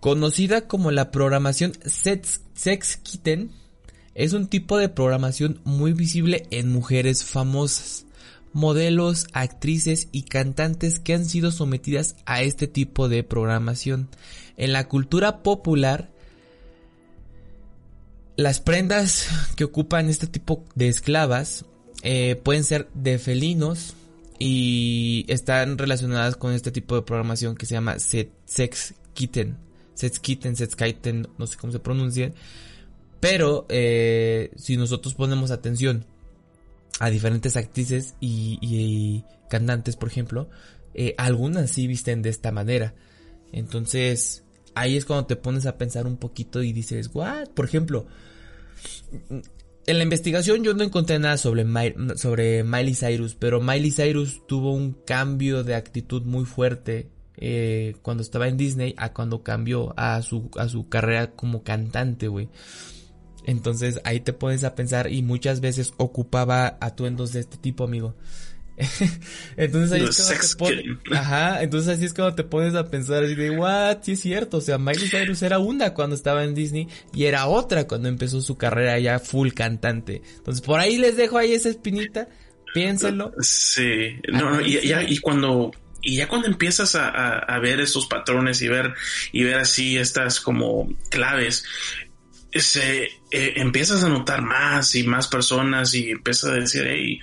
Conocida 0.01 0.66
como 0.66 0.90
la 0.90 1.11
programación 1.11 1.72
Sex-Kitten, 1.84 3.51
es 4.14 4.32
un 4.32 4.48
tipo 4.48 4.78
de 4.78 4.88
programación 4.88 5.61
muy 5.64 5.92
visible 5.92 6.46
en 6.51 6.72
mujeres 6.72 7.24
famosas, 7.24 8.07
modelos, 8.53 9.26
actrices 9.34 10.09
y 10.11 10.22
cantantes 10.22 11.01
que 11.01 11.14
han 11.14 11.26
sido 11.26 11.53
sometidas 11.53 12.16
a 12.24 12.42
este 12.42 12.66
tipo 12.66 13.11
de 13.11 13.22
programación. 13.24 14.09
En 14.57 14.72
la 14.72 14.88
cultura 14.88 15.42
popular, 15.42 16.11
las 18.36 18.61
prendas 18.61 19.28
que 19.55 19.64
ocupan 19.64 20.09
este 20.09 20.26
tipo 20.26 20.64
de 20.74 20.88
esclavas 20.88 21.66
eh, 22.03 22.36
pueden 22.42 22.64
ser 22.64 22.88
de 22.94 23.18
felinos 23.18 23.94
y 24.38 25.26
están 25.28 25.76
relacionadas 25.76 26.36
con 26.36 26.55
este 26.55 26.72
tipo 26.72 26.96
de 26.96 27.03
programación 27.03 27.55
que 27.55 27.66
se 27.66 27.74
llama 27.74 27.98
Sex 27.98 28.94
Kitten. 29.12 29.70
Sex 29.95 30.18
Kitten, 30.20 30.55
no 31.38 31.47
sé 31.47 31.57
cómo 31.57 31.72
se 31.72 31.78
pronuncia. 31.78 32.32
Pero 33.20 33.66
eh, 33.68 34.51
si 34.57 34.76
nosotros 34.76 35.14
ponemos 35.14 35.51
atención 35.51 36.07
a 36.99 37.11
diferentes 37.11 37.57
actrices 37.57 38.14
y, 38.20 39.24
cantantes, 39.49 39.97
por 39.97 40.09
ejemplo, 40.09 40.49
eh, 40.95 41.14
algunas 41.18 41.70
sí 41.70 41.86
visten 41.86 42.22
de 42.22 42.30
esta 42.30 42.51
manera. 42.51 42.95
Entonces, 43.53 44.45
ahí 44.74 44.97
es 44.97 45.05
cuando 45.05 45.26
te 45.26 45.36
pones 45.36 45.66
a 45.66 45.76
pensar 45.76 46.07
un 46.07 46.16
poquito 46.16 46.62
y 46.62 46.72
dices, 46.72 47.11
¿what? 47.12 47.49
Por 47.51 47.64
ejemplo, 47.64 48.07
en 49.86 49.99
la 49.99 50.05
investigación 50.05 50.62
yo 50.62 50.74
no 50.74 50.84
encontré 50.84 51.18
nada 51.18 51.36
sobre, 51.36 51.66
sobre 52.16 52.64
Miley 52.64 52.95
Cyrus, 52.95 53.34
pero 53.34 53.61
Miley 53.61 53.91
Cyrus 53.91 54.47
tuvo 54.47 54.72
un 54.72 54.93
cambio 54.93 55.64
de 55.64 55.74
actitud 55.74 56.22
muy 56.22 56.45
fuerte 56.45 57.09
eh, 57.41 57.97
cuando 58.03 58.22
estaba 58.22 58.49
en 58.49 58.57
Disney 58.57 58.95
a 58.99 59.12
cuando 59.12 59.43
cambió 59.43 59.95
a 59.97 60.20
su, 60.22 60.51
a 60.59 60.68
su 60.68 60.88
carrera 60.88 61.32
como 61.32 61.62
cantante, 61.62 62.28
güey. 62.28 62.49
Entonces 63.45 64.01
ahí 64.05 64.20
te 64.20 64.34
pones 64.34 64.64
a 64.64 64.74
pensar 64.74 65.11
y 65.11 65.22
muchas 65.22 65.61
veces 65.61 65.95
ocupaba 65.97 66.76
atuendos 66.80 67.32
de 67.32 67.41
este 67.41 67.57
tipo, 67.57 67.84
amigo. 67.84 68.14
entonces 69.57 69.93
ahí 69.93 70.05
es 70.05 70.51
te 70.51 70.57
pones, 70.57 70.84
ajá, 71.12 71.62
entonces 71.62 71.97
así 71.97 72.07
es 72.07 72.14
cuando 72.14 72.34
te 72.34 72.45
pones 72.45 72.74
a 72.74 72.86
pensar 72.88 73.24
y 73.24 73.34
de 73.34 73.51
what, 73.51 73.99
sí 74.03 74.12
es 74.12 74.20
cierto, 74.20 74.57
o 74.57 74.61
sea, 74.62 74.78
Miley 74.78 75.07
Cyrus 75.07 75.43
era 75.43 75.59
una 75.59 75.93
cuando 75.93 76.16
estaba 76.16 76.45
en 76.45 76.55
Disney 76.55 76.88
y 77.12 77.24
era 77.24 77.47
otra 77.47 77.86
cuando 77.86 78.09
empezó 78.09 78.41
su 78.41 78.57
carrera 78.57 78.99
ya 78.99 79.18
full 79.18 79.51
cantante. 79.51 80.22
Entonces 80.36 80.64
por 80.64 80.80
ahí 80.80 80.97
les 80.97 81.16
dejo 81.16 81.36
ahí 81.36 81.53
esa 81.53 81.68
espinita, 81.68 82.28
piénsenlo. 82.72 83.32
Sí, 83.41 84.16
no, 84.32 84.51
no, 84.51 84.61
y, 84.62 84.78
y 85.09 85.18
cuando 85.18 85.72
y 86.03 86.16
ya 86.16 86.28
cuando 86.28 86.48
empiezas 86.48 86.94
a, 86.94 87.38
a, 87.38 87.59
ver 87.59 87.80
estos 87.80 88.07
patrones 88.07 88.62
y 88.62 88.68
ver 88.68 88.94
y 89.32 89.44
ver 89.44 89.57
así 89.57 89.96
estas 89.98 90.40
como 90.40 90.88
claves 91.11 91.64
se 92.53 93.05
eh, 93.05 93.53
empiezas 93.57 94.03
a 94.03 94.09
notar 94.09 94.42
más 94.42 94.94
y 94.94 95.05
más 95.05 95.28
personas 95.28 95.94
y 95.94 96.11
empiezas 96.11 96.51
a 96.51 96.55
decir 96.55 96.84
hey 96.86 97.20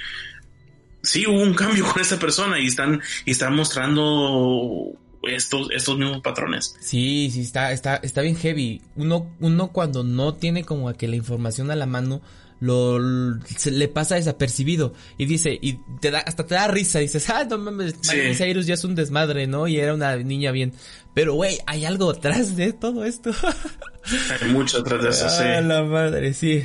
sí 1.02 1.26
hubo 1.28 1.42
un 1.42 1.54
cambio 1.54 1.86
con 1.92 2.02
esta 2.02 2.18
persona 2.18 2.60
y 2.60 2.68
están 2.68 3.02
y 3.26 3.32
están 3.32 3.56
mostrando 3.56 4.94
estos 5.24 5.70
estos 5.72 5.98
mismos 5.98 6.22
patrones 6.22 6.76
sí 6.80 7.30
sí 7.32 7.42
está 7.42 7.72
está 7.72 7.98
está 7.98 8.22
bien 8.22 8.38
heavy. 8.38 8.82
Uno 8.96 9.36
uno 9.40 9.70
cuando 9.70 10.04
no 10.04 10.36
tiene 10.36 10.64
como 10.64 10.94
que 10.94 11.08
la 11.08 11.16
información 11.16 11.72
a 11.72 11.76
la 11.76 11.86
mano 11.86 12.22
lo 12.60 13.00
le 13.00 13.88
pasa 13.88 14.16
desapercibido 14.16 14.94
y 15.18 15.26
dice 15.26 15.58
y 15.62 15.80
te 16.00 16.10
da 16.10 16.20
hasta 16.20 16.46
te 16.46 16.56
da 16.56 16.68
risa 16.68 17.00
dices 17.00 17.30
ah 17.30 17.44
no 17.44 17.60
mames 17.60 17.96
Miley 18.12 18.36
Cyrus 18.36 18.66
ya 18.66 18.74
es 18.74 18.84
un 18.84 18.96
desmadre 18.96 19.46
no 19.46 19.68
y 19.68 19.78
era 19.78 19.94
una 19.94 20.16
niña 20.16 20.52
bien 20.52 20.74
pero 21.18 21.34
güey 21.34 21.58
hay 21.66 21.84
algo 21.84 22.12
atrás 22.12 22.56
de 22.56 22.74
todo 22.74 23.04
esto. 23.04 23.32
Hay 24.40 24.52
mucho 24.52 24.82
atrás 24.82 25.02
de 25.02 25.10
eso 25.10 25.28
sí. 25.28 25.44
ah, 25.44 25.62
la 25.62 25.84
madre 25.84 26.32
sí. 26.36 26.64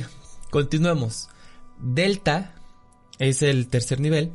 Continuemos. 0.51 1.27
Delta 1.79 2.53
es 3.17 3.41
el 3.41 3.67
tercer 3.67 3.99
nivel. 3.99 4.31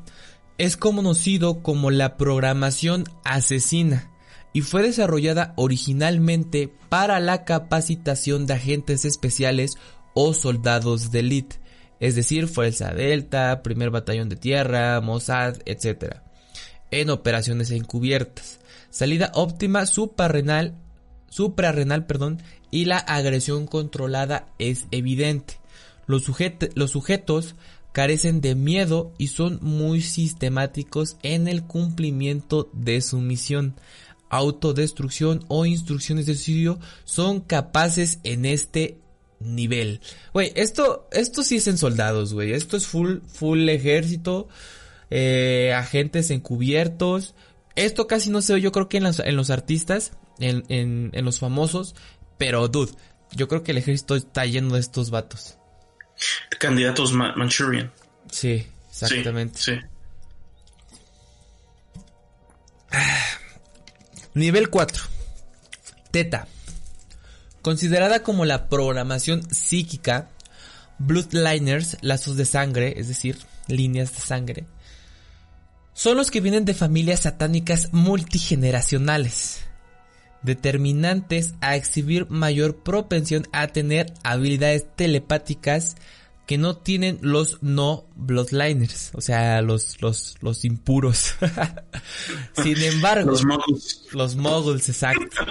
Es 0.59 0.76
conocido 0.76 1.62
como 1.62 1.92
la 1.92 2.16
programación 2.16 3.04
asesina 3.22 4.11
y 4.52 4.62
fue 4.62 4.82
desarrollada 4.82 5.52
originalmente 5.56 6.74
para 6.88 7.20
la 7.20 7.44
capacitación 7.44 8.46
de 8.46 8.54
agentes 8.54 9.04
especiales 9.04 9.76
o 10.20 10.34
soldados 10.34 11.12
de 11.12 11.20
élite, 11.20 11.60
es 12.00 12.16
decir, 12.16 12.48
Fuerza 12.48 12.92
Delta, 12.92 13.62
Primer 13.62 13.90
Batallón 13.90 14.28
de 14.28 14.34
Tierra, 14.34 15.00
Mossad, 15.00 15.58
etc. 15.64 16.16
En 16.90 17.10
operaciones 17.10 17.70
encubiertas. 17.70 18.58
Salida 18.90 19.30
óptima 19.34 19.86
suprarrenal, 19.86 20.74
suprarrenal 21.30 22.04
perdón, 22.06 22.42
y 22.72 22.86
la 22.86 22.98
agresión 22.98 23.68
controlada 23.68 24.48
es 24.58 24.86
evidente. 24.90 25.60
Los, 26.08 26.24
los 26.74 26.90
sujetos 26.90 27.54
carecen 27.92 28.40
de 28.40 28.56
miedo 28.56 29.12
y 29.18 29.28
son 29.28 29.60
muy 29.62 30.00
sistemáticos 30.00 31.16
en 31.22 31.46
el 31.46 31.62
cumplimiento 31.62 32.70
de 32.72 33.02
su 33.02 33.18
misión. 33.20 33.76
Autodestrucción 34.30 35.44
o 35.46 35.64
instrucciones 35.64 36.26
de 36.26 36.34
suicidio 36.34 36.80
son 37.04 37.38
capaces 37.40 38.18
en 38.24 38.46
este 38.46 38.98
nivel. 39.41 40.01
Güey, 40.32 40.53
esto, 40.55 41.09
esto 41.12 41.43
sí 41.43 41.57
es 41.57 41.66
en 41.68 41.78
soldados, 41.78 42.34
güey. 42.34 42.53
Esto 42.53 42.76
es 42.76 42.86
full, 42.86 43.18
full 43.26 43.68
ejército, 43.68 44.49
eh, 45.11 45.72
agentes 45.76 46.30
encubiertos. 46.30 47.34
Esto 47.76 48.07
casi 48.07 48.30
no 48.30 48.43
se 48.43 48.55
ve, 48.55 48.61
yo 48.61 48.72
creo 48.72 48.89
que 48.89 48.99
en, 48.99 49.07
en 49.07 49.36
los 49.36 49.51
artistas, 49.51 50.12
en, 50.39 50.64
en, 50.68 51.11
en, 51.12 51.24
los 51.24 51.39
famosos. 51.39 51.95
Pero, 52.36 52.68
dude, 52.68 52.93
yo 53.32 53.49
creo 53.49 53.62
que 53.62 53.72
el 53.72 53.78
ejército 53.78 54.16
está 54.16 54.45
lleno 54.47 54.74
de 54.74 54.80
estos 54.80 55.11
vatos. 55.11 55.57
Candidatos 56.59 57.12
Manchurian. 57.12 57.93
Sí, 58.30 58.66
exactamente. 58.91 59.59
Sí. 59.59 59.72
Nivel 64.34 64.70
4. 64.70 65.05
Teta. 66.11 66.49
Considerada 67.68 68.22
como 68.22 68.46
la 68.46 68.70
programación 68.70 69.42
psíquica, 69.52 70.30
bloodliners, 70.96 71.98
lazos 72.00 72.38
de 72.38 72.46
sangre, 72.46 72.94
es 72.96 73.08
decir, 73.08 73.36
líneas 73.66 74.14
de 74.14 74.20
sangre, 74.20 74.64
son 75.92 76.16
los 76.16 76.30
que 76.30 76.40
vienen 76.40 76.64
de 76.64 76.72
familias 76.72 77.20
satánicas 77.20 77.92
multigeneracionales, 77.92 79.64
determinantes 80.40 81.52
a 81.60 81.76
exhibir 81.76 82.30
mayor 82.30 82.76
propensión 82.76 83.46
a 83.52 83.66
tener 83.66 84.14
habilidades 84.22 84.86
telepáticas 84.96 85.96
que 86.46 86.56
no 86.56 86.78
tienen 86.78 87.18
los 87.20 87.62
no 87.62 88.06
bloodliners, 88.16 89.10
o 89.12 89.20
sea, 89.20 89.60
los, 89.60 90.00
los, 90.00 90.38
los 90.40 90.64
impuros. 90.64 91.34
Sin 92.64 92.78
embargo, 92.78 93.32
los 93.32 93.44
moguls. 93.44 94.06
Los 94.12 94.36
moguls, 94.36 94.88
exacto. 94.88 95.44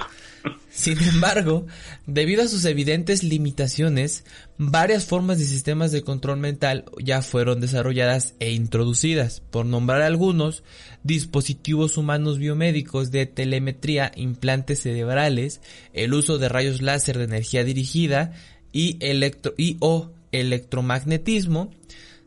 Sin 0.69 1.01
embargo, 1.03 1.65
debido 2.05 2.43
a 2.43 2.47
sus 2.47 2.65
evidentes 2.65 3.23
limitaciones, 3.23 4.23
varias 4.57 5.05
formas 5.05 5.39
de 5.39 5.45
sistemas 5.45 5.91
de 5.91 6.01
control 6.01 6.37
mental 6.37 6.85
ya 7.03 7.21
fueron 7.21 7.61
desarrolladas 7.61 8.35
e 8.39 8.51
introducidas. 8.51 9.41
Por 9.51 9.65
nombrar 9.65 10.01
algunos, 10.01 10.63
dispositivos 11.03 11.97
humanos 11.97 12.37
biomédicos 12.37 13.11
de 13.11 13.25
telemetría, 13.25 14.11
implantes 14.15 14.81
cerebrales, 14.81 15.61
el 15.93 16.13
uso 16.13 16.37
de 16.37 16.49
rayos 16.49 16.81
láser 16.81 17.17
de 17.17 17.25
energía 17.25 17.63
dirigida 17.63 18.33
y, 18.71 18.97
electro 18.99 19.53
o 19.79 20.11
electromagnetismo, 20.31 21.71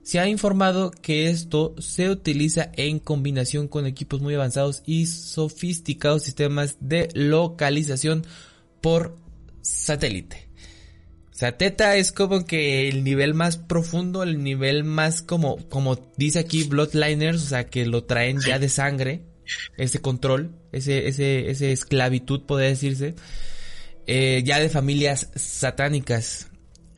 se 0.03 0.19
ha 0.19 0.29
informado 0.29 0.91
que 0.91 1.29
esto 1.29 1.75
se 1.79 2.09
utiliza 2.09 2.71
en 2.77 2.99
combinación 2.99 3.69
con 3.69 3.87
equipos 3.87 4.21
muy 4.21 4.35
avanzados 4.35 4.83
y 4.87 5.07
sofisticados 5.07 6.23
sistemas 6.23 6.77
de 6.81 7.09
localización 7.15 8.25
por 8.81 9.17
satélite. 9.63 10.49
O 11.33 11.37
sea, 11.41 11.57
Teta 11.57 11.97
es 11.97 12.13
como 12.13 12.45
que 12.45 12.89
el 12.89 13.03
nivel 13.03 13.35
más 13.35 13.57
profundo, 13.57 14.23
el 14.23 14.43
nivel 14.43 14.85
más 14.85 15.23
como, 15.23 15.57
como 15.69 16.13
dice 16.17 16.39
aquí 16.39 16.65
Bloodliners, 16.65 17.43
o 17.43 17.47
sea, 17.47 17.67
que 17.67 17.87
lo 17.87 18.05
traen 18.05 18.41
ya 18.41 18.59
de 18.59 18.69
sangre, 18.69 19.23
ese 19.79 20.01
control, 20.01 20.55
ese, 20.73 21.09
ese, 21.09 21.73
esclavitud, 21.73 22.43
puede 22.43 22.69
decirse, 22.69 23.15
eh, 24.07 24.43
ya 24.45 24.59
de 24.59 24.69
familias 24.69 25.31
satánicas. 25.35 26.49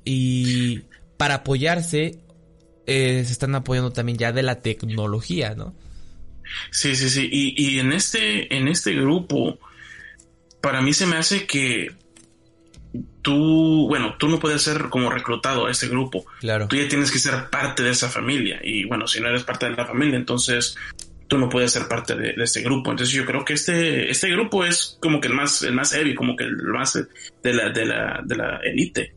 Y 0.04 0.82
para 1.16 1.36
apoyarse, 1.36 2.18
eh, 2.86 3.22
se 3.24 3.32
están 3.32 3.54
apoyando 3.54 3.92
también 3.92 4.18
ya 4.18 4.32
de 4.32 4.42
la 4.42 4.60
tecnología, 4.60 5.54
¿no? 5.54 5.74
Sí, 6.70 6.96
sí, 6.96 7.08
sí. 7.08 7.28
Y, 7.30 7.54
y 7.56 7.78
en 7.78 7.92
este, 7.92 8.54
en 8.54 8.68
este 8.68 8.94
grupo, 8.94 9.58
para 10.60 10.82
mí 10.82 10.92
se 10.92 11.06
me 11.06 11.16
hace 11.16 11.46
que 11.46 11.90
tú, 13.22 13.86
bueno, 13.88 14.16
tú 14.18 14.28
no 14.28 14.38
puedes 14.38 14.62
ser 14.62 14.88
como 14.90 15.10
reclutado 15.10 15.66
a 15.66 15.70
ese 15.70 15.88
grupo. 15.88 16.24
Claro. 16.40 16.68
Tú 16.68 16.76
ya 16.76 16.88
tienes 16.88 17.10
que 17.10 17.18
ser 17.18 17.48
parte 17.50 17.82
de 17.82 17.90
esa 17.90 18.08
familia. 18.08 18.60
Y 18.62 18.84
bueno, 18.84 19.06
si 19.06 19.20
no 19.20 19.28
eres 19.28 19.44
parte 19.44 19.66
de 19.66 19.76
la 19.76 19.86
familia, 19.86 20.16
entonces 20.16 20.76
tú 21.28 21.38
no 21.38 21.48
puedes 21.48 21.72
ser 21.72 21.88
parte 21.88 22.14
de, 22.14 22.34
de 22.34 22.44
este 22.44 22.60
grupo. 22.60 22.90
Entonces 22.90 23.14
yo 23.14 23.24
creo 23.24 23.44
que 23.44 23.54
este, 23.54 24.10
este 24.10 24.30
grupo 24.30 24.64
es 24.64 24.98
como 25.00 25.20
que 25.20 25.28
el 25.28 25.34
más, 25.34 25.62
el 25.62 25.72
más 25.72 25.92
heavy, 25.92 26.14
como 26.14 26.36
que 26.36 26.44
el 26.44 26.56
más 26.56 26.94
de 26.94 27.52
la, 27.54 27.70
de 27.70 27.86
la, 27.86 28.20
de 28.24 28.36
la 28.36 28.60
elite. 28.62 29.14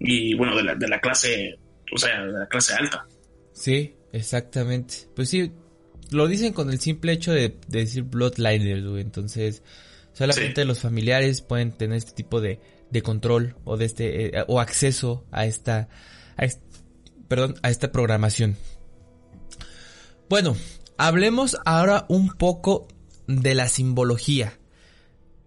Y 0.00 0.34
bueno, 0.34 0.54
de 0.56 0.64
la, 0.64 0.74
de 0.74 0.88
la 0.88 1.00
clase, 1.00 1.58
o 1.92 1.98
sea, 1.98 2.20
la 2.22 2.46
clase 2.46 2.74
alta. 2.74 3.06
Sí, 3.52 3.94
exactamente. 4.12 4.94
Pues 5.14 5.28
sí, 5.30 5.52
lo 6.10 6.26
dicen 6.28 6.52
con 6.52 6.70
el 6.70 6.80
simple 6.80 7.12
hecho 7.12 7.32
de, 7.32 7.56
de 7.68 7.80
decir 7.80 8.04
bloodliners, 8.04 8.84
güey. 8.86 9.00
Entonces, 9.02 9.62
solamente 10.12 10.62
Sí. 10.62 10.66
los 10.66 10.80
familiares 10.80 11.40
pueden 11.42 11.72
tener 11.72 11.98
este 11.98 12.12
tipo 12.12 12.40
de, 12.40 12.60
de 12.90 13.02
control 13.02 13.56
o 13.64 13.76
de 13.76 13.84
este 13.84 14.38
eh, 14.38 14.44
o 14.48 14.60
acceso 14.60 15.24
a 15.30 15.46
esta 15.46 15.88
a 16.36 16.46
perdón, 17.28 17.54
a 17.62 17.70
esta 17.70 17.90
programación. 17.92 18.56
Bueno, 20.28 20.56
hablemos 20.96 21.56
ahora 21.64 22.06
un 22.08 22.28
poco 22.30 22.88
de 23.26 23.54
la 23.54 23.68
simbología. 23.68 24.58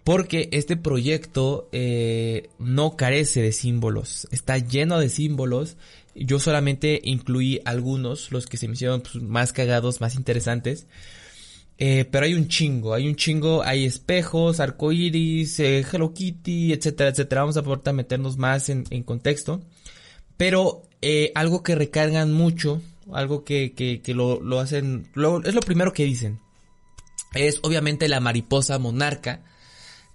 Porque 0.03 0.47
este 0.53 0.77
proyecto 0.77 1.67
eh, 1.73 2.49
no 2.59 2.95
carece 2.95 3.41
de 3.41 3.51
símbolos, 3.51 4.25
está 4.31 4.57
lleno 4.57 4.99
de 4.99 5.09
símbolos. 5.09 5.75
Yo 6.20 6.39
solamente 6.39 6.99
incluí 7.03 7.61
algunos, 7.65 8.32
los 8.32 8.45
que 8.47 8.57
se 8.57 8.68
me 8.68 8.74
hicieron 8.74 9.01
pues, 9.01 9.15
más 9.24 9.53
cagados, 9.53 10.01
más 10.01 10.15
interesantes. 10.15 10.88
Eh, 11.80 12.05
pero 12.09 12.26
hay 12.26 12.34
un 12.34 12.47
chingo, 12.47 12.93
hay 12.95 13.07
un 13.07 13.15
chingo, 13.15 13.61
hay 13.63 13.86
espejos, 13.86 14.59
arcoiris, 14.59 15.59
eh, 15.59 15.86
Hello 15.91 16.13
Kitty, 16.13 16.74
etcétera, 16.74 17.11
etcétera. 17.11 17.41
Vamos 17.41 17.57
a 17.57 17.59
ahorita 17.59 17.93
meternos 17.93 18.38
más 18.38 18.70
en, 18.70 18.84
en 18.89 19.03
contexto. 19.03 19.61
Pero 20.38 20.84
eh, 21.01 21.32
algo 21.36 21.61
que 21.63 21.76
recargan 21.76 22.34
mucho, 22.34 22.82
algo 23.13 23.43
que, 23.43 23.74
que, 23.74 24.01
que 24.01 24.13
lo, 24.15 24.41
lo 24.41 24.59
hacen, 24.59 25.07
lo- 25.13 25.43
es 25.43 25.53
lo 25.53 25.61
primero 25.61 25.93
que 25.93 26.05
dicen. 26.05 26.39
Es 27.34 27.59
obviamente 27.61 28.07
la 28.07 28.20
mariposa 28.20 28.80
monarca, 28.80 29.43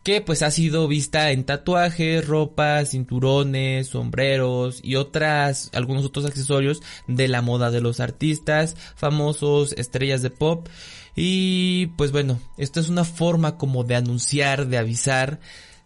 que 0.03 0.20
pues 0.20 0.42
ha 0.42 0.50
sido 0.50 0.88
vista 0.88 1.30
en 1.30 1.44
tatuajes, 1.44 2.26
ropas, 2.26 2.90
cinturones, 2.90 3.88
sombreros 3.88 4.80
y 4.82 4.96
otras, 4.96 5.70
algunos 5.72 6.05
otros 6.05 6.24
accesorios 6.24 6.82
de 7.07 7.28
la 7.28 7.42
moda 7.42 7.70
de 7.70 7.80
los 7.80 8.00
artistas, 8.00 8.76
famosos, 8.96 9.72
estrellas 9.74 10.22
de 10.22 10.30
pop. 10.30 10.68
Y 11.14 11.86
pues 11.98 12.11
bueno, 12.11 12.40
esto 12.59 12.80
es 12.80 12.88
una 12.88 13.05
forma 13.05 13.59
como 13.59 13.84
de 13.84 13.94
anunciar, 13.94 14.66
de 14.66 14.78
avisar, 14.78 15.40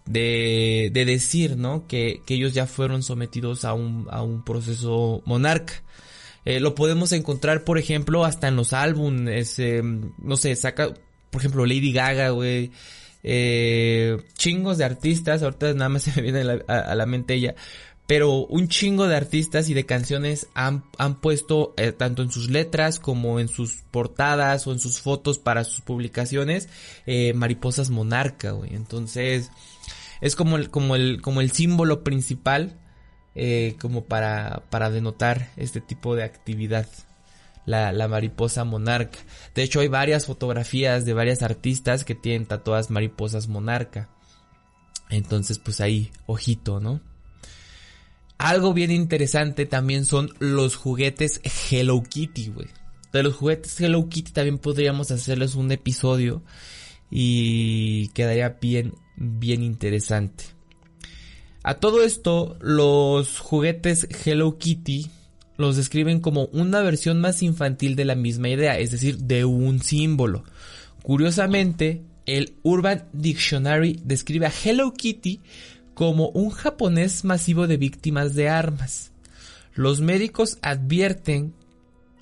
de, 0.06 0.90
de 0.92 1.04
decir, 1.04 1.56
¿no? 1.56 1.86
Que, 1.86 2.22
que 2.24 2.34
ellos 2.34 2.54
ya 2.54 2.66
fueron 2.66 3.02
sometidos 3.02 3.64
a 3.64 3.74
un, 3.74 4.06
a 4.10 4.22
un 4.22 4.44
proceso 4.44 5.22
monarca. 5.26 5.82
Eh, 6.44 6.60
lo 6.60 6.76
podemos 6.76 7.10
encontrar, 7.10 7.64
por 7.64 7.76
ejemplo, 7.76 8.24
hasta 8.24 8.46
en 8.46 8.54
los 8.54 8.72
álbumes, 8.72 9.58
eh, 9.58 9.82
no 9.82 10.36
sé, 10.36 10.54
saca, 10.54 10.94
por 11.30 11.42
ejemplo, 11.42 11.66
Lady 11.66 11.92
Gaga, 11.92 12.30
güey, 12.30 12.70
eh, 13.28 14.18
chingos 14.34 14.78
de 14.78 14.84
artistas, 14.84 15.42
ahorita 15.42 15.74
nada 15.74 15.88
más 15.88 16.02
se 16.04 16.12
me 16.14 16.22
viene 16.22 16.40
a 16.68 16.94
la, 16.94 17.06
mente 17.06 17.34
ella, 17.34 17.56
pero 18.06 18.46
un 18.46 18.68
chingo 18.68 19.08
de 19.08 19.16
artistas 19.16 19.68
y 19.68 19.74
de 19.74 19.84
canciones 19.84 20.46
han, 20.54 20.84
han 20.96 21.20
puesto 21.20 21.74
eh, 21.76 21.90
tanto 21.90 22.22
en 22.22 22.30
sus 22.30 22.48
letras 22.50 23.00
como 23.00 23.40
en 23.40 23.48
sus 23.48 23.82
portadas 23.90 24.66
o 24.68 24.72
en 24.72 24.78
sus 24.78 25.00
fotos 25.00 25.40
para 25.40 25.64
sus 25.64 25.80
publicaciones 25.80 26.68
eh, 27.04 27.34
mariposas 27.34 27.90
monarca, 27.90 28.52
güey. 28.52 28.74
Entonces 28.74 29.50
es 30.20 30.36
como 30.36 30.56
el, 30.56 30.70
como 30.70 30.94
el, 30.94 31.20
como 31.20 31.40
el 31.40 31.50
símbolo 31.50 32.04
principal 32.04 32.78
eh, 33.38 33.76
como 33.80 34.04
para, 34.04 34.62
para 34.70 34.88
denotar 34.88 35.50
este 35.56 35.82
tipo 35.82 36.14
de 36.14 36.22
actividad. 36.22 36.86
La, 37.66 37.92
la 37.92 38.08
mariposa 38.08 38.64
monarca. 38.64 39.18
De 39.54 39.62
hecho, 39.62 39.80
hay 39.80 39.88
varias 39.88 40.26
fotografías 40.26 41.04
de 41.04 41.12
varias 41.12 41.42
artistas 41.42 42.04
que 42.04 42.14
tienen 42.14 42.46
tatuadas 42.46 42.90
mariposas 42.90 43.48
monarca. 43.48 44.08
Entonces, 45.10 45.58
pues 45.58 45.80
ahí, 45.80 46.10
ojito, 46.26 46.80
¿no? 46.80 47.00
Algo 48.38 48.74
bien 48.74 48.90
interesante 48.90 49.66
también 49.66 50.04
son 50.04 50.32
los 50.38 50.76
juguetes 50.76 51.40
Hello 51.70 52.02
Kitty, 52.02 52.48
güey. 52.48 52.68
De 53.12 53.22
los 53.22 53.34
juguetes 53.34 53.80
Hello 53.80 54.08
Kitty 54.08 54.32
también 54.32 54.58
podríamos 54.58 55.10
hacerles 55.10 55.54
un 55.54 55.72
episodio 55.72 56.42
y 57.10 58.08
quedaría 58.08 58.58
bien, 58.60 58.94
bien 59.16 59.62
interesante. 59.62 60.44
A 61.62 61.74
todo 61.74 62.04
esto, 62.04 62.56
los 62.60 63.40
juguetes 63.40 64.06
Hello 64.24 64.58
Kitty 64.58 65.10
los 65.56 65.76
describen 65.76 66.20
como 66.20 66.46
una 66.46 66.80
versión 66.82 67.20
más 67.20 67.42
infantil 67.42 67.96
de 67.96 68.04
la 68.04 68.14
misma 68.14 68.48
idea, 68.48 68.78
es 68.78 68.90
decir, 68.90 69.18
de 69.18 69.44
un 69.44 69.82
símbolo. 69.82 70.44
Curiosamente, 71.02 72.02
el 72.26 72.54
Urban 72.62 73.04
Dictionary 73.12 74.00
describe 74.04 74.46
a 74.46 74.52
Hello 74.64 74.92
Kitty 74.92 75.40
como 75.94 76.28
un 76.30 76.50
japonés 76.50 77.24
masivo 77.24 77.66
de 77.66 77.76
víctimas 77.76 78.34
de 78.34 78.48
armas. 78.48 79.12
Los 79.74 80.00
médicos 80.00 80.58
advierten 80.62 81.54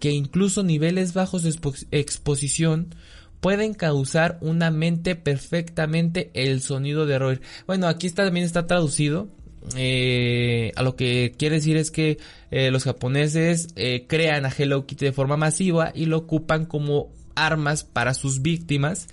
que 0.00 0.10
incluso 0.10 0.62
niveles 0.62 1.14
bajos 1.14 1.42
de 1.42 1.50
expo- 1.50 1.86
exposición 1.90 2.94
pueden 3.40 3.74
causar 3.74 4.38
una 4.40 4.70
mente 4.70 5.16
perfectamente 5.16 6.30
el 6.34 6.60
sonido 6.60 7.06
de 7.06 7.18
roer. 7.18 7.40
Bueno, 7.66 7.88
aquí 7.88 8.10
también 8.10 8.46
está 8.46 8.66
traducido. 8.66 9.28
Eh, 9.76 10.72
a 10.76 10.82
lo 10.82 10.96
que 10.96 11.34
quiere 11.38 11.56
decir 11.56 11.76
es 11.76 11.90
que 11.90 12.18
eh, 12.50 12.70
los 12.70 12.84
japoneses 12.84 13.68
eh, 13.76 14.06
crean 14.06 14.46
a 14.46 14.52
Hello 14.56 14.86
Kitty 14.86 15.06
de 15.06 15.12
forma 15.12 15.36
masiva 15.36 15.92
y 15.94 16.06
lo 16.06 16.18
ocupan 16.18 16.66
como 16.66 17.12
armas 17.34 17.84
para 17.84 18.14
sus 18.14 18.42
víctimas. 18.42 19.08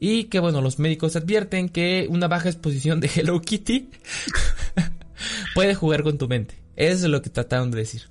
Y 0.00 0.24
que 0.24 0.40
bueno, 0.40 0.60
los 0.60 0.78
médicos 0.80 1.14
advierten 1.14 1.68
que 1.68 2.06
una 2.10 2.26
baja 2.26 2.48
exposición 2.48 2.98
de 2.98 3.08
Hello 3.14 3.40
Kitty 3.40 3.90
puede 5.54 5.74
jugar 5.74 6.02
con 6.02 6.18
tu 6.18 6.26
mente. 6.26 6.56
Eso 6.74 7.06
es 7.06 7.10
lo 7.10 7.22
que 7.22 7.30
trataron 7.30 7.70
de 7.70 7.78
decir. 7.78 8.02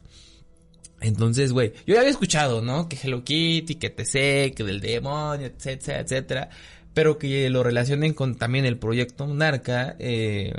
Entonces, 1.02 1.52
güey, 1.52 1.74
yo 1.86 1.96
ya 1.96 2.00
había 2.00 2.12
escuchado, 2.12 2.62
¿no? 2.62 2.88
Que 2.88 2.96
Hello 2.96 3.24
Kitty, 3.24 3.76
que 3.76 3.90
TC, 3.90 4.54
que 4.56 4.64
del 4.64 4.80
demonio, 4.80 5.48
etcétera, 5.48 6.00
etcétera. 6.00 6.50
Pero 6.94 7.18
que 7.18 7.50
lo 7.50 7.64
relacionen 7.64 8.14
con 8.14 8.36
también 8.36 8.66
el 8.66 8.78
proyecto 8.78 9.26
Monarca, 9.26 9.96
eh, 10.00 10.54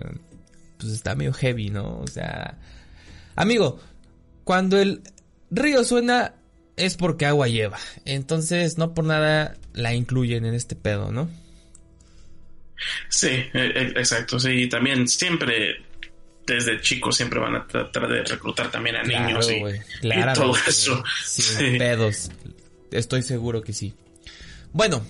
pues 0.83 0.93
está 0.95 1.15
medio 1.15 1.33
heavy, 1.33 1.71
¿no? 1.71 1.99
O 2.01 2.07
sea, 2.07 2.59
amigo, 3.37 3.81
cuando 4.45 4.79
el 4.81 5.03
río 5.51 5.85
suena 5.85 6.35
es 6.77 6.97
porque 6.97 7.27
agua 7.27 7.49
lleva. 7.49 7.79
Entonces, 8.05 8.79
no 8.79 8.95
por 8.95 9.05
nada 9.05 9.55
la 9.73 9.95
incluyen 9.95 10.45
en 10.47 10.55
este 10.55 10.75
pedo, 10.77 11.11
¿no? 11.13 11.29
Sí, 13.09 13.29
eh, 13.29 13.51
eh, 13.55 13.93
exacto. 13.97 14.41
Sí, 14.41 14.51
y 14.51 14.69
también 14.69 15.07
siempre, 15.07 15.77
desde 16.47 16.81
chicos, 16.81 17.17
siempre 17.17 17.39
van 17.39 17.55
a 17.57 17.67
tratar 17.67 18.09
de 18.09 18.23
reclutar 18.25 18.71
también 18.71 18.97
a 18.97 19.03
niños 19.03 19.49
y, 19.51 19.63
claramente, 20.01 20.41
todo 20.41 20.57
eso. 20.67 21.03
Sin 21.25 21.45
Sí. 21.45 21.79
pedos. 21.79 22.31
Estoy 22.91 23.23
seguro 23.23 23.63
que 23.63 23.73
sí. 23.73 23.95
Bueno. 24.73 25.05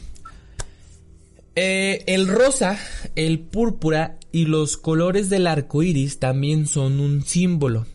Eh, 1.54 2.04
el 2.06 2.28
rosa, 2.28 2.78
el 3.14 3.40
púrpura 3.40 4.18
y 4.30 4.46
los 4.46 4.76
colores 4.76 5.28
del 5.28 5.46
arco 5.46 5.82
iris 5.82 6.18
también 6.18 6.66
son 6.66 7.00
un 7.00 7.22
símbolo. 7.22 7.86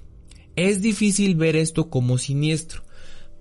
Es 0.55 0.81
difícil 0.81 1.35
ver 1.35 1.55
esto 1.55 1.89
como 1.89 2.17
siniestro, 2.17 2.83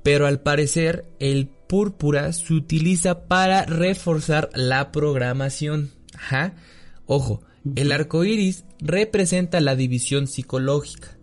pero 0.02 0.26
al 0.26 0.40
parecer 0.40 1.04
el 1.18 1.48
púrpura 1.48 2.32
se 2.32 2.54
utiliza 2.54 3.26
para 3.26 3.64
reforzar 3.64 4.50
la 4.54 4.92
programación. 4.92 5.90
Ajá. 6.14 6.54
Ojo, 7.06 7.42
el 7.74 7.92
arco 7.92 8.24
iris 8.24 8.64
representa 8.78 9.60
la 9.60 9.76
división 9.76 10.26
psicológica. 10.26 11.18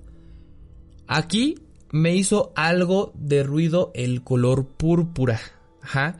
Aquí 1.08 1.56
me 1.92 2.16
hizo 2.16 2.54
algo 2.56 3.12
de 3.16 3.44
ruido 3.44 3.92
el 3.96 4.24
color 4.24 4.68
púrpura. 4.68 5.40
Ajá. 5.82 6.18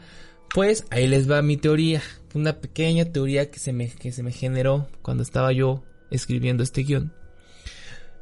Pues 0.54 0.86
ahí 0.92 1.08
les 1.08 1.30
va 1.30 1.42
mi 1.42 1.58
teoría. 1.58 2.02
Una 2.34 2.60
pequeña 2.60 3.06
teoría 3.06 3.52
que 3.52 3.60
se 3.60 3.74
me, 3.74 3.90
que 3.90 4.12
se 4.12 4.24
me 4.24 4.32
generó 4.32 4.88
cuando 5.02 5.24
estaba 5.24 5.52
yo 5.54 5.84
escribiendo 6.10 6.64
este 6.64 6.84
guion. 6.84 7.14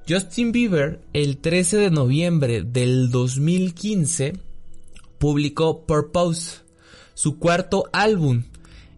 Justin 0.07 0.51
Bieber, 0.51 0.99
el 1.13 1.37
13 1.37 1.77
de 1.77 1.91
noviembre 1.91 2.63
del 2.63 3.11
2015, 3.11 4.33
publicó 5.19 5.85
Purpose, 5.85 6.61
su 7.13 7.37
cuarto 7.37 7.85
álbum, 7.93 8.43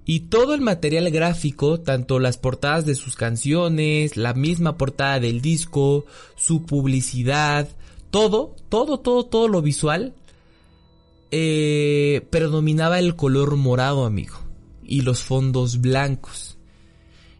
y 0.05 0.21
todo 0.21 0.53
el 0.53 0.61
material 0.61 1.09
gráfico, 1.11 1.79
tanto 1.79 2.19
las 2.19 2.37
portadas 2.37 2.85
de 2.85 2.95
sus 2.95 3.15
canciones, 3.15 4.17
la 4.17 4.33
misma 4.33 4.77
portada 4.77 5.19
del 5.19 5.41
disco, 5.41 6.05
su 6.35 6.65
publicidad, 6.65 7.69
todo, 8.11 8.55
todo, 8.69 8.99
todo, 8.99 9.25
todo 9.25 9.47
lo 9.47 9.61
visual, 9.61 10.13
eh, 11.31 12.25
predominaba 12.29 12.99
el 12.99 13.15
color 13.15 13.55
morado, 13.55 14.05
amigo, 14.05 14.35
y 14.85 15.01
los 15.01 15.21
fondos 15.21 15.81
blancos. 15.81 16.57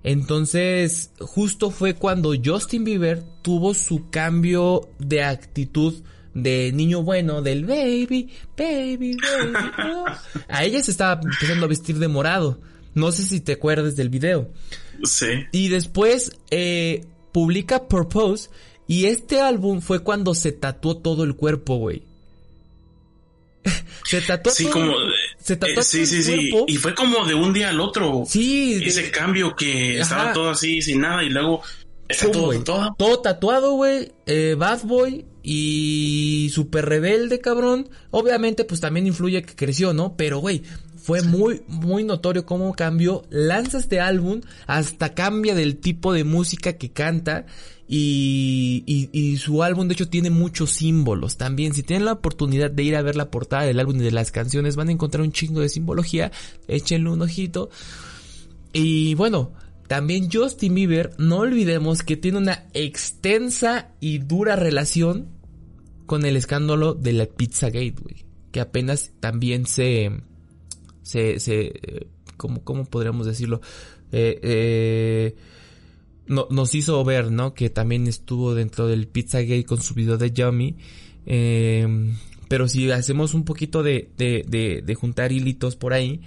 Entonces, 0.04 1.12
justo 1.20 1.72
fue 1.72 1.94
cuando 1.96 2.34
Justin 2.44 2.84
Bieber 2.84 3.24
tuvo 3.41 3.74
su 3.74 4.10
cambio 4.10 4.89
de 5.00 5.24
actitud 5.24 6.04
de 6.34 6.72
niño 6.74 7.04
bueno, 7.04 7.41
del 7.41 7.66
baby, 7.66 8.30
baby, 8.58 9.16
baby. 9.22 9.64
oh. 9.86 10.06
A 10.50 10.64
ella 10.64 10.84
se 10.84 10.91
estaba 10.91 11.22
empezando 11.22 11.66
a 11.66 11.70
vestir 11.70 12.00
de 12.00 12.08
morado. 12.08 12.60
No 12.96 13.12
sé 13.12 13.24
si 13.24 13.39
te 13.39 13.54
acuerdas 13.54 13.96
del 13.96 14.10
video. 14.10 14.50
Sí. 15.04 15.28
Y 15.52 15.70
después 15.70 16.38
eh, 16.52 17.06
publica 17.32 17.88
Purpose. 17.88 18.50
Y 18.88 19.06
este 19.06 19.39
álbum 19.39 19.82
fue 19.82 20.00
cuando 20.00 20.36
se 20.36 20.52
tatuó 20.52 20.98
todo 20.98 21.24
el 21.24 21.36
cuerpo, 21.36 21.78
güey. 21.78 22.04
se 24.06 24.22
tatuó 24.22 24.52
Sí, 24.52 24.66
todo, 24.66 24.74
como. 24.74 24.94
Se 25.44 25.58
tatuó 25.58 25.82
eh, 25.82 25.84
sí, 25.84 26.06
sí, 26.06 26.24
sí. 26.24 26.52
Y 26.68 26.78
fue 26.78 26.96
como 26.96 27.26
de 27.26 27.34
un 27.36 27.52
día 27.54 27.70
al 27.70 27.80
otro. 27.82 28.24
Sí, 28.28 28.76
de- 28.80 28.86
Ese 28.88 29.12
cambio 29.12 29.56
que 29.56 29.94
Ajá. 29.96 30.02
estaba 30.02 30.34
todo 30.34 30.50
así, 30.52 30.82
sin 30.82 31.02
nada, 31.02 31.24
y 31.24 31.30
luego 31.30 31.62
está 32.08 32.32
todo, 32.32 32.58
todo. 32.64 32.96
Todo 32.98 33.20
tatuado, 33.20 33.74
güey. 33.74 34.12
Eh, 34.26 34.56
bad 34.58 34.84
boy 34.84 35.26
y 35.44 36.50
súper 36.54 36.86
rebelde, 36.86 37.39
cabrón. 37.39 37.89
Obviamente, 38.12 38.64
pues 38.64 38.80
también 38.82 39.06
influye 39.08 39.44
que 39.44 39.56
creció, 39.56 39.94
¿no? 39.94 40.16
Pero, 40.16 40.39
güey, 40.39 40.64
fue 41.04 41.22
muy, 41.22 41.64
muy 41.68 42.06
notorio 42.06 42.45
cómo 42.45 42.74
cambió. 42.74 43.24
Lanza 43.30 43.78
este 43.78 43.99
álbum, 43.99 44.39
hasta 44.68 45.14
cambia 45.14 45.54
del 45.54 45.78
tipo 45.78 46.14
de 46.14 46.24
música 46.24 46.74
que 46.74 46.93
canta. 46.93 47.45
Y, 47.89 48.84
y, 48.88 49.10
y 49.12 49.36
su 49.36 49.64
álbum, 49.64 49.89
de 49.89 49.95
hecho, 49.95 50.08
tiene 50.08 50.30
muchos 50.30 50.72
símbolos 50.72 51.36
también. 51.36 51.74
Si 51.74 51.84
tienen 51.84 52.06
la 52.06 52.14
oportunidad 52.14 52.72
de 52.72 52.84
ir 52.84 52.95
a 52.95 53.01
ver 53.01 53.18
la 53.18 53.30
portada 53.30 53.64
del 53.64 53.82
álbum 53.82 53.97
y 53.97 54.04
de 54.04 54.12
las 54.12 54.32
canciones, 54.32 54.78
van 54.78 54.88
a 54.88 54.93
encontrar 54.93 55.24
un 55.24 55.34
chingo 55.34 55.60
de 55.60 55.68
simbología. 55.68 56.32
Échenle 56.70 57.10
un 57.10 57.22
ojito. 57.22 57.70
Y 58.72 59.14
bueno, 59.16 59.51
también 59.89 60.30
Justin 60.32 60.74
Bieber, 60.74 61.12
no 61.18 61.39
olvidemos 61.39 62.01
que 62.04 62.16
tiene 62.16 62.38
una 62.38 62.66
extensa 62.74 63.91
y 63.99 64.20
dura 64.20 64.56
relación 64.56 65.28
con 66.06 66.26
el 66.26 66.38
escándalo 66.38 66.93
de 66.93 67.12
la 67.12 67.26
Pizzagate, 67.26 67.95
güey. 68.01 68.26
Que 68.54 68.62
apenas 68.62 69.12
también 69.20 69.66
se... 69.66 70.12
Se... 71.04 71.39
se 71.39 72.08
¿cómo, 72.38 72.64
¿Cómo 72.64 72.86
podríamos 72.86 73.28
decirlo? 73.28 73.62
Eh, 74.12 74.39
eh, 74.41 75.36
no- 76.28 76.47
nos 76.49 76.74
hizo 76.76 77.04
ver, 77.04 77.32
¿no? 77.32 77.54
Que 77.54 77.70
también 77.70 78.08
estuvo 78.08 78.56
dentro 78.56 78.88
del 78.88 79.08
Pizzagate 79.08 79.66
con 79.66 79.82
su 79.82 79.93
video 79.93 80.18
de 80.18 80.32
Yummy. 80.32 80.78
Eh, 81.26 82.14
pero 82.47 82.68
si 82.68 82.91
hacemos 82.91 83.34
un 83.34 83.45
poquito 83.45 83.84
de, 83.84 84.10
de, 84.18 84.43
de, 84.47 84.82
de 84.86 84.95
juntar 84.95 85.32
hilitos 85.32 85.76
por 85.76 85.93
ahí, 85.93 86.22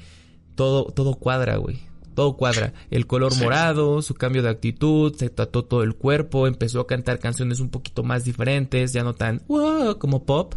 todo, 0.55 0.85
todo 0.87 1.14
cuadra, 1.14 1.57
güey. 1.57 1.79
Todo 2.14 2.37
cuadra. 2.37 2.72
El 2.91 3.07
color 3.07 3.35
Sí. 3.35 3.45
morado, 3.45 4.01
su 4.01 4.14
cambio 4.14 4.43
de 4.43 4.49
actitud, 4.49 5.14
se 5.16 5.29
tatuó 5.29 5.64
todo 5.66 5.83
el 5.83 5.95
cuerpo, 5.97 6.47
empezó 6.47 6.81
a 6.81 6.87
cantar 6.87 7.18
canciones 7.18 7.61
un 7.61 7.68
poquito 7.68 8.03
más 8.03 8.24
diferentes, 8.24 8.95
ya 8.95 9.05
no 9.05 9.14
tan 9.14 9.43
"Wow", 9.49 9.99
como 9.99 10.24
pop. 10.24 10.55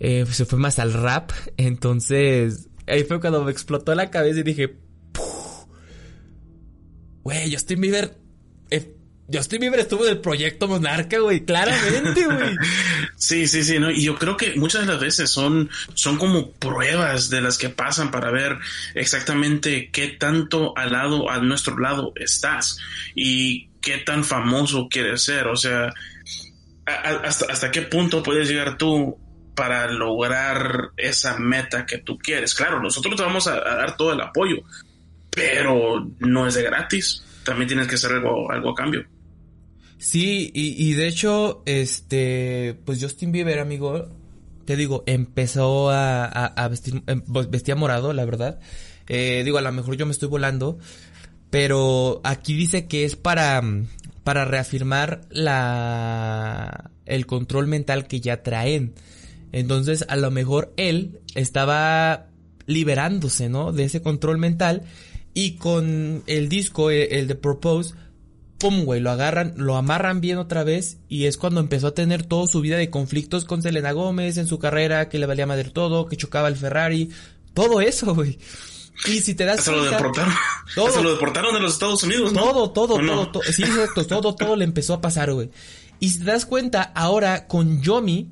Eh, 0.00 0.24
se 0.30 0.46
fue 0.46 0.58
más 0.58 0.78
al 0.78 0.94
rap. 0.94 1.30
Entonces, 1.58 2.69
ahí 2.90 3.04
fue 3.04 3.20
cuando 3.20 3.44
me 3.44 3.52
explotó 3.52 3.94
la 3.94 4.10
cabeza 4.10 4.40
y 4.40 4.42
dije, 4.42 4.76
güey, 7.22 7.52
Justin 7.52 7.80
Bieber, 7.80 8.16
eh, 8.70 8.94
Justin 9.32 9.60
Bieber 9.60 9.80
estuvo 9.80 10.04
en 10.04 10.10
el 10.10 10.20
proyecto 10.20 10.68
Monarca, 10.68 11.18
güey, 11.18 11.44
claramente, 11.44 12.24
güey. 12.24 12.56
Sí, 13.16 13.46
sí, 13.46 13.62
sí, 13.64 13.78
¿no? 13.78 13.90
Y 13.90 14.02
yo 14.02 14.16
creo 14.16 14.36
que 14.38 14.54
muchas 14.56 14.80
de 14.80 14.86
las 14.94 15.00
veces 15.00 15.28
son, 15.28 15.68
son 15.92 16.16
como 16.16 16.52
pruebas 16.52 17.28
de 17.28 17.42
las 17.42 17.58
que 17.58 17.68
pasan 17.68 18.10
para 18.10 18.30
ver 18.30 18.56
exactamente 18.94 19.90
qué 19.92 20.08
tanto 20.08 20.76
al 20.76 20.92
lado, 20.92 21.28
a 21.28 21.38
nuestro 21.38 21.78
lado 21.78 22.12
estás 22.16 22.78
y 23.14 23.68
qué 23.82 23.98
tan 23.98 24.24
famoso 24.24 24.88
quieres 24.88 25.22
ser. 25.22 25.48
O 25.48 25.56
sea, 25.56 25.92
hasta 26.86 27.70
qué 27.70 27.82
punto 27.82 28.22
puedes 28.22 28.48
llegar 28.48 28.78
tú 28.78 29.18
para 29.60 29.88
lograr 29.88 30.92
esa 30.96 31.36
meta 31.36 31.84
que 31.84 31.98
tú 31.98 32.16
quieres. 32.16 32.54
Claro, 32.54 32.80
nosotros 32.80 33.14
te 33.14 33.22
vamos 33.22 33.46
a, 33.46 33.60
dar 33.60 33.94
todo 33.94 34.14
el 34.14 34.20
apoyo, 34.22 34.62
pero 35.28 36.10
no 36.18 36.46
es 36.46 36.54
de 36.54 36.62
gratis. 36.62 37.22
También 37.44 37.68
tienes 37.68 37.86
que 37.86 37.96
hacer 37.96 38.12
algo, 38.12 38.50
a 38.50 38.74
cambio. 38.74 39.04
Sí, 39.98 40.50
y, 40.54 40.94
de 40.94 41.08
hecho, 41.08 41.62
este, 41.66 42.74
pues 42.86 43.02
Justin 43.02 43.32
Bieber, 43.32 43.58
amigo, 43.58 44.08
te 44.64 44.76
digo, 44.76 45.04
empezó 45.04 45.90
a, 45.90 46.24
a, 46.24 46.46
a 46.46 46.68
vestir, 46.68 47.02
em, 47.06 47.20
pues, 47.20 47.50
vestía 47.50 47.76
morado, 47.76 48.14
la 48.14 48.24
verdad. 48.24 48.60
Eh, 49.08 49.42
digo, 49.44 49.58
a 49.58 49.60
lo 49.60 49.72
mejor 49.72 49.98
yo 49.98 50.06
me 50.06 50.12
estoy 50.12 50.30
volando, 50.30 50.78
pero 51.50 52.22
aquí 52.24 52.54
dice 52.54 52.88
que 52.88 53.04
es 53.04 53.14
para, 53.14 53.62
para 54.24 54.46
reafirmar 54.46 55.20
la, 55.28 56.90
el 57.04 57.26
control 57.26 57.66
mental 57.66 58.06
que 58.06 58.22
ya 58.22 58.42
traen. 58.42 58.94
Entonces, 59.52 60.04
a 60.08 60.16
lo 60.16 60.30
mejor 60.30 60.72
él 60.76 61.20
estaba 61.34 62.26
liberándose, 62.66 63.48
¿no? 63.48 63.72
De 63.72 63.84
ese 63.84 64.02
control 64.02 64.38
mental 64.38 64.82
y 65.34 65.56
con 65.56 66.22
el 66.26 66.48
disco, 66.48 66.90
el, 66.90 67.12
el 67.12 67.26
de 67.26 67.34
Propose, 67.34 67.94
pum, 68.58 68.84
güey, 68.84 69.00
lo 69.00 69.10
agarran, 69.10 69.54
lo 69.56 69.76
amarran 69.76 70.20
bien 70.20 70.38
otra 70.38 70.62
vez 70.62 70.98
y 71.08 71.24
es 71.24 71.36
cuando 71.36 71.60
empezó 71.60 71.88
a 71.88 71.94
tener 71.94 72.24
toda 72.24 72.46
su 72.46 72.60
vida 72.60 72.76
de 72.76 72.90
conflictos 72.90 73.44
con 73.44 73.62
Selena 73.62 73.92
Gómez 73.92 74.36
en 74.36 74.46
su 74.46 74.58
carrera, 74.58 75.08
que 75.08 75.18
le 75.18 75.26
valía 75.26 75.46
madre 75.46 75.70
todo, 75.70 76.06
que 76.06 76.16
chocaba 76.16 76.48
el 76.48 76.56
Ferrari, 76.56 77.10
todo 77.54 77.80
eso, 77.80 78.14
güey. 78.14 78.38
Y 79.06 79.20
si 79.20 79.34
te 79.34 79.46
das 79.46 79.60
Hasta 79.60 79.72
lo 79.72 79.84
deportaron. 79.84 80.34
todo. 80.74 80.88
Hasta 80.88 81.00
lo 81.00 81.12
deportaron 81.12 81.54
de 81.54 81.60
los 81.60 81.72
Estados 81.72 82.02
Unidos, 82.02 82.32
¿no? 82.32 82.42
todo, 82.42 82.70
todo, 82.70 82.98
todo, 82.98 83.28
todo, 83.30 83.42
sí, 83.44 83.62
exacto, 83.62 84.06
todo, 84.06 84.34
todo 84.34 84.56
le 84.56 84.64
empezó 84.64 84.94
a 84.94 85.00
pasar, 85.00 85.32
güey. 85.32 85.50
Y 86.00 86.10
si 86.10 86.18
te 86.18 86.26
das 86.26 86.44
cuenta, 86.44 86.82
ahora 86.82 87.46
con 87.46 87.80
Yomi, 87.80 88.30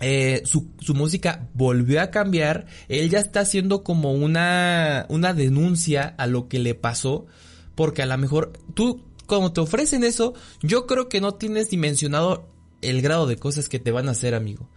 eh, 0.00 0.42
su, 0.44 0.70
su 0.80 0.94
música 0.94 1.48
volvió 1.54 2.00
a 2.00 2.10
cambiar. 2.10 2.66
Él 2.88 3.10
ya 3.10 3.18
está 3.18 3.40
haciendo 3.40 3.84
como 3.84 4.12
una, 4.12 5.06
una 5.08 5.34
denuncia 5.34 6.14
a 6.18 6.26
lo 6.26 6.48
que 6.48 6.58
le 6.58 6.74
pasó. 6.74 7.26
Porque 7.74 8.02
a 8.02 8.06
lo 8.06 8.18
mejor 8.18 8.52
tú, 8.74 9.04
como 9.26 9.52
te 9.52 9.60
ofrecen 9.60 10.04
eso, 10.04 10.34
yo 10.62 10.86
creo 10.86 11.08
que 11.08 11.20
no 11.20 11.34
tienes 11.34 11.70
dimensionado 11.70 12.48
el 12.82 13.02
grado 13.02 13.26
de 13.26 13.36
cosas 13.36 13.68
que 13.68 13.78
te 13.78 13.90
van 13.90 14.08
a 14.08 14.12
hacer, 14.12 14.34
amigo. 14.34 14.68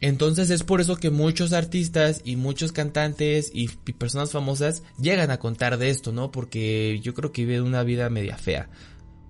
Entonces 0.00 0.50
es 0.50 0.64
por 0.64 0.80
eso 0.80 0.96
que 0.96 1.10
muchos 1.10 1.52
artistas 1.52 2.22
y 2.24 2.34
muchos 2.34 2.72
cantantes 2.72 3.52
y, 3.54 3.70
y 3.86 3.92
personas 3.92 4.32
famosas 4.32 4.82
llegan 4.98 5.30
a 5.30 5.38
contar 5.38 5.78
de 5.78 5.90
esto, 5.90 6.10
¿no? 6.10 6.32
Porque 6.32 6.98
yo 7.00 7.14
creo 7.14 7.30
que 7.30 7.44
viven 7.44 7.62
una 7.62 7.84
vida 7.84 8.10
media 8.10 8.36
fea. 8.36 8.68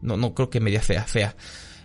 No, 0.01 0.17
no 0.17 0.35
creo 0.35 0.49
que 0.49 0.61
media 0.61 0.81
fea, 0.81 1.05
fea. 1.05 1.37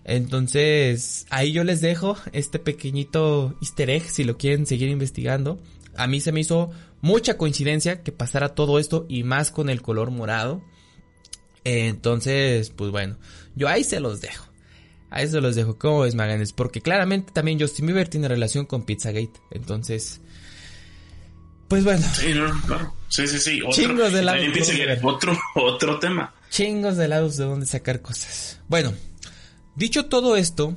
Entonces, 0.08 1.26
ahí 1.30 1.52
yo 1.52 1.64
les 1.66 1.82
dejo 1.82 2.18
este 2.32 2.60
pequeñito 2.60 3.56
easter 3.62 3.90
egg 3.90 4.10
si 4.10 4.24
lo 4.24 4.38
quieren 4.38 4.66
seguir 4.66 4.88
investigando. 4.90 5.60
A 5.98 6.08
mí 6.08 6.22
se 6.22 6.32
me 6.32 6.40
hizo 6.40 6.72
mucha 7.02 7.38
coincidencia 7.38 8.02
que 8.04 8.12
pasara 8.14 8.56
todo 8.56 8.80
esto 8.80 9.06
y 9.10 9.24
más 9.24 9.52
con 9.52 9.70
el 9.70 9.82
color 9.82 10.10
morado. 10.10 10.64
Entonces, 11.66 12.70
pues 12.70 12.92
bueno, 12.92 13.18
yo 13.56 13.68
ahí 13.68 13.84
se 13.84 14.00
los 14.00 14.22
dejo. 14.22 14.46
Ahí 15.10 15.28
se 15.28 15.42
los 15.42 15.56
dejo. 15.56 15.78
¿Cómo 15.78 16.02
ves, 16.02 16.16
Maganes? 16.16 16.54
Porque 16.54 16.82
claramente 16.82 17.34
también 17.34 17.60
Justin 17.60 17.88
Bieber 17.88 18.08
tiene 18.08 18.30
relación 18.30 18.66
con 18.66 18.84
Pizzagate. 18.86 19.40
Entonces, 19.52 20.22
pues 21.68 21.84
bueno, 21.84 22.06
Sí, 22.14 22.34
no, 22.34 22.50
claro. 22.66 22.94
Sí, 23.10 23.28
sí, 23.28 23.40
sí. 23.40 23.62
Otro, 23.62 23.74
Chingos 23.74 24.14
de 24.14 24.22
lados 24.22 24.42
otro, 25.04 25.38
otro 25.56 26.00
tema. 26.00 26.34
chingos 26.50 26.96
de 26.96 27.08
lados 27.10 27.36
de 27.36 27.44
donde 27.46 27.66
sacar 27.66 28.02
cosas. 28.02 28.60
Bueno, 28.70 28.94
dicho 29.78 30.08
todo 30.08 30.36
esto, 30.36 30.76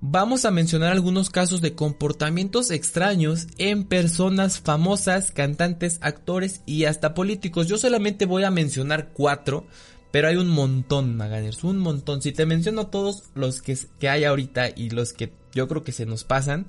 vamos 0.00 0.44
a 0.44 0.50
mencionar 0.50 0.92
algunos 0.92 1.30
casos 1.30 1.60
de 1.60 1.74
comportamientos 1.74 2.70
extraños 2.70 3.46
en 3.58 3.84
personas 3.84 4.60
famosas, 4.60 5.30
cantantes, 5.30 5.98
actores 6.02 6.60
y 6.66 6.84
hasta 6.84 7.14
políticos. 7.14 7.66
Yo 7.66 7.78
solamente 7.78 8.26
voy 8.26 8.44
a 8.44 8.50
mencionar 8.50 9.12
cuatro, 9.12 9.66
pero 10.10 10.28
hay 10.28 10.36
un 10.36 10.48
montón, 10.48 11.16
Maganers, 11.16 11.64
un 11.64 11.78
montón. 11.78 12.22
Si 12.22 12.32
te 12.32 12.46
menciono 12.46 12.88
todos 12.88 13.24
los 13.34 13.62
que, 13.62 13.78
que 13.98 14.08
hay 14.08 14.24
ahorita 14.24 14.70
y 14.76 14.90
los 14.90 15.12
que 15.12 15.32
yo 15.54 15.68
creo 15.68 15.82
que 15.82 15.92
se 15.92 16.06
nos 16.06 16.24
pasan, 16.24 16.66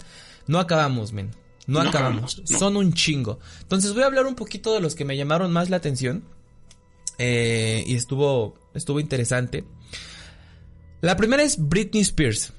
no 0.48 0.60
acabamos, 0.60 1.12
men. 1.12 1.32
No, 1.68 1.84
No 1.84 1.90
acabamos. 1.90 2.42
no. 2.50 2.58
Son 2.58 2.78
un 2.78 2.94
chingo. 2.94 3.40
Entonces 3.62 3.94
voy 3.94 4.04
a 4.04 4.06
hablar 4.06 4.26
un 4.26 4.36
poquito 4.36 4.74
de 4.74 4.80
los 4.80 4.96
que 4.96 5.04
me 5.04 5.18
llamaron 5.18 5.52
más 5.52 5.70
la 5.70 5.78
atención. 5.78 6.24
Eh, 7.18 7.84
y 7.86 7.96
estuvo, 7.96 8.56
estuvo 8.74 9.02
interesante. 9.02 9.66
La 11.02 11.16
primera 11.16 11.44
es 11.44 11.58
Britney 11.60 12.02
Spears. 12.02 12.54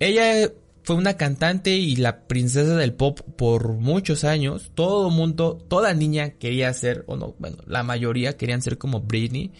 Ella 0.00 0.50
fue 0.82 0.96
una 0.96 1.16
cantante 1.18 1.76
y 1.76 1.96
la 1.96 2.26
princesa 2.26 2.74
del 2.76 2.94
pop 2.94 3.20
por 3.36 3.74
muchos 3.74 4.24
años. 4.24 4.70
Todo 4.74 5.10
mundo, 5.10 5.58
toda 5.68 5.92
niña 5.92 6.30
quería 6.30 6.72
ser, 6.72 7.04
o 7.06 7.16
no, 7.16 7.34
bueno, 7.38 7.58
la 7.66 7.82
mayoría 7.82 8.36
querían 8.36 8.62
ser 8.62 8.78
como 8.78 9.00
Britney. 9.00 9.52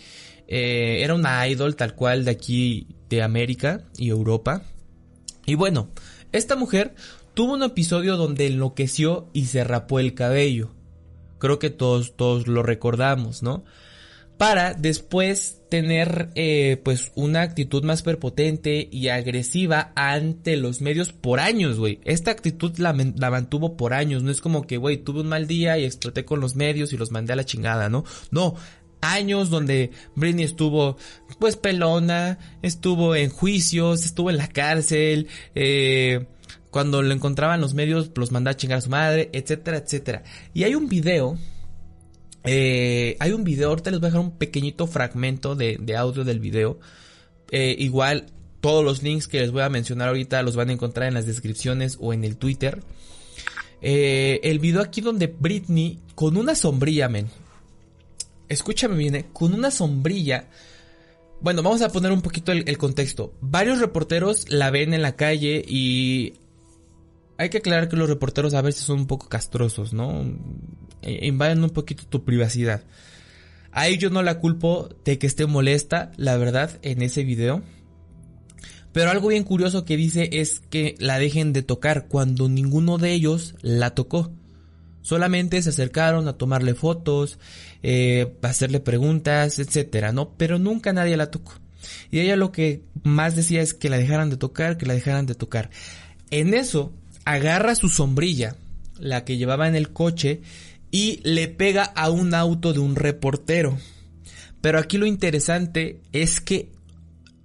Eh, 0.49 1.01
era 1.03 1.15
una 1.15 1.47
idol 1.47 1.77
tal 1.77 1.95
cual 1.95 2.25
de 2.25 2.31
aquí, 2.31 2.87
de 3.11 3.23
América 3.23 3.83
y 3.99 4.09
Europa. 4.09 4.63
Y 5.45 5.55
bueno, 5.57 5.91
esta 6.33 6.57
mujer 6.57 6.95
tuvo 7.35 7.53
un 7.53 7.65
episodio 7.65 8.17
donde 8.17 8.47
enloqueció 8.47 9.29
y 9.35 9.47
se 9.47 9.63
rapó 9.63 10.01
el 10.01 10.15
cabello. 10.15 10.71
Creo 11.39 11.59
que 11.59 11.69
todos, 11.69 12.17
todos 12.17 12.47
lo 12.47 12.63
recordamos, 12.63 13.43
¿no? 13.43 13.65
Para 14.39 14.75
después 14.75 15.63
tener 15.71 16.31
eh, 16.35 16.81
pues 16.85 17.11
una 17.15 17.43
actitud 17.43 17.83
más 17.85 18.03
perpotente 18.03 18.89
y 18.91 19.09
agresiva 19.09 19.93
ante 19.97 20.57
los 20.57 20.81
medios 20.81 21.13
por 21.13 21.41
años, 21.41 21.79
güey. 21.79 22.01
Esta 22.05 22.31
actitud 22.31 22.77
la, 22.79 22.93
mantuvo 22.93 23.77
por 23.77 23.95
años, 23.95 24.23
no 24.23 24.31
es 24.31 24.41
como 24.41 24.67
que, 24.67 24.77
güey, 24.77 24.99
tuve 24.99 25.21
un 25.21 25.29
mal 25.29 25.47
día 25.47 25.79
y 25.79 25.85
exploté 25.85 26.25
con 26.25 26.41
los 26.41 26.55
medios 26.55 26.93
y 26.93 26.97
los 26.97 27.11
mandé 27.11 27.33
a 27.33 27.37
la 27.37 27.45
chingada, 27.45 27.89
¿no? 27.89 28.05
No, 28.31 28.57
años 29.01 29.51
donde 29.51 29.91
Britney 30.15 30.45
estuvo 30.45 30.97
pues 31.39 31.57
pelona, 31.57 32.39
estuvo 32.63 33.15
en 33.15 33.31
juicios, 33.31 34.05
estuvo 34.05 34.31
en 34.31 34.37
la 34.37 34.49
cárcel, 34.49 35.29
eh, 35.55 36.27
cuando 36.71 37.01
lo 37.01 37.15
encontraban 37.15 37.61
los 37.61 37.75
medios 37.75 38.11
los 38.15 38.33
mandaba 38.33 38.53
a 38.53 38.57
chingar 38.57 38.79
a 38.79 38.83
su 38.83 38.91
madre, 38.91 39.31
etcétera, 39.33 39.79
etcétera. 39.79 40.23
Y 40.53 40.65
hay 40.65 40.75
un 40.75 40.89
video, 40.89 41.39
eh, 42.47 43.17
hay 43.21 43.33
un 43.33 43.45
video, 43.45 43.69
ahorita 43.71 43.91
les 43.91 44.01
voy 44.01 44.07
a 44.07 44.11
dejar 44.11 44.25
un 44.25 44.39
pequeñito 44.39 44.87
fragmento 44.87 45.55
de, 45.55 45.97
audio 45.97 46.25
del 46.25 46.41
video. 46.41 46.79
Eh, 47.51 47.77
igual 47.79 48.27
todos 48.61 48.85
los 48.85 49.03
links 49.03 49.29
que 49.29 49.41
les 49.41 49.53
voy 49.53 49.63
a 49.63 49.69
mencionar 49.69 50.09
ahorita 50.09 50.43
los 50.43 50.57
van 50.57 50.71
a 50.71 50.73
encontrar 50.73 51.09
en 51.09 51.15
las 51.15 51.27
descripciones 51.27 51.99
o 52.01 52.13
en 52.13 52.25
el 52.25 52.37
Twitter. 52.37 52.83
el 53.81 54.59
video 54.59 54.81
aquí 54.81 55.01
donde 55.01 55.27
Britney 55.27 56.01
con 56.15 56.37
una 56.37 56.55
sombrilla, 56.55 57.09
men, 57.09 57.29
escúchame 58.49 58.97
bien, 58.97 59.15
¿eh? 59.17 59.27
con 59.33 59.55
una 59.55 59.71
sombrilla. 59.71 60.49
Bueno, 61.41 61.63
vamos 61.63 61.83
a 61.83 61.91
poner 61.91 62.13
un 62.13 62.23
poquito 62.23 62.53
el, 62.53 62.79
contexto. 62.79 63.35
Varios 63.41 63.79
reporteros 63.79 64.49
la 64.49 64.71
ven 64.71 64.95
en 64.95 65.03
la 65.03 65.17
calle 65.17 65.63
y 65.67 66.35
hay 67.37 67.51
que 67.51 67.59
aclarar 67.59 67.89
que 67.89 67.97
los 67.97 68.09
reporteros 68.09 68.55
a 68.55 68.63
veces 68.63 68.83
son 68.83 69.01
un 69.01 69.07
poco 69.07 69.29
castrosos, 69.29 69.93
¿no? 69.93 70.25
E, 71.03 71.27
invaden 71.27 71.63
un 71.63 71.71
poquito 71.71 72.05
tu 72.07 72.25
privacidad. 72.25 72.83
A 73.73 73.89
yo 73.91 74.09
no 74.09 74.23
la 74.23 74.39
culpo 74.39 74.89
de 75.05 75.19
que 75.19 75.27
esté 75.27 75.47
molesta, 75.47 76.11
la 76.17 76.37
verdad, 76.37 76.79
en 76.83 77.03
ese 77.03 77.25
video. 77.25 77.63
Pero 78.93 79.11
algo 79.11 79.29
bien 79.29 79.45
curioso 79.45 79.85
que 79.85 79.99
dice 79.99 80.31
es 80.33 80.61
que 80.71 80.95
la 80.99 81.19
dejen 81.19 81.53
de 81.53 81.63
tocar 81.63 82.07
cuando 82.09 82.49
ninguno 82.49 82.97
de 82.97 83.13
ellos 83.13 83.55
la 83.61 83.91
tocó. 83.91 84.33
Solamente 85.03 85.61
se 85.61 85.69
acercaron 85.69 86.27
a 86.27 86.39
tomarle 86.39 86.75
fotos, 86.75 87.39
eh, 87.83 88.33
a 88.41 88.47
hacerle 88.47 88.81
preguntas, 88.81 89.59
etcétera, 89.59 90.13
¿no? 90.13 90.31
Pero 90.39 90.59
nunca 90.59 90.95
nadie 90.95 91.19
la 91.19 91.31
tocó. 91.31 91.53
Y 92.11 92.21
ella 92.21 92.37
lo 92.37 92.53
que 92.53 92.83
más 93.03 93.37
decía 93.37 93.61
es 93.61 93.75
que 93.75 93.91
la 93.91 93.99
dejaran 93.99 94.31
de 94.31 94.39
tocar, 94.39 94.79
que 94.79 94.87
la 94.87 94.95
dejaran 94.95 95.27
de 95.27 95.35
tocar. 95.35 95.69
En 96.31 96.55
eso, 96.55 96.93
agarra 97.27 97.75
su 97.75 97.91
sombrilla, 97.91 98.57
la 98.99 99.25
que 99.25 99.37
llevaba 99.37 99.69
en 99.69 99.77
el 99.77 99.93
coche, 99.93 100.41
y 100.91 101.21
le 101.25 101.49
pega 101.49 101.85
a 101.85 102.11
un 102.11 102.35
auto 102.35 102.73
de 102.73 102.79
un 102.79 102.97
reportero. 102.97 103.79
Pero 104.61 104.79
aquí 104.79 104.99
lo 104.99 105.07
interesante 105.07 106.01
es 106.13 106.41
que 106.41 106.73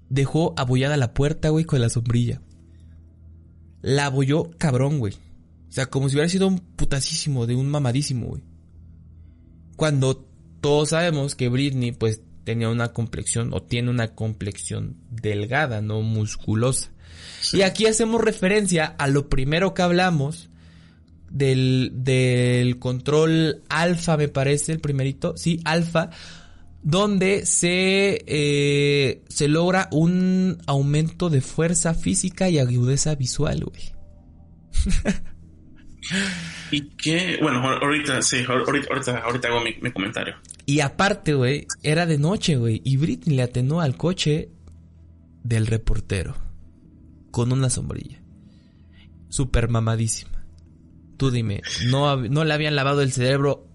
dejó 0.09 0.53
abollada 0.57 0.97
la 0.97 1.13
puerta, 1.13 1.49
güey, 1.49 1.65
con 1.65 1.81
la 1.81 1.89
sombrilla. 1.89 2.41
La 3.81 4.07
abolló 4.07 4.51
cabrón, 4.57 4.99
güey. 4.99 5.13
O 5.13 5.73
sea, 5.73 5.85
como 5.85 6.09
si 6.09 6.15
hubiera 6.15 6.29
sido 6.29 6.47
un 6.47 6.59
putasísimo 6.59 7.47
de 7.47 7.55
un 7.55 7.69
mamadísimo, 7.69 8.27
güey. 8.27 8.43
Cuando 9.75 10.27
todos 10.59 10.89
sabemos 10.89 11.35
que 11.35 11.49
Britney, 11.49 11.91
pues, 11.91 12.21
tenía 12.43 12.69
una 12.69 12.89
complexión 12.89 13.53
o 13.53 13.61
tiene 13.63 13.89
una 13.89 14.13
complexión 14.15 14.97
delgada, 15.09 15.81
no 15.81 16.01
musculosa. 16.01 16.91
Y 17.53 17.61
aquí 17.61 17.85
hacemos 17.85 18.21
referencia 18.21 18.85
a 18.85 19.07
lo 19.07 19.29
primero 19.29 19.73
que 19.73 19.81
hablamos 19.81 20.50
del, 21.31 21.91
del 21.93 22.77
control 22.79 23.63
alfa, 23.69 24.17
me 24.17 24.27
parece, 24.27 24.73
el 24.73 24.79
primerito, 24.79 25.35
sí, 25.37 25.59
alfa, 25.65 26.09
donde 26.83 27.45
se, 27.45 28.23
eh, 28.27 29.23
se 29.27 29.47
logra 29.47 29.87
un 29.91 30.61
aumento 30.67 31.29
de 31.29 31.41
fuerza 31.41 31.93
física 31.93 32.49
y 32.49 32.59
agudeza 32.59 33.15
visual, 33.15 33.63
güey. 33.65 33.93
Y 36.71 36.89
que, 36.95 37.37
bueno, 37.41 37.59
ahorita, 37.59 38.21
sí, 38.21 38.43
ahorita, 38.47 38.87
ahorita, 39.25 39.47
hago 39.47 39.61
mi, 39.61 39.91
comentario. 39.91 40.35
Y 40.65 40.79
aparte, 40.79 41.33
güey, 41.33 41.67
era 41.83 42.05
de 42.05 42.17
noche, 42.17 42.55
güey, 42.55 42.81
y 42.83 42.97
Britney 42.97 43.35
le 43.35 43.43
atenó 43.43 43.81
al 43.81 43.97
coche 43.97 44.49
del 45.43 45.67
reportero 45.67 46.35
con 47.29 47.51
una 47.51 47.69
sombrilla. 47.69 48.21
Super 49.29 49.69
mamadísima. 49.69 50.30
Tú 51.21 51.29
dime, 51.29 51.61
¿no, 51.85 52.15
¿no 52.15 52.43
le 52.43 52.51
habían 52.51 52.75
lavado 52.75 53.03
el 53.03 53.11
cerebro 53.11 53.67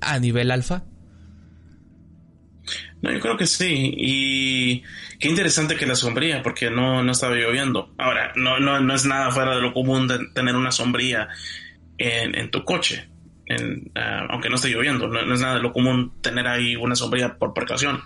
a 0.00 0.18
nivel 0.18 0.50
alfa? 0.50 0.82
No, 3.00 3.12
yo 3.12 3.20
creo 3.20 3.36
que 3.36 3.46
sí. 3.46 3.94
Y 3.96 4.82
qué 5.20 5.28
interesante 5.28 5.76
que 5.76 5.86
la 5.86 5.94
sombría, 5.94 6.42
porque 6.42 6.72
no, 6.72 7.04
no 7.04 7.12
estaba 7.12 7.36
lloviendo. 7.36 7.94
Ahora, 7.96 8.32
no, 8.34 8.58
no, 8.58 8.80
no 8.80 8.92
es 8.92 9.04
nada 9.04 9.30
fuera 9.30 9.54
de 9.54 9.62
lo 9.62 9.72
común 9.72 10.08
tener 10.34 10.56
una 10.56 10.72
sombría 10.72 11.28
en, 11.96 12.50
tu 12.50 12.64
coche. 12.64 13.08
Ah, 13.94 14.26
aunque 14.30 14.48
no 14.48 14.56
esté 14.56 14.70
lloviendo, 14.70 15.06
no, 15.06 15.32
es 15.32 15.40
nada 15.40 15.54
de 15.54 15.62
lo 15.62 15.72
común 15.72 16.20
tener 16.22 16.48
ahí 16.48 16.74
una 16.74 16.96
sombría 16.96 17.38
por 17.38 17.54
precaución. 17.54 18.02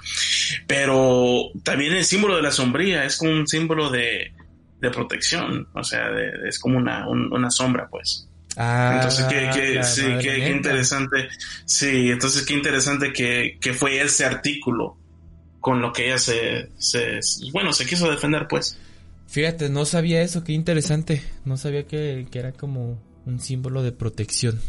Pero 0.66 1.52
también 1.64 1.94
el 1.94 2.04
símbolo 2.04 2.36
de 2.36 2.42
la 2.42 2.50
sombría 2.50 3.06
es 3.06 3.16
como 3.16 3.30
un 3.30 3.46
símbolo 3.46 3.88
de, 3.88 4.34
de 4.78 4.90
protección, 4.90 5.68
o 5.72 5.82
sea, 5.82 6.10
es 6.46 6.58
como 6.58 6.76
una, 6.76 7.08
una 7.08 7.50
sombra, 7.50 7.88
pues. 7.90 8.27
Ah, 8.60 8.94
entonces, 8.96 9.24
qué, 9.26 9.84
sí, 9.84 10.02
qué, 10.20 10.48
interesante. 10.48 11.28
Sí, 11.64 12.10
entonces 12.10 12.44
qué 12.44 12.54
interesante 12.54 13.12
que, 13.12 13.56
que, 13.60 13.72
fue 13.72 14.00
ese 14.00 14.24
artículo 14.24 14.96
con 15.60 15.80
lo 15.80 15.92
que 15.92 16.06
ella 16.06 16.18
se, 16.18 16.68
se, 16.76 17.20
bueno, 17.52 17.72
se 17.72 17.86
quiso 17.86 18.10
defender, 18.10 18.48
pues. 18.48 18.76
Fíjate, 19.28 19.68
no 19.68 19.84
sabía 19.84 20.22
eso, 20.22 20.42
qué 20.42 20.54
interesante. 20.54 21.22
No 21.44 21.56
sabía 21.56 21.86
que, 21.86 22.26
que 22.32 22.38
era 22.40 22.50
como 22.50 23.00
un 23.26 23.38
símbolo 23.38 23.84
de 23.84 23.92
protección. 23.92 24.60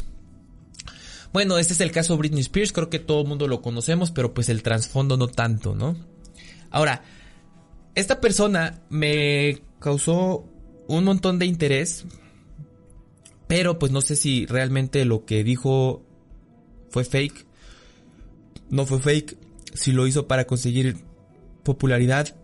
Bueno, 1.34 1.58
este 1.58 1.74
es 1.74 1.82
el 1.82 1.92
caso 1.92 2.14
de 2.14 2.20
Britney 2.20 2.42
Spears, 2.42 2.72
creo 2.72 2.92
que 2.92 3.00
todo 3.00 3.22
el 3.22 3.28
mundo 3.28 3.48
lo 3.48 3.64
conocemos, 3.64 4.12
pero 4.12 4.36
pues 4.36 4.50
el 4.50 4.62
trasfondo 4.62 5.18
no 5.18 5.30
tanto, 5.30 5.74
¿no? 5.74 5.96
Ahora, 6.70 7.02
esta 7.96 8.22
persona 8.22 8.82
me 8.90 9.64
causó 9.80 10.48
un 10.88 11.04
montón 11.06 11.40
de 11.40 11.48
interés 11.48 12.06
pero 13.50 13.80
pues 13.80 13.92
no 13.92 14.02
sé 14.02 14.16
si 14.16 14.46
realmente 14.46 15.04
lo 15.06 15.26
que 15.26 15.44
dijo 15.44 16.04
fue 16.92 17.04
fake. 17.04 17.48
No 18.70 18.86
fue 18.86 19.00
fake. 19.00 19.38
Si 19.74 19.92
lo 19.92 20.06
hizo 20.06 20.28
para 20.28 20.46
conseguir 20.46 20.98
popularidad. 21.64 22.36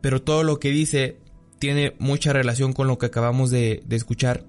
Pero 0.00 0.20
todo 0.20 0.42
lo 0.42 0.58
que 0.58 0.70
dice 0.70 1.16
tiene 1.60 1.94
mucha 2.00 2.32
relación 2.32 2.72
con 2.72 2.88
lo 2.88 2.98
que 2.98 3.06
acabamos 3.06 3.52
de, 3.52 3.84
escuchar. 3.90 4.44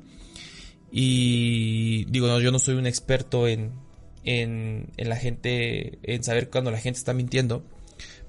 Y 0.92 2.06
digo, 2.06 2.26
no, 2.26 2.40
yo 2.40 2.52
no 2.52 2.58
soy 2.58 2.74
un 2.74 2.88
experto 2.88 3.48
en, 3.48 3.74
en, 4.24 4.88
la 4.98 5.16
gente, 5.16 6.00
en 6.02 6.24
saber 6.24 6.50
cuando 6.50 6.72
la 6.72 6.80
gente 6.80 6.98
está 6.98 7.14
mintiendo. 7.14 7.64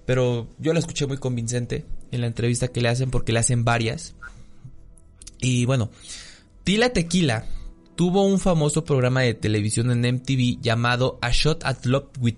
Pero 0.05 0.51
yo 0.59 0.75
la 0.75 0.81
escuché 0.81 1.07
muy 1.07 1.17
convincente 1.17 1.87
en 2.11 2.21
la 2.21 2.27
entrevista 2.27 2.69
que 2.69 2.83
le 2.83 2.91
hacen 2.91 3.11
porque 3.11 3.33
le 3.33 3.39
hacen 3.39 3.65
varias. 3.65 4.17
Y 5.41 5.65
bueno, 5.65 5.91
Tila 6.65 6.95
Tequila 6.95 7.45
tuvo 7.95 8.25
un 8.27 8.41
famoso 8.41 8.87
programa 8.87 9.21
de 9.21 9.35
televisión 9.35 9.91
en 9.91 10.15
MTV 10.17 10.63
llamado 10.63 11.19
A 11.21 11.31
Shot 11.31 11.63
at 11.63 11.85
Love 11.85 12.09
with 12.19 12.37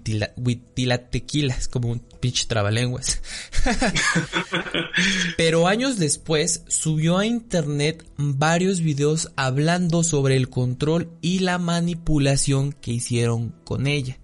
Tila, 0.75 0.99
Tequila. 0.99 1.55
Es 1.55 1.69
como 1.69 1.91
un 1.91 2.01
pitch 2.01 2.49
trabalenguas. 2.49 3.23
Pero 5.37 5.69
años 5.69 5.99
después 5.99 6.65
subió 6.67 7.19
a 7.19 7.27
internet 7.27 8.05
varios 8.19 8.81
videos 8.81 9.31
hablando 9.37 10.03
sobre 10.03 10.37
el 10.37 10.51
control 10.51 11.09
y 11.21 11.39
la 11.39 11.59
manipulación 11.59 12.73
que 12.73 12.91
hicieron 12.91 13.55
con 13.65 13.87
ella. 13.87 14.19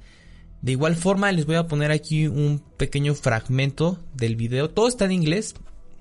De 0.62 0.72
igual 0.72 0.96
forma 0.96 1.30
les 1.30 1.46
voy 1.46 1.56
a 1.56 1.68
poner 1.68 1.92
aquí 1.92 2.26
un 2.26 2.60
pequeño 2.76 3.14
fragmento 3.14 4.00
del 4.14 4.34
video. 4.34 4.68
Todo 4.68 4.88
está 4.88 5.04
en 5.04 5.12
inglés, 5.12 5.54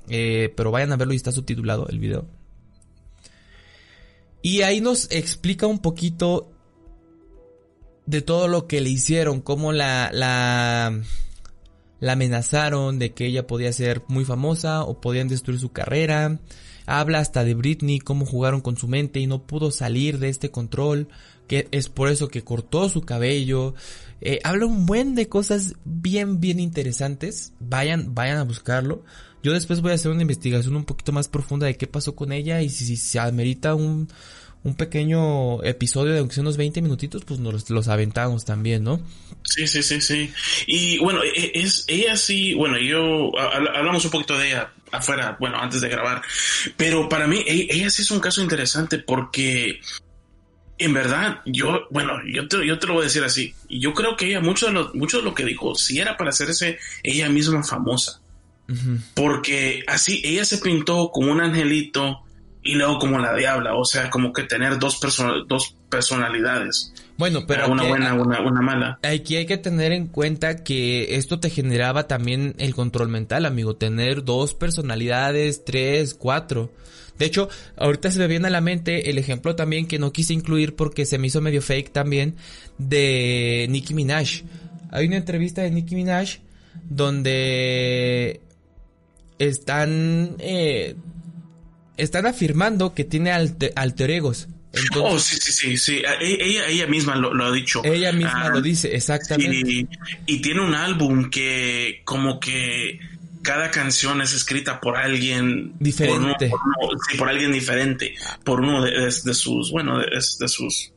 eh, 0.10 0.52
pero 0.58 0.72
vayan 0.72 0.91
a 0.91 0.97
verlo 0.97 1.14
y 1.14 1.18
está 1.18 1.32
subtitulado 1.32 1.88
el 1.88 1.99
video. 1.99 2.41
Y 4.42 4.62
ahí 4.64 4.82
nos 4.82 5.10
explica 5.12 5.68
un 5.68 5.80
poquito 5.80 6.52
de 8.06 8.22
todo 8.22 8.48
lo 8.48 8.68
que 8.68 8.82
le 8.82 8.89
hicieron, 8.89 9.42
cómo 9.42 9.72
la, 9.72 10.10
la, 10.12 11.00
la 12.00 12.12
amenazaron 12.12 13.00
de 13.00 13.14
que 13.14 13.28
ella 13.28 13.48
podía 13.48 13.72
ser 13.72 14.02
muy 14.08 14.26
famosa 14.26 14.84
o 14.84 15.00
podían 15.00 15.28
destruir 15.28 15.60
su 15.60 15.72
carrera. 15.72 16.39
Habla 16.88 17.20
hasta 17.20 17.44
de 17.44 17.54
Britney, 17.54 18.00
cómo 18.00 18.26
jugaron 18.26 18.62
con 18.62 18.76
su 18.76 18.88
mente 18.88 19.20
y 19.20 19.28
no 19.28 19.44
pudo 19.44 19.72
salir 19.72 20.18
de 20.18 20.30
este 20.30 20.50
control, 20.50 21.08
que 21.48 21.68
es 21.72 21.89
por 21.89 22.10
eso 22.10 22.28
que 22.28 22.44
cortó 22.44 22.89
su 22.89 23.02
cabello. 23.02 23.76
Eh, 24.20 24.39
habla 24.44 24.66
un 24.66 24.86
buen 24.86 25.16
de 25.16 25.30
cosas 25.30 25.76
bien, 25.86 26.39
bien 26.39 26.60
interesantes. 26.60 27.54
Vayan, 27.60 28.16
vayan 28.16 28.39
a 28.39 28.44
buscarlo. 28.44 29.04
Yo 29.44 29.54
después 29.54 29.82
voy 29.82 29.92
a 29.92 29.96
hacer 29.96 30.12
una 30.12 30.22
investigación 30.22 30.76
un 30.76 30.86
poquito 30.86 31.12
más 31.12 31.28
profunda 31.28 31.66
de 31.68 31.76
qué 31.76 31.88
pasó 31.88 32.16
con 32.16 32.32
ella 32.32 32.62
y 32.62 32.70
si, 32.70 32.96
se 32.96 33.20
amerita 33.20 33.74
un, 33.74 34.08
un 34.64 34.76
pequeño 34.76 35.64
episodio 35.64 36.14
de 36.14 36.20
aunque 36.20 36.36
sea 36.36 36.42
unos 36.42 36.58
20 36.58 36.82
minutitos, 36.82 37.26
pues 37.26 37.39
nos 37.39 37.70
los 37.70 37.88
aventamos 37.88 38.46
también, 38.46 38.84
¿no? 38.84 39.02
Sí, 39.44 39.68
sí, 39.68 39.82
sí, 39.82 40.00
sí. 40.02 40.32
Y 40.68 41.00
bueno, 41.00 41.24
e, 41.24 41.52
es, 41.56 41.86
ella 41.88 42.16
sí, 42.16 42.54
bueno, 42.54 42.78
yo 42.78 43.32
hablamos 43.39 44.06
un 44.06 44.12
poquito 44.12 44.38
de 44.38 44.50
ella 44.50 44.72
afuera, 44.92 45.38
bueno, 45.39 45.58
antes 45.58 45.82
de 45.82 45.89
grabar, 45.89 46.22
pero 46.78 47.10
para 47.10 47.26
mí 47.26 47.44
e, 47.48 47.68
ella 47.72 47.89
sí 47.89 48.04
es 48.04 48.12
un 48.12 48.20
caso 48.20 48.42
interesante 48.42 49.00
porque 49.00 49.80
en 50.78 50.94
verdad, 50.94 51.42
yo, 51.46 51.88
bueno, 51.92 52.14
yo 52.26 52.48
te, 52.48 52.66
yo 52.66 52.78
te 52.80 52.88
lo 52.88 52.94
voy 52.94 53.02
a 53.02 53.06
decir 53.06 53.24
así, 53.24 53.54
yo 53.70 53.94
creo 53.94 54.16
que 54.16 54.28
ella, 54.28 54.42
mucho 54.42 54.68
de 54.68 54.74
lo, 54.74 54.92
mucho 54.94 55.18
de 55.18 55.24
lo 55.24 55.34
que 55.34 55.46
dijo, 55.46 55.76
sí 55.76 56.00
era 56.00 56.18
para 56.18 56.32
hacerse 56.32 56.80
ella 57.04 57.30
misma 57.30 57.64
famosa. 57.64 58.20
Porque 59.13 59.84
así 59.88 60.22
ella 60.24 60.45
se 60.45 60.57
pintó 60.57 61.11
como 61.11 61.32
un 61.32 61.41
angelito 61.41 62.24
y 62.63 62.76
luego 62.76 62.99
como 62.99 63.19
la 63.19 63.36
diabla, 63.36 63.76
o 63.76 63.86
sea, 63.86 64.09
como 64.09 64.34
que 64.34 64.43
tener 64.43 64.78
dos, 64.78 64.99
dos 65.47 65.76
personalidades. 65.89 66.93
Bueno, 67.17 67.45
pero 67.47 67.72
una 67.72 67.84
buena, 67.84 68.13
una, 68.13 68.41
una 68.41 68.61
mala. 68.61 68.99
Aquí 69.03 69.36
hay 69.36 69.45
que 69.45 69.57
tener 69.57 69.91
en 69.91 70.07
cuenta 70.07 70.63
que 70.63 71.15
esto 71.15 71.39
te 71.39 71.49
generaba 71.49 72.07
también 72.07 72.55
el 72.57 72.74
control 72.74 73.09
mental, 73.09 73.45
amigo, 73.45 73.76
tener 73.76 74.24
dos 74.24 74.53
personalidades, 74.53 75.63
tres, 75.65 76.13
cuatro. 76.13 76.72
De 77.17 77.26
hecho, 77.26 77.49
ahorita 77.78 78.09
se 78.09 78.19
me 78.19 78.28
viene 78.28 78.47
a 78.47 78.51
la 78.51 78.61
mente 78.61 79.11
el 79.11 79.19
ejemplo 79.19 79.55
también 79.55 79.88
que 79.88 79.99
no 79.99 80.11
quise 80.11 80.34
incluir 80.34 80.76
porque 80.76 81.05
se 81.05 81.19
me 81.19 81.28
hizo 81.28 81.41
medio 81.41 81.61
fake 81.61 81.91
también 81.91 82.36
de 82.80 83.67
Nicki 83.69 83.93
Minaj. 83.93 84.43
Hay 84.89 85.05
una 85.05 85.17
entrevista 85.17 85.61
de 85.61 85.69
Nicki 85.69 85.95
Minaj 85.95 86.39
donde 86.89 88.41
están 89.42 90.36
eh, 90.39 90.96
están 91.98 92.28
afirmando 92.28 92.94
que 92.94 93.04
tiene 93.04 93.32
alter, 93.32 94.12
egos. 94.12 94.48
oh, 94.96 95.20
sí, 95.20 95.38
sí, 95.38 95.52
sí, 95.52 95.78
sí. 95.78 96.04
E, 96.22 96.38
ella, 96.46 96.68
ella 96.68 96.88
misma 96.88 97.16
lo, 97.16 97.44
ha 97.44 97.52
dicho. 97.52 97.82
Ella 97.84 98.12
misma 98.12 98.50
lo 98.50 98.60
ah, 98.60 98.62
dice, 98.62 98.96
exactamente. 98.96 99.88
Y, 100.26 100.42
tiene 100.42 100.62
un 100.62 100.76
álbum 100.76 101.30
que 101.30 102.02
como 102.06 102.39
que 102.39 103.00
cada 103.42 103.72
canción 103.72 104.22
es 104.22 104.34
escrita 104.34 104.80
por 104.80 104.96
alguien 104.98 105.74
diferente. 105.80 106.50
Por, 106.50 106.98
sí, 107.10 107.18
por 107.18 107.30
alguien 107.30 107.52
diferente, 107.52 108.14
por 108.44 108.62
uno 108.62 108.84
de, 108.84 109.12
sus, 109.12 109.72
bueno, 109.72 109.98
de, 110.00 110.06
de 110.06 110.48
sus 110.48 110.94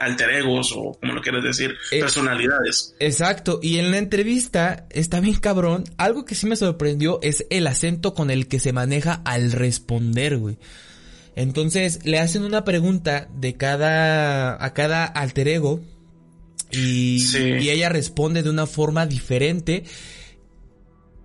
alter 0.00 0.30
egos 0.30 0.72
o 0.76 0.96
como 1.00 1.12
lo 1.12 1.22
quieres 1.22 1.44
decir, 1.44 1.76
eh, 1.90 2.00
personalidades. 2.00 2.94
Exacto, 2.98 3.60
y 3.62 3.78
en 3.78 3.90
la 3.90 3.98
entrevista 3.98 4.86
está 4.90 5.20
bien 5.20 5.36
cabrón, 5.36 5.84
algo 5.96 6.24
que 6.24 6.34
sí 6.34 6.46
me 6.46 6.56
sorprendió 6.56 7.18
es 7.22 7.46
el 7.50 7.66
acento 7.66 8.14
con 8.14 8.30
el 8.30 8.48
que 8.48 8.60
se 8.60 8.72
maneja 8.72 9.22
al 9.24 9.52
responder, 9.52 10.38
güey. 10.38 10.58
Entonces 11.36 12.00
le 12.04 12.18
hacen 12.18 12.42
una 12.42 12.64
pregunta 12.64 13.28
de 13.32 13.54
cada 13.54 14.64
a 14.64 14.74
cada 14.74 15.04
alter 15.04 15.46
ego 15.46 15.80
y, 16.72 17.24
y 17.36 17.70
ella 17.70 17.88
responde 17.88 18.42
de 18.42 18.50
una 18.50 18.66
forma 18.66 19.06
diferente. 19.06 19.84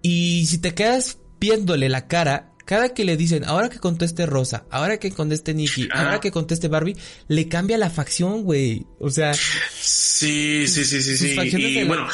Y 0.04 0.46
si 0.46 0.60
te 0.60 0.74
quedas 0.74 1.18
viéndole 1.40 1.90
la 1.90 2.08
cara, 2.08 2.53
cada 2.66 2.94
que 2.94 3.04
le 3.04 3.18
dicen, 3.18 3.44
ahora 3.44 3.70
que 3.70 3.80
conteste 3.80 4.26
Rosa, 4.26 4.66
ahora 4.70 4.98
que 4.98 5.12
conteste 5.12 5.54
Nikki, 5.54 5.90
ahora 5.92 6.20
que 6.20 6.32
conteste 6.32 6.68
Barbie, 6.68 6.96
le 7.28 7.48
cambia 7.48 7.78
la 7.78 7.90
facción, 7.90 8.44
güey. 8.44 8.86
O 9.00 9.10
sea. 9.10 9.34
Sí, 9.34 10.68
sí, 10.68 10.86
sí, 10.86 11.02
sí, 11.02 11.18
sí. 11.18 11.36
Y, 11.58 11.84
bueno. 11.84 12.08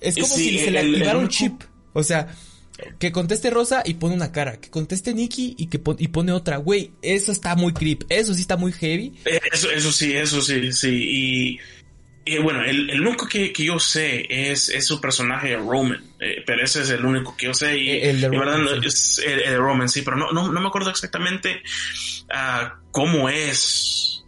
Es 0.00 0.14
como 0.16 0.34
si 0.34 0.58
se 0.58 0.70
le 0.70 0.80
activara 0.80 1.18
un 1.18 1.28
chip. 1.28 1.62
O 1.92 2.02
sea, 2.02 2.34
que 2.98 3.12
conteste 3.12 3.50
Rosa 3.50 3.82
y 3.84 3.94
pone 3.94 4.14
una 4.14 4.32
cara. 4.32 4.58
Que 4.60 4.70
conteste 4.70 5.14
Nikki 5.14 5.54
y 5.58 5.66
que 5.66 5.80
y 5.98 6.08
pone 6.08 6.32
otra. 6.32 6.56
Güey, 6.56 6.92
eso 7.02 7.32
está 7.32 7.54
muy 7.54 7.72
creep. 7.72 8.04
Eso 8.08 8.34
sí 8.34 8.40
está 8.40 8.56
muy 8.56 8.72
heavy. 8.72 9.14
Eso, 9.52 9.70
eso 9.70 9.92
sí, 9.92 10.12
eso 10.12 10.42
sí, 10.42 10.72
sí. 10.72 10.88
Y 10.88 11.60
y 12.26 12.38
bueno, 12.38 12.64
el, 12.64 12.88
el 12.88 13.00
único 13.06 13.26
que, 13.26 13.52
que, 13.52 13.64
yo 13.64 13.78
sé 13.78 14.26
es, 14.30 14.70
es 14.70 14.86
su 14.86 15.00
personaje 15.00 15.56
Roman, 15.56 16.02
eh, 16.20 16.42
pero 16.46 16.64
ese 16.64 16.80
es 16.80 16.90
el 16.90 17.04
único 17.04 17.36
que 17.36 17.46
yo 17.46 17.54
sé. 17.54 17.76
Y, 17.76 17.90
el 18.00 18.20
de 18.20 18.28
Roman, 18.28 18.66
es 18.82 19.20
el, 19.24 19.38
de 19.38 19.56
Roman, 19.58 19.88
sí, 19.90 20.00
pero 20.02 20.16
no, 20.16 20.32
no, 20.32 20.50
no 20.50 20.60
me 20.60 20.68
acuerdo 20.68 20.88
exactamente 20.88 21.62
uh, 22.30 22.80
cómo 22.90 23.28
es. 23.28 24.24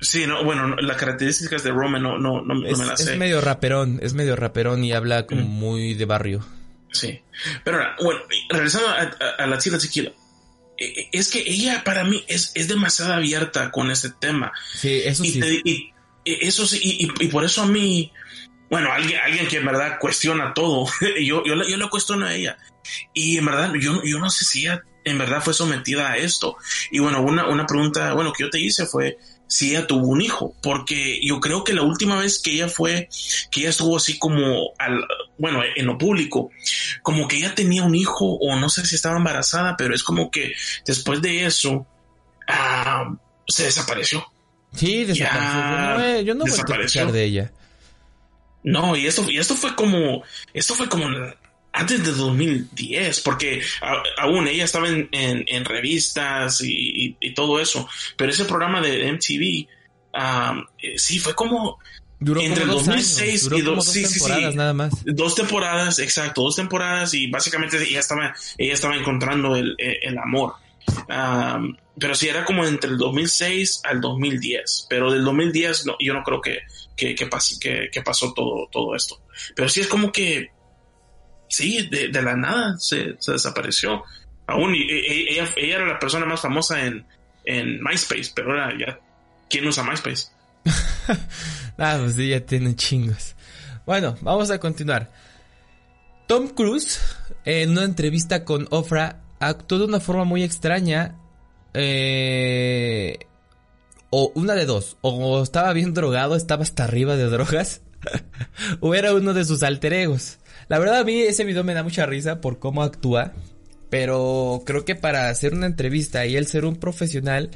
Sí, 0.00 0.26
no, 0.26 0.44
bueno, 0.44 0.76
las 0.76 0.96
características 0.96 1.64
de 1.64 1.70
Roman 1.70 2.02
no, 2.02 2.18
no, 2.18 2.42
no, 2.42 2.54
me 2.54 2.70
las 2.70 3.02
sé. 3.02 3.12
Es 3.12 3.18
medio 3.18 3.40
raperón, 3.40 3.98
es 4.02 4.14
medio 4.14 4.36
raperón 4.36 4.84
y 4.84 4.92
habla 4.92 5.26
como 5.26 5.42
muy 5.42 5.94
de 5.94 6.04
barrio. 6.04 6.46
Sí, 6.92 7.22
pero 7.64 7.78
bueno, 8.02 8.20
regresando 8.50 8.88
a, 8.88 9.10
a, 9.38 9.46
la 9.46 9.58
chica 9.58 9.78
chiquila. 9.78 10.12
E, 10.76 10.84
e, 10.84 11.08
es 11.12 11.30
que 11.30 11.40
ella 11.40 11.82
para 11.84 12.04
mí 12.04 12.22
es, 12.28 12.52
es 12.54 12.68
demasiado 12.68 13.14
abierta 13.14 13.70
con 13.72 13.90
este 13.90 14.10
tema. 14.10 14.52
Sí, 14.74 15.00
eso 15.04 15.24
sí. 15.24 15.40
y, 15.64 15.91
eso 16.24 16.66
sí, 16.66 16.80
y, 16.82 17.28
por 17.28 17.44
eso 17.44 17.62
a 17.62 17.66
mí, 17.66 18.12
bueno, 18.70 18.92
alguien, 18.92 19.20
alguien 19.20 19.46
que 19.48 19.58
en 19.58 19.66
verdad 19.66 19.98
cuestiona 20.00 20.54
todo, 20.54 20.86
yo, 21.20 21.44
yo, 21.44 21.54
yo 21.54 21.76
lo 21.76 21.90
cuestiono 21.90 22.26
a 22.26 22.34
ella. 22.34 22.56
Y 23.14 23.38
en 23.38 23.44
verdad, 23.46 23.72
yo, 23.74 24.02
yo 24.04 24.18
no 24.18 24.30
sé 24.30 24.44
si 24.44 24.62
ella 24.62 24.82
en 25.04 25.18
verdad 25.18 25.42
fue 25.42 25.54
sometida 25.54 26.10
a 26.10 26.16
esto. 26.16 26.56
Y 26.90 26.98
bueno, 26.98 27.22
una, 27.22 27.48
una 27.48 27.66
pregunta, 27.66 28.14
bueno, 28.14 28.32
que 28.32 28.44
yo 28.44 28.50
te 28.50 28.60
hice 28.60 28.86
fue 28.86 29.18
si 29.52 29.70
ella 29.70 29.86
tuvo 29.86 30.06
un 30.06 30.22
hijo, 30.22 30.54
porque 30.62 31.20
yo 31.22 31.38
creo 31.38 31.62
que 31.62 31.74
la 31.74 31.82
última 31.82 32.18
vez 32.18 32.40
que 32.40 32.52
ella 32.52 32.68
fue, 32.68 33.10
que 33.50 33.60
ella 33.60 33.68
estuvo 33.68 33.98
así 33.98 34.18
como 34.18 34.72
al, 34.78 35.04
bueno, 35.36 35.60
en 35.76 35.84
lo 35.84 35.98
público, 35.98 36.50
como 37.02 37.28
que 37.28 37.36
ella 37.36 37.54
tenía 37.54 37.82
un 37.82 37.94
hijo 37.94 38.24
o 38.24 38.56
no 38.56 38.70
sé 38.70 38.86
si 38.86 38.94
estaba 38.94 39.18
embarazada, 39.18 39.76
pero 39.76 39.94
es 39.94 40.02
como 40.02 40.30
que 40.30 40.54
después 40.86 41.20
de 41.20 41.44
eso, 41.44 41.86
ah, 42.48 43.14
se 43.46 43.64
desapareció. 43.64 44.24
Sí, 44.74 45.04
desapareció. 45.04 46.20
yo 46.22 46.34
no, 46.34 46.46
yo 46.46 47.04
no 47.04 47.12
de 47.12 47.24
ella. 47.24 47.52
No, 48.64 48.96
y 48.96 49.06
esto, 49.06 49.28
y 49.30 49.38
esto 49.38 49.54
fue 49.54 49.74
como, 49.74 50.22
esto 50.54 50.74
fue 50.74 50.88
como 50.88 51.06
antes 51.72 52.04
de 52.04 52.12
2010, 52.12 53.20
porque 53.20 53.62
aún 54.18 54.46
ella 54.46 54.64
estaba 54.64 54.88
en, 54.88 55.08
en, 55.10 55.64
revistas 55.64 56.60
y, 56.62 57.16
y, 57.18 57.34
todo 57.34 57.60
eso, 57.60 57.88
pero 58.16 58.30
ese 58.30 58.44
programa 58.44 58.80
de 58.80 59.10
MTV, 59.12 59.66
eh, 60.78 60.98
sí, 60.98 61.18
fue 61.18 61.34
como 61.34 61.78
Duró 62.20 62.40
entre 62.40 62.62
como 62.62 62.74
2006 62.74 63.48
y 63.52 63.60
dos, 63.62 63.86
sí, 63.86 64.02
temporadas 64.02 64.54
nada 64.54 64.72
más. 64.74 64.92
Dos 65.04 65.34
temporadas, 65.34 65.98
exacto, 65.98 66.42
dos 66.42 66.54
temporadas 66.54 67.14
y 67.14 67.26
básicamente 67.28 67.82
ella 67.82 67.98
estaba, 67.98 68.34
ella 68.58 68.74
estaba 68.74 68.94
encontrando 68.94 69.56
el, 69.56 69.74
el 69.78 70.18
amor 70.18 70.54
pero 71.98 72.14
sí, 72.14 72.28
era 72.28 72.44
como 72.44 72.64
entre 72.64 72.90
el 72.90 72.98
2006 72.98 73.82
al 73.84 74.00
2010. 74.00 74.86
Pero 74.88 75.12
del 75.12 75.24
2010 75.24 75.86
no, 75.86 75.96
yo 76.00 76.14
no 76.14 76.22
creo 76.22 76.40
que, 76.40 76.60
que, 76.96 77.26
pasó 78.02 78.32
todo, 78.32 78.68
todo 78.70 78.94
esto. 78.94 79.20
Pero 79.54 79.68
sí 79.68 79.80
es 79.80 79.86
como 79.86 80.12
que, 80.12 80.50
sí, 81.48 81.88
de, 81.88 82.22
la 82.22 82.36
nada 82.36 82.76
se, 82.78 83.16
desapareció. 83.26 84.04
Aún 84.46 84.74
e, 84.74 84.78
e, 84.78 85.32
ella, 85.32 85.48
ella 85.56 85.76
era 85.76 85.86
la 85.86 85.98
persona 85.98 86.26
más 86.26 86.40
famosa 86.40 86.84
en, 86.84 87.06
en 87.44 87.82
MySpace, 87.82 88.32
pero 88.34 88.50
ahora 88.50 88.76
ya, 88.78 88.98
¿quién 89.48 89.66
usa 89.66 89.84
MySpace? 89.84 90.28
ah, 91.78 91.98
pues 92.00 92.14
sí, 92.14 92.28
ya 92.28 92.40
tiene 92.40 92.74
chingos. 92.76 93.34
Bueno, 93.86 94.16
vamos 94.20 94.50
a 94.50 94.58
continuar. 94.58 95.10
Tom 96.26 96.48
Cruise, 96.48 97.00
en 97.44 97.70
una 97.70 97.84
entrevista 97.84 98.44
con 98.44 98.66
Ofra, 98.70 99.21
actuó 99.48 99.78
de 99.78 99.84
una 99.84 100.00
forma 100.00 100.24
muy 100.24 100.42
extraña. 100.42 101.18
Eh, 101.74 103.18
o 104.10 104.32
una 104.34 104.54
de 104.54 104.66
dos. 104.66 104.96
O 105.00 105.42
estaba 105.42 105.72
bien 105.72 105.94
drogado, 105.94 106.36
estaba 106.36 106.62
hasta 106.62 106.84
arriba 106.84 107.16
de 107.16 107.24
drogas. 107.24 107.82
o 108.80 108.94
era 108.94 109.14
uno 109.14 109.34
de 109.34 109.44
sus 109.44 109.62
alter 109.62 109.92
egos. 109.92 110.38
La 110.68 110.78
verdad 110.78 111.00
a 111.00 111.04
mí 111.04 111.20
ese 111.20 111.44
video 111.44 111.64
me 111.64 111.74
da 111.74 111.82
mucha 111.82 112.06
risa 112.06 112.40
por 112.40 112.58
cómo 112.58 112.82
actúa. 112.82 113.32
Pero 113.90 114.62
creo 114.64 114.84
que 114.86 114.94
para 114.94 115.28
hacer 115.28 115.52
una 115.52 115.66
entrevista 115.66 116.24
y 116.24 116.36
él 116.36 116.46
ser 116.46 116.64
un 116.64 116.76
profesional, 116.76 117.50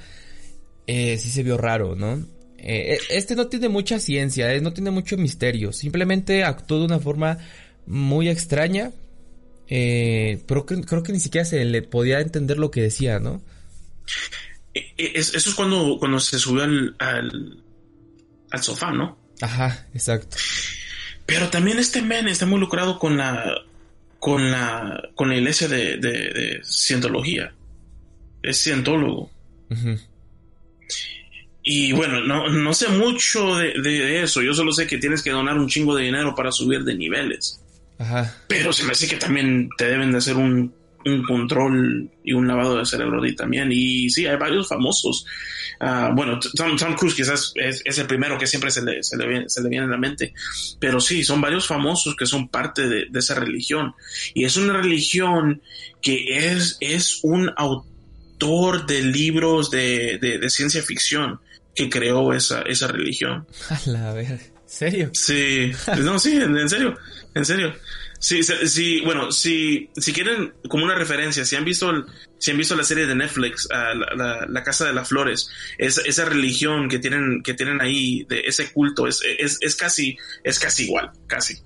eh, 0.87 1.17
sí 1.19 1.31
se 1.31 1.43
vio 1.43 1.57
raro, 1.57 1.95
¿no? 1.95 2.27
Eh, 2.59 2.99
este 3.11 3.37
no 3.37 3.47
tiene 3.47 3.69
mucha 3.69 3.99
ciencia, 3.99 4.53
eh, 4.53 4.61
no 4.61 4.73
tiene 4.73 4.91
mucho 4.91 5.17
misterio. 5.17 5.73
Simplemente 5.73 6.45
actuó 6.45 6.79
de 6.79 6.85
una 6.87 6.99
forma 6.99 7.39
muy 7.87 8.29
extraña. 8.29 8.93
Eh, 9.69 10.43
pero 10.47 10.65
creo 10.65 11.03
que 11.03 11.13
ni 11.13 11.21
siquiera 11.21 11.45
se 11.45 11.65
le 11.65 11.83
podía 11.83 12.21
entender 12.21 12.59
lo 12.59 12.71
que 12.71 12.83
decía, 12.83 13.19
¿no? 13.19 13.43
E, 14.75 14.95
e, 14.97 15.13
eso 15.15 15.37
es 15.37 15.55
cuando, 15.55 15.97
cuando 15.99 16.21
se 16.21 16.39
subió 16.39 16.65
al, 16.65 16.95
al, 16.99 18.63
sofá, 18.63 18.93
¿no? 18.93 19.19
Ajá, 19.41 19.87
exacto. 19.95 20.37
Pero 21.25 21.49
también 21.49 21.79
este 21.79 22.03
men 22.03 22.29
está 22.29 22.47
muy 22.47 22.61
lucrado 22.61 22.99
con 22.99 23.17
la 23.17 23.63
con 24.19 24.51
la 24.51 25.11
con 25.15 25.29
la 25.29 25.37
iglesia 25.37 25.69
de, 25.69 25.97
de, 25.97 26.61
cientología. 26.63 27.53
Es 28.43 28.63
cientólogo. 28.63 29.31
Y 31.63 31.91
bueno, 31.93 32.21
no, 32.21 32.49
no 32.49 32.73
sé 32.73 32.89
mucho 32.89 33.57
de, 33.57 33.73
de, 33.83 34.23
eso. 34.23 34.41
Yo 34.41 34.55
solo 34.55 34.73
sé 34.73 34.87
que 34.87 34.99
tienes 34.99 35.23
que 35.23 35.31
donar 35.31 35.59
un 35.59 35.69
chingo 35.69 35.97
de 35.97 36.05
dinero 36.05 36.35
para 36.37 36.53
subir 36.53 36.85
de 36.85 36.95
niveles. 36.95 37.61
Ajá. 37.99 38.35
Pero 38.49 38.73
se 38.73 38.85
me 38.85 38.93
hace 38.93 39.09
que 39.09 39.17
también 39.17 39.69
te 39.79 39.89
deben 39.89 40.13
de 40.13 40.19
hacer 40.19 40.37
un 40.37 40.73
un 41.07 41.23
control 41.23 42.11
y 42.25 42.33
un 42.33 42.49
lavado 42.49 42.79
de 42.79 42.85
cerebro 42.85 43.23
de 43.23 43.33
también. 43.33 43.71
Y 43.71 44.11
sí, 44.11 44.27
hay 44.27 44.37
varios 44.37 44.69
famosos. 44.69 45.25
Ah, 45.79 46.11
bueno, 46.15 46.41
Tom, 46.57 46.77
Cruise 46.97 47.15
quizás 47.15 47.53
es, 47.55 47.99
el 47.99 48.07
primero 48.07 48.39
que 48.39 48.47
siempre 48.47 48.71
se 48.71 48.83
le, 48.83 49.03
se, 49.03 49.17
le 49.17 49.27
viene, 49.27 49.49
se 49.49 49.63
le 49.63 49.69
viene 49.69 49.87
a 49.87 49.91
la 49.91 49.97
mente. 49.99 50.35
Pero 50.81 51.01
sí, 51.01 51.23
son 51.23 51.41
varios 51.41 51.67
famosos 51.67 52.17
que 52.17 52.27
son 52.27 52.49
parte 52.49 52.89
de, 52.89 53.07
esa 53.15 53.35
religión. 53.35 53.95
Y 54.35 54.45
es 54.45 54.57
una 54.57 54.73
religión 54.75 55.63
que 56.03 56.51
es, 56.51 56.77
es 56.81 57.21
un 57.23 57.53
autor 57.57 58.87
de 58.87 59.03
libros 59.03 59.71
de, 59.71 60.19
de, 60.19 60.51
ciencia 60.51 60.83
ficción 60.83 61.41
que 61.75 61.89
creó 61.89 62.33
esa, 62.33 62.63
esa 62.63 62.89
religión. 62.89 63.47
A 63.69 63.81
la 63.87 64.13
ver, 64.13 64.41
¿serio? 64.67 65.11
Sí, 65.13 65.71
no, 66.01 66.19
sí, 66.19 66.35
en 66.35 66.69
serio, 66.69 66.97
en 67.37 67.45
serio. 67.45 67.75
Sí, 68.19 68.43
sí, 68.43 69.03
bueno, 69.05 69.31
si, 69.31 69.91
si 69.95 70.13
quieren 70.13 70.55
como 70.69 70.85
una 70.85 70.95
referencia, 70.95 71.45
si 71.45 71.55
han 71.55 71.67
visto, 71.67 71.93
si 72.39 72.51
han 72.51 72.57
visto 72.57 72.75
la 72.75 72.83
serie 72.83 73.07
de 73.07 73.15
Netflix, 73.15 73.69
ah, 73.71 73.93
la, 73.95 74.65
Casa 74.65 74.87
de 74.87 74.95
las 74.95 75.09
Flores, 75.09 75.51
esa, 75.77 76.01
esa 76.01 76.25
religión 76.25 76.89
que 76.89 76.99
tienen, 76.99 77.43
que 77.43 77.53
tienen 77.53 77.81
ahí, 77.83 78.25
de 78.25 78.41
ese 78.41 78.73
culto, 78.73 79.07
es, 79.07 79.23
es, 79.39 79.59
es 79.61 79.77
casi, 79.77 80.17
es 80.43 80.59
casi 80.59 80.85
igual, 80.85 81.13
casi. 81.27 81.59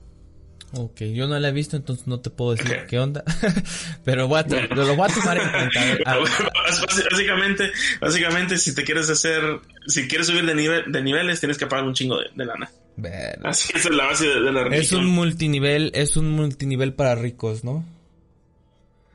Ok, 0.72 1.02
yo 1.02 1.26
no 1.26 1.38
la 1.38 1.48
he 1.48 1.52
visto, 1.52 1.76
entonces 1.76 2.06
no 2.06 2.20
te 2.20 2.30
puedo 2.30 2.54
decir 2.54 2.84
qué 2.88 2.98
onda. 2.98 3.24
Pero 4.04 4.28
voy 4.28 4.40
a 4.40 4.46
lo 4.74 4.96
voy 4.96 5.08
a 5.10 5.14
tomar 5.14 5.38
en 5.38 5.50
cuenta. 5.50 6.18
básicamente, 7.10 7.72
básicamente, 8.00 8.58
si 8.58 8.74
te 8.74 8.84
quieres 8.84 9.10
hacer, 9.10 9.60
si 9.86 10.06
quieres 10.06 10.28
subir 10.28 10.46
de, 10.46 10.54
nivel, 10.54 10.90
de 10.90 11.02
niveles, 11.02 11.40
tienes 11.40 11.58
que 11.58 11.66
pagar 11.66 11.84
un 11.84 11.94
chingo 11.94 12.18
de, 12.18 12.44
lana. 12.44 12.70
Así 13.44 13.72
es 13.74 13.90
la 13.90 14.06
base 14.06 14.26
de, 14.26 14.40
la 14.40 14.64
religión. 14.64 14.82
Es 14.82 14.92
un 14.92 15.06
multinivel, 15.06 15.90
es 15.94 16.16
un 16.16 16.30
multinivel 16.30 16.94
para 16.94 17.14
ricos, 17.14 17.64
¿no? 17.64 17.84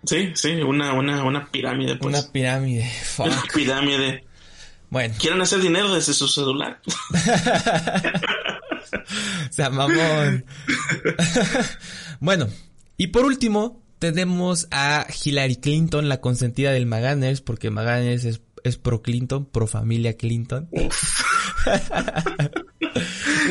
Sí, 0.06 0.32
sí, 0.36 0.54
una, 0.54 0.94
una, 0.94 1.24
una 1.24 1.52
pirámide. 1.52 1.96
Pues. 1.96 2.16
Una 2.16 2.32
pirámide. 2.32 2.90
Una 3.18 3.44
pirámide. 3.54 4.24
Bueno. 4.90 5.16
Quieren 5.20 5.42
hacer 5.42 5.62
dinero 5.62 5.94
desde 5.94 6.14
su 6.14 6.28
celular. 6.28 6.80
o 9.50 9.52
sea, 9.52 9.70
mamón. 9.70 10.46
bueno, 12.20 12.48
y 12.98 13.08
por 13.08 13.26
último, 13.26 13.84
tenemos 14.00 14.68
a 14.72 15.06
Hillary 15.24 15.58
Clinton, 15.58 16.08
la 16.08 16.22
consentida 16.22 16.72
del 16.72 16.86
Maganes, 16.86 17.42
porque 17.42 17.72
Maganes 17.72 18.26
es, 18.26 18.42
es 18.64 18.78
pro 18.78 19.02
Clinton, 19.02 19.46
pro 19.46 19.68
familia 19.68 20.18
Clinton. 20.18 20.70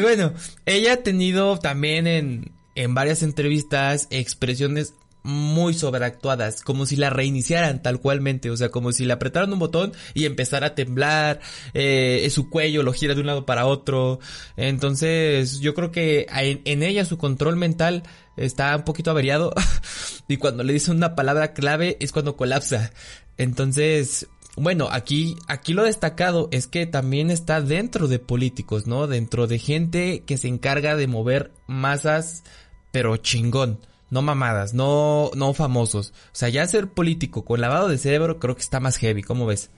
bueno, 0.01 0.33
ella 0.67 0.95
ha 0.95 0.97
tenido 0.99 1.59
también 1.59 2.07
en, 2.07 2.53
en 2.75 2.95
varias 2.95 3.23
entrevistas 3.23 4.09
expresiones 4.11 4.95
muy 5.25 5.73
sobreactuadas, 5.73 6.61
como 6.61 6.85
si 6.85 6.97
la 6.97 7.09
reiniciaran 7.09 7.83
tal 7.83 7.99
cualmente, 7.99 8.51
o 8.51 8.57
sea, 8.59 8.69
como 8.69 8.93
si 8.93 9.07
le 9.07 9.15
apretaran 9.15 9.53
un 9.55 9.59
botón 9.59 9.95
y 10.13 10.27
empezara 10.27 10.69
a 10.69 10.75
temblar, 10.75 11.41
eh, 11.73 12.29
su 12.31 12.51
cuello 12.51 12.83
lo 12.83 12.93
gira 12.93 13.15
de 13.15 13.21
un 13.23 13.27
lado 13.27 13.47
para 13.47 13.65
otro, 13.65 14.21
entonces 14.59 15.61
yo 15.61 15.73
creo 15.75 15.91
que 15.91 16.27
en, 16.31 16.83
ella 16.83 17.07
su 17.07 17.17
control 17.17 17.57
mental 17.57 18.03
está 18.37 18.77
un 18.77 18.85
poquito 18.85 19.11
averiado 19.11 19.55
y 20.29 20.37
cuando 20.37 20.63
le 20.63 20.75
dice 20.75 20.91
una 20.91 21.15
palabra 21.15 21.55
clave 21.55 21.97
es 22.01 22.13
cuando 22.13 22.37
colapsa, 22.37 22.93
entonces 23.39 24.29
bueno, 24.57 24.89
aquí, 24.91 25.37
aquí 25.49 25.73
lo 25.73 25.85
destacado 25.85 26.49
es 26.53 26.67
que 26.67 26.87
también 26.87 27.31
está 27.31 27.61
dentro 27.61 28.09
de 28.09 28.19
políticos, 28.19 28.87
¿no? 28.87 29.07
Dentro 29.07 29.47
de 29.47 29.59
gente 29.59 30.23
que 30.27 30.37
se 30.37 30.49
encarga 30.49 30.97
de 30.97 31.07
mover 31.07 31.53
masas, 31.67 32.45
pero 32.93 33.17
chingón 33.17 33.81
no 34.15 34.23
mamadas, 34.23 34.75
no, 34.75 35.31
no 35.35 35.53
famosos. 35.55 36.13
O 36.27 36.31
sea, 36.33 36.49
ya 36.49 36.67
ser 36.67 36.89
político 36.89 37.45
con 37.45 37.61
lavado 37.61 37.89
de 37.89 37.99
cerebro 37.99 38.39
creo 38.39 38.55
que 38.55 38.63
está 38.63 38.81
más 38.81 38.97
heavy, 38.97 39.23
¿cómo 39.23 39.45
ves? 39.45 39.71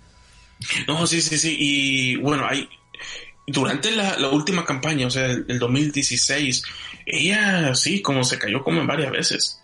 No, 0.86 1.06
sí, 1.06 1.22
sí, 1.22 1.38
sí. 1.38 1.56
Y 1.58 2.16
bueno, 2.16 2.46
hay, 2.46 2.68
durante 3.46 3.90
la, 3.92 4.28
última 4.28 4.64
campaña, 4.64 5.06
o 5.06 5.10
sea, 5.10 5.26
el, 5.26 5.58
2016, 5.58 6.64
ella 7.06 7.74
sí, 7.74 8.02
como 8.02 8.24
se 8.24 8.38
cayó 8.38 8.62
como 8.62 8.80
en 8.80 8.86
varias 8.86 9.10
veces. 9.10 9.62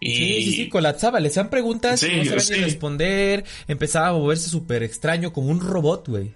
Y... 0.00 0.14
Sí, 0.14 0.42
sí, 0.42 0.52
sí, 0.52 0.68
colapsaba, 0.68 1.20
le 1.20 1.28
hacían 1.28 1.50
preguntas, 1.50 2.02
no 2.02 2.40
sabía 2.40 2.64
responder, 2.64 3.44
empezaba 3.68 4.08
a 4.08 4.12
moverse 4.12 4.48
súper 4.50 4.82
extraño, 4.82 5.32
como 5.32 5.48
un 5.48 5.60
robot, 5.60 6.08
güey. 6.08 6.34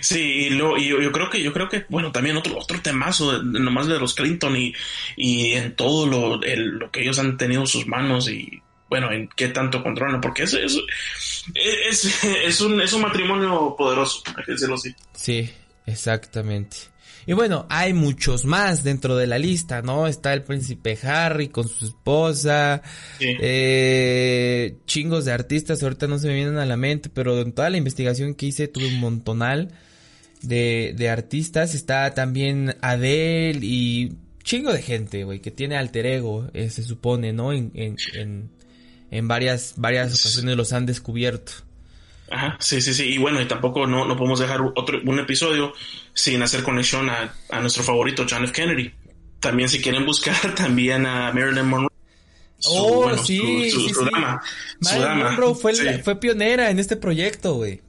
Sí, 0.00 0.20
y, 0.20 0.50
lo, 0.50 0.76
y 0.76 0.88
yo, 0.88 1.12
creo 1.12 1.30
que, 1.30 1.42
yo 1.42 1.52
creo 1.52 1.68
que, 1.68 1.86
bueno, 1.88 2.12
también 2.12 2.36
otro, 2.36 2.58
otro 2.58 2.80
temazo, 2.82 3.42
nomás 3.42 3.86
de 3.86 3.98
los 3.98 4.14
Clinton 4.14 4.54
y, 4.54 4.74
y 5.16 5.52
en 5.52 5.74
todo 5.74 6.06
lo, 6.06 6.36
lo 6.36 6.90
que 6.90 7.00
ellos 7.00 7.18
han 7.18 7.38
tenido 7.38 7.62
en 7.62 7.66
sus 7.66 7.86
manos 7.86 8.28
y, 8.28 8.60
bueno, 8.90 9.10
en 9.10 9.30
qué 9.34 9.48
tanto 9.48 9.82
controlan, 9.82 10.20
porque 10.20 10.42
es, 10.42 10.52
es, 10.52 10.78
es, 11.54 12.24
es, 12.24 12.60
un, 12.60 12.78
es 12.82 12.92
un 12.92 13.00
matrimonio 13.00 13.74
poderoso, 13.76 14.22
hay 14.36 14.44
que 14.44 14.52
decirlo 14.52 14.74
así. 14.74 14.94
Sí, 15.14 15.50
exactamente. 15.86 16.76
Y 17.26 17.34
bueno, 17.34 17.66
hay 17.68 17.92
muchos 17.92 18.44
más 18.44 18.82
dentro 18.82 19.16
de 19.16 19.26
la 19.26 19.38
lista, 19.38 19.80
¿no? 19.80 20.06
Está 20.06 20.32
el 20.32 20.42
príncipe 20.42 20.98
Harry 21.02 21.48
con 21.48 21.68
su 21.68 21.86
esposa, 21.86 22.82
eh, 23.20 24.78
chingos 24.86 25.24
de 25.24 25.32
artistas, 25.32 25.82
ahorita 25.82 26.06
no 26.08 26.18
se 26.18 26.28
me 26.28 26.34
vienen 26.34 26.58
a 26.58 26.66
la 26.66 26.76
mente, 26.76 27.08
pero 27.08 27.40
en 27.40 27.52
toda 27.52 27.70
la 27.70 27.76
investigación 27.76 28.34
que 28.34 28.46
hice 28.46 28.68
tuve 28.68 28.88
un 28.88 28.98
montonal 28.98 29.68
de, 30.42 30.94
de 30.96 31.08
artistas. 31.10 31.74
Está 31.74 32.12
también 32.14 32.76
Adele 32.80 33.60
y 33.62 34.12
chingo 34.42 34.72
de 34.72 34.82
gente, 34.82 35.24
güey, 35.24 35.40
que 35.40 35.52
tiene 35.52 35.76
alter 35.76 36.06
ego, 36.06 36.48
eh, 36.54 36.70
se 36.70 36.82
supone, 36.82 37.32
¿no? 37.32 37.52
En, 37.52 37.70
en, 37.74 37.96
en, 38.14 38.50
en 39.10 39.28
varias, 39.28 39.74
varias 39.76 40.08
ocasiones 40.08 40.56
los 40.56 40.72
han 40.72 40.86
descubierto. 40.86 41.52
Ajá, 42.30 42.56
sí, 42.60 42.80
sí, 42.80 42.94
sí. 42.94 43.04
Y 43.04 43.18
bueno, 43.18 43.40
y 43.40 43.46
tampoco 43.46 43.86
no, 43.86 44.06
no 44.06 44.16
podemos 44.16 44.40
dejar 44.40 44.60
otro, 44.74 45.00
un 45.04 45.18
episodio 45.18 45.72
sin 46.14 46.42
hacer 46.42 46.62
conexión 46.62 47.10
a, 47.10 47.34
a 47.50 47.60
nuestro 47.60 47.82
favorito, 47.82 48.24
John 48.28 48.44
F. 48.44 48.52
Kennedy. 48.52 48.92
También 49.40 49.68
si 49.68 49.80
quieren 49.80 50.06
buscar 50.06 50.36
también 50.54 51.04
a 51.06 51.32
Marilyn 51.32 51.66
Monroe. 51.66 51.90
oh, 52.66 53.16
sí, 53.18 53.70
su, 53.70 53.80
sí, 53.80 53.92
Marilyn 54.80 55.24
Monroe 55.24 55.54
fue, 55.54 55.74
fue 56.02 56.16
pionera 56.16 56.70
en 56.70 56.78
este 56.78 56.96
proyecto, 56.96 57.54
güey. 57.54 57.80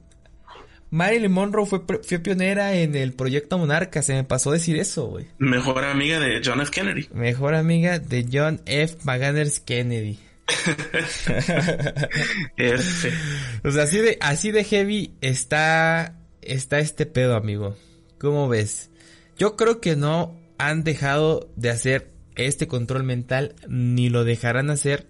Marilyn 0.90 1.32
Monroe 1.32 1.66
fue, 1.66 1.82
fue 2.06 2.18
pionera 2.20 2.74
en 2.74 2.94
el 2.94 3.14
proyecto 3.14 3.58
Monarca, 3.58 4.00
se 4.02 4.14
me 4.14 4.22
pasó 4.22 4.52
decir 4.52 4.76
eso, 4.76 5.06
güey. 5.06 5.26
Mejor 5.38 5.84
amiga 5.84 6.20
de 6.20 6.40
John 6.44 6.60
F. 6.60 6.70
Kennedy. 6.70 7.08
Mejor 7.12 7.54
amiga 7.54 7.98
de 7.98 8.26
John 8.32 8.60
F. 8.66 8.98
Maganers 9.02 9.58
Kennedy. 9.58 10.20
o 13.64 13.70
sea, 13.70 13.84
así 13.84 13.98
de, 13.98 14.18
así 14.20 14.50
de 14.50 14.64
heavy 14.64 15.14
está, 15.20 16.18
está 16.42 16.78
este 16.78 17.06
pedo, 17.06 17.36
amigo. 17.36 17.76
¿Cómo 18.18 18.48
ves? 18.48 18.90
Yo 19.38 19.56
creo 19.56 19.80
que 19.80 19.96
no 19.96 20.38
han 20.58 20.84
dejado 20.84 21.50
de 21.56 21.70
hacer 21.70 22.10
este 22.36 22.68
control 22.68 23.04
mental, 23.04 23.54
ni 23.68 24.10
lo 24.10 24.24
dejarán 24.24 24.70
hacer. 24.70 25.08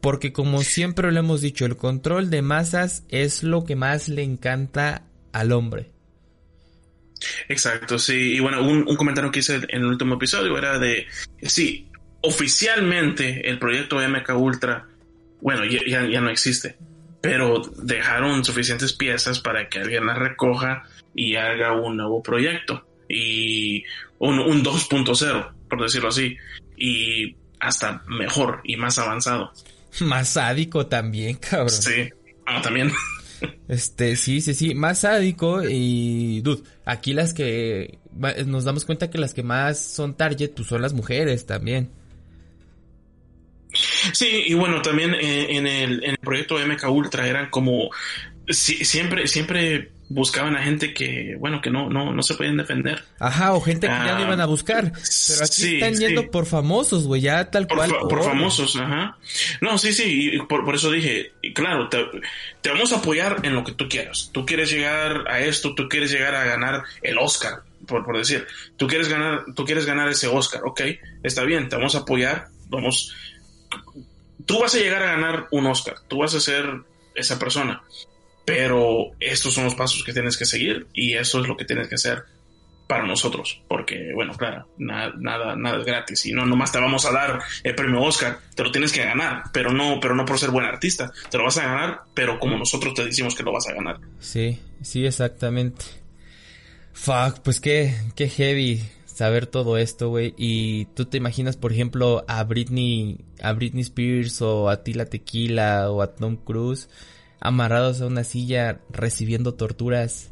Porque 0.00 0.32
como 0.32 0.62
siempre 0.62 1.12
lo 1.12 1.20
hemos 1.20 1.42
dicho, 1.42 1.66
el 1.66 1.76
control 1.76 2.30
de 2.30 2.40
masas 2.40 3.04
es 3.10 3.42
lo 3.42 3.64
que 3.64 3.76
más 3.76 4.08
le 4.08 4.22
encanta 4.22 5.04
al 5.32 5.52
hombre. 5.52 5.90
Exacto, 7.48 7.98
sí. 7.98 8.36
Y 8.36 8.40
bueno, 8.40 8.62
un, 8.62 8.88
un 8.88 8.96
comentario 8.96 9.30
que 9.30 9.40
hice 9.40 9.56
en 9.56 9.80
el 9.80 9.86
último 9.86 10.14
episodio 10.14 10.56
era 10.56 10.78
de, 10.78 11.06
sí, 11.42 11.87
oficialmente 12.20 13.48
el 13.48 13.58
proyecto 13.58 13.96
MK 13.96 14.30
Ultra, 14.36 14.88
bueno, 15.40 15.64
ya, 15.64 16.06
ya, 16.06 16.20
no 16.20 16.30
existe, 16.30 16.76
pero 17.20 17.62
dejaron 17.82 18.44
suficientes 18.44 18.92
piezas 18.92 19.40
para 19.40 19.68
que 19.68 19.78
alguien 19.80 20.06
las 20.06 20.18
recoja 20.18 20.84
y 21.14 21.36
haga 21.36 21.72
un 21.72 21.96
nuevo 21.96 22.22
proyecto 22.22 22.86
y 23.08 23.84
un, 24.18 24.38
un 24.38 24.64
2.0, 24.64 25.52
por 25.68 25.82
decirlo 25.82 26.08
así, 26.08 26.36
y 26.76 27.36
hasta 27.60 28.02
mejor 28.06 28.60
y 28.64 28.76
más 28.76 28.98
avanzado. 28.98 29.52
Más 30.00 30.28
sádico 30.28 30.86
también, 30.86 31.36
cabrón. 31.36 31.70
Sí, 31.70 32.10
ah, 32.46 32.60
también. 32.62 32.92
Este, 33.68 34.16
sí, 34.16 34.40
sí, 34.40 34.52
sí, 34.52 34.74
más 34.74 35.00
sádico 35.00 35.62
y, 35.62 36.40
dude, 36.40 36.62
aquí 36.84 37.12
las 37.12 37.34
que, 37.34 37.98
nos 38.46 38.64
damos 38.64 38.84
cuenta 38.84 39.10
que 39.10 39.18
las 39.18 39.32
que 39.32 39.44
más 39.44 39.78
son 39.78 40.16
target, 40.16 40.50
pues 40.56 40.66
son 40.66 40.82
las 40.82 40.92
mujeres 40.92 41.46
también. 41.46 41.92
Sí, 44.12 44.44
y 44.46 44.54
bueno, 44.54 44.82
también 44.82 45.14
en, 45.14 45.66
el, 45.66 46.04
en 46.04 46.10
el 46.10 46.18
proyecto 46.18 46.58
MK 46.58 46.88
Ultra 46.88 47.26
eran 47.26 47.50
como 47.50 47.90
siempre, 48.50 49.26
siempre 49.26 49.90
buscaban 50.08 50.56
a 50.56 50.62
gente 50.62 50.94
que, 50.94 51.36
bueno, 51.38 51.60
que 51.60 51.70
no, 51.70 51.90
no, 51.90 52.12
no 52.12 52.22
se 52.22 52.34
podían 52.34 52.56
defender. 52.56 53.04
Ajá, 53.18 53.52
o 53.52 53.60
gente 53.60 53.86
que 53.86 53.92
ya 53.92 54.14
no 54.14 54.22
iban 54.22 54.40
a 54.40 54.44
ah, 54.44 54.46
buscar. 54.46 54.92
Pero 54.92 55.44
aquí 55.44 55.74
están 55.74 55.94
yendo 55.94 56.30
por 56.30 56.46
famosos, 56.46 57.06
güey, 57.06 57.20
ya 57.20 57.50
tal 57.50 57.66
cual. 57.68 57.92
por 58.08 58.24
famosos, 58.24 58.76
ajá. 58.76 59.18
No, 59.60 59.76
sí, 59.78 59.92
sí, 59.92 60.30
y 60.32 60.38
por, 60.40 60.64
por 60.64 60.74
eso 60.74 60.90
dije, 60.90 61.32
claro, 61.54 61.88
te, 61.88 62.04
te, 62.60 62.70
vamos 62.70 62.92
a 62.92 62.96
apoyar 62.96 63.40
en 63.42 63.54
lo 63.54 63.64
que 63.64 63.72
tú 63.72 63.88
quieras. 63.88 64.30
Tú 64.32 64.46
quieres 64.46 64.70
llegar 64.70 65.24
a 65.28 65.40
esto, 65.40 65.74
tú 65.74 65.88
quieres 65.88 66.10
llegar 66.10 66.34
a 66.34 66.44
ganar 66.44 66.82
el 67.02 67.18
Oscar, 67.18 67.62
por, 67.86 68.04
por 68.04 68.16
decir. 68.16 68.46
Tú 68.76 68.86
quieres 68.86 69.08
ganar, 69.08 69.44
tú 69.54 69.64
quieres 69.64 69.84
ganar 69.84 70.08
ese 70.08 70.26
Oscar, 70.26 70.62
ok, 70.64 70.80
está 71.22 71.44
bien, 71.44 71.68
te 71.68 71.76
vamos 71.76 71.94
a 71.94 71.98
apoyar, 71.98 72.46
vamos. 72.68 73.14
Tú 74.46 74.60
vas 74.60 74.74
a 74.74 74.78
llegar 74.78 75.02
a 75.02 75.12
ganar 75.12 75.48
un 75.50 75.66
Oscar, 75.66 75.96
tú 76.08 76.18
vas 76.18 76.34
a 76.34 76.40
ser 76.40 76.82
esa 77.14 77.38
persona 77.38 77.82
pero 78.48 79.10
estos 79.20 79.52
son 79.52 79.64
los 79.64 79.74
pasos 79.74 80.02
que 80.02 80.14
tienes 80.14 80.38
que 80.38 80.46
seguir 80.46 80.86
y 80.94 81.12
eso 81.12 81.42
es 81.42 81.48
lo 81.48 81.54
que 81.54 81.66
tienes 81.66 81.86
que 81.86 81.96
hacer 81.96 82.24
para 82.86 83.06
nosotros, 83.06 83.60
porque 83.68 84.10
bueno, 84.14 84.32
claro, 84.32 84.66
nada, 84.78 85.12
nada, 85.18 85.78
es 85.78 85.84
gratis 85.84 86.24
y 86.24 86.32
no 86.32 86.46
nomás 86.46 86.72
te 86.72 86.80
vamos 86.80 87.04
a 87.04 87.12
dar 87.12 87.40
el 87.62 87.74
premio 87.74 88.00
Oscar, 88.00 88.38
te 88.54 88.64
lo 88.64 88.72
tienes 88.72 88.90
que 88.90 89.04
ganar, 89.04 89.42
pero 89.52 89.70
no, 89.70 90.00
pero 90.00 90.14
no 90.14 90.24
por 90.24 90.38
ser 90.38 90.50
buen 90.50 90.64
artista, 90.64 91.12
te 91.30 91.36
lo 91.36 91.44
vas 91.44 91.58
a 91.58 91.66
ganar, 91.66 92.00
pero 92.14 92.40
como 92.40 92.56
nosotros 92.56 92.94
te 92.94 93.04
decimos 93.04 93.34
que 93.34 93.42
lo 93.42 93.52
vas 93.52 93.68
a 93.68 93.74
ganar. 93.74 93.98
Sí, 94.18 94.58
sí, 94.80 95.04
exactamente. 95.04 95.84
Fuck, 96.94 97.40
pues 97.44 97.60
qué, 97.60 97.94
qué 98.16 98.30
heavy 98.30 98.82
saber 99.18 99.48
todo 99.48 99.78
esto, 99.78 100.10
güey. 100.10 100.32
Y 100.36 100.84
tú 100.94 101.06
te 101.06 101.16
imaginas, 101.16 101.56
por 101.56 101.72
ejemplo, 101.72 102.24
a 102.28 102.44
Britney, 102.44 103.18
a 103.42 103.52
Britney 103.52 103.82
Spears 103.82 104.40
o 104.42 104.70
a 104.70 104.84
Tila 104.84 105.06
Tequila 105.06 105.90
o 105.90 106.02
a 106.02 106.14
Tom 106.14 106.36
Cruise 106.36 106.88
amarrados 107.40 108.00
a 108.00 108.06
una 108.06 108.24
silla 108.24 108.80
recibiendo 108.90 109.54
torturas 109.54 110.30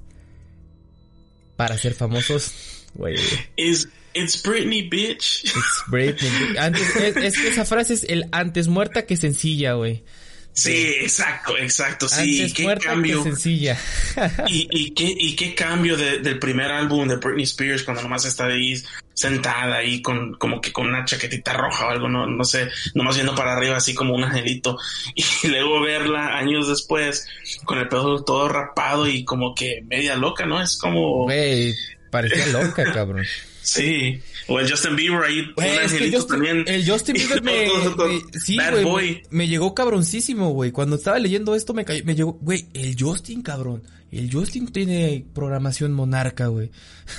para 1.57 1.77
ser 1.79 1.95
famosos. 1.95 2.53
Güey. 2.95 3.17
It's, 3.57 3.89
it's 4.15 4.41
Britney, 4.41 4.89
bitch. 4.89 5.45
It's 5.45 5.85
Britney. 5.89 6.57
Antes, 6.57 6.95
es, 6.97 7.39
que 7.39 7.49
esa 7.49 7.65
frase 7.65 7.95
es 7.95 8.05
el 8.05 8.29
antes 8.31 8.69
muerta 8.69 9.05
que 9.05 9.17
sencilla, 9.17 9.75
güey. 9.75 10.05
Sí, 10.57 10.87
exacto, 11.03 11.55
exacto, 11.59 12.09
sí. 12.09 12.41
Antes 12.41 12.55
qué 12.55 12.79
cambio. 12.83 13.23
Sencilla. 13.23 13.79
y, 14.49 14.67
y, 14.71 14.95
qué, 14.95 15.15
y 15.15 15.37
qué 15.37 15.55
cambio 15.55 15.99
del 15.99 16.39
primer 16.39 16.73
álbum 16.73 17.07
de 17.07 17.17
Britney 17.17 17.45
Spears 17.45 17.83
cuando 17.83 18.03
nomás 18.03 18.25
está 18.25 18.47
ahí 18.47 18.75
sentada 19.13 19.77
ahí 19.77 20.01
con 20.01 20.33
como 20.35 20.63
que 20.63 20.73
con 20.73 20.87
una 20.87 21.05
chaquetita 21.05 21.53
roja 21.53 21.87
o 21.87 21.91
algo, 21.91 22.09
no, 22.09 22.27
no 22.27 22.43
sé, 22.43 22.71
nomás 22.95 23.17
yendo 23.17 23.35
para 23.35 23.53
arriba 23.53 23.77
así 23.77 23.95
como 23.95 24.15
un 24.15 24.25
angelito 24.25 24.79
y 25.15 25.49
luego 25.49 25.83
verla 25.83 26.39
años 26.39 26.69
después 26.69 27.27
con 27.67 27.79
el 27.79 27.89
pelo 27.89 28.25
todo 28.25 28.49
rapado 28.49 29.07
y 29.07 29.25
como 29.27 29.55
que 29.55 29.83
media 29.87 30.17
loca, 30.17 30.47
¿no? 30.47 30.63
Es 30.63 30.79
como... 30.79 31.25
Güey, 31.25 31.75
parecía 32.11 32.47
loca, 32.47 32.91
cabrón. 32.95 33.27
Sí. 33.61 34.23
O 34.49 34.61
el 34.61 34.71
Justin 34.71 34.95
Bieber 34.95 35.25
ahí, 35.25 35.41
un 35.41 36.27
también. 36.27 36.65
El 36.67 36.89
Justin 36.89 37.15
Bieber 37.19 37.43
me, 37.43 37.69
sí, 38.39 38.59
güey, 38.85 39.23
me, 39.31 39.49
llegó 39.49 39.75
cabroncísimo, 39.75 40.51
güey. 40.51 40.71
Cuando 40.71 40.97
estaba 40.97 41.19
leyendo 41.19 41.55
esto 41.55 41.75
me 41.75 41.85
me 42.05 42.15
llegó, 42.15 42.35
güey, 42.41 42.67
el 42.75 42.97
Justin, 42.99 43.43
cabrón. 43.43 43.83
El 44.13 44.33
Justin 44.33 44.69
tiene 44.73 45.25
programación 45.35 45.93
monarca, 45.93 46.47
güey. 46.47 46.71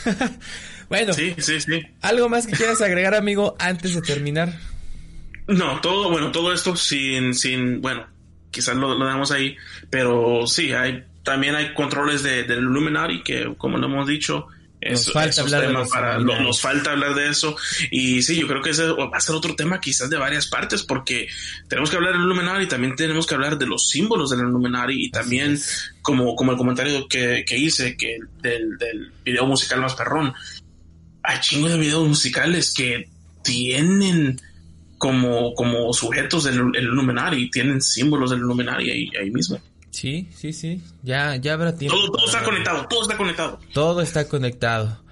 bueno. 0.89 1.13
Sí, 1.13 1.35
sí, 1.37 1.59
sí. 1.59 1.81
¿Algo 2.01 2.29
más 2.29 2.47
que 2.47 2.53
quieras 2.53 2.81
agregar, 2.81 3.13
amigo, 3.13 3.55
antes 3.59 3.93
de 3.93 4.01
terminar? 4.01 4.57
No, 5.47 5.79
todo, 5.81 6.09
bueno, 6.09 6.31
todo 6.31 6.53
esto 6.53 6.75
sin, 6.75 7.33
sin, 7.33 7.81
bueno, 7.81 8.05
quizás 8.51 8.75
lo, 8.75 8.97
lo 8.97 9.05
damos 9.05 9.31
ahí, 9.31 9.55
pero 9.89 10.45
sí, 10.45 10.73
hay, 10.73 11.03
también 11.23 11.55
hay 11.55 11.73
controles 11.73 12.23
de, 12.23 12.43
del 12.43 12.59
Illuminati 12.59 13.23
que, 13.23 13.53
como 13.57 13.77
lo 13.77 13.87
hemos 13.87 14.07
dicho, 14.07 14.47
nos 14.81 15.11
falta 15.11 15.41
hablar 15.41 15.67
de 15.67 15.89
para, 15.89 16.19
nos 16.19 16.61
falta 16.61 16.91
hablar 16.91 17.15
de 17.15 17.29
eso. 17.29 17.55
Y 17.89 18.21
sí 18.21 18.39
yo 18.39 18.47
creo 18.47 18.61
que 18.61 18.71
ese 18.71 18.85
va 18.85 19.09
a 19.13 19.21
ser 19.21 19.35
otro 19.35 19.55
tema 19.55 19.79
quizás 19.79 20.09
de 20.09 20.17
varias 20.17 20.47
partes 20.47 20.83
porque 20.83 21.27
tenemos 21.67 21.89
que 21.89 21.95
hablar 21.95 22.13
del 22.13 22.21
Illuminati 22.23 22.63
y 22.63 22.67
también 22.67 22.95
tenemos 22.95 23.25
que 23.25 23.35
hablar 23.35 23.57
de 23.57 23.65
los 23.65 23.87
símbolos 23.87 24.29
del 24.29 24.41
Illuminati 24.41 25.05
y 25.05 25.09
también 25.09 25.59
como, 26.01 26.35
como 26.35 26.51
el 26.51 26.57
comentario 26.57 27.07
que, 27.07 27.43
que 27.45 27.57
hice 27.57 27.97
que 27.97 28.19
del, 28.41 28.77
del, 28.77 29.11
video 29.23 29.45
musical 29.45 29.81
más 29.81 29.95
perrón. 29.95 30.33
Hay 31.23 31.39
chingos 31.41 31.71
de 31.71 31.79
videos 31.79 32.07
musicales 32.07 32.73
que 32.73 33.09
tienen 33.43 34.39
como, 34.97 35.53
como 35.53 35.91
sujetos 35.93 36.43
del 36.43 36.55
Illuminati 36.75 37.49
tienen 37.49 37.81
símbolos 37.81 38.29
del 38.29 38.39
Illuminati 38.39 38.89
ahí, 38.89 39.09
ahí 39.19 39.31
mismo 39.31 39.59
Sí, 39.97 40.29
sí, 40.31 40.53
sí. 40.53 40.79
Ya, 41.01 41.37
ya 41.37 41.53
habrá 41.53 41.75
tiempo. 41.75 41.97
Todo, 41.97 42.27
está 42.27 42.43
conectado, 42.43 42.85
todo 42.87 43.01
está 43.01 43.17
conectado. 43.17 43.59
Todo 43.73 44.01
está 44.01 44.27
conectado. 44.27 45.03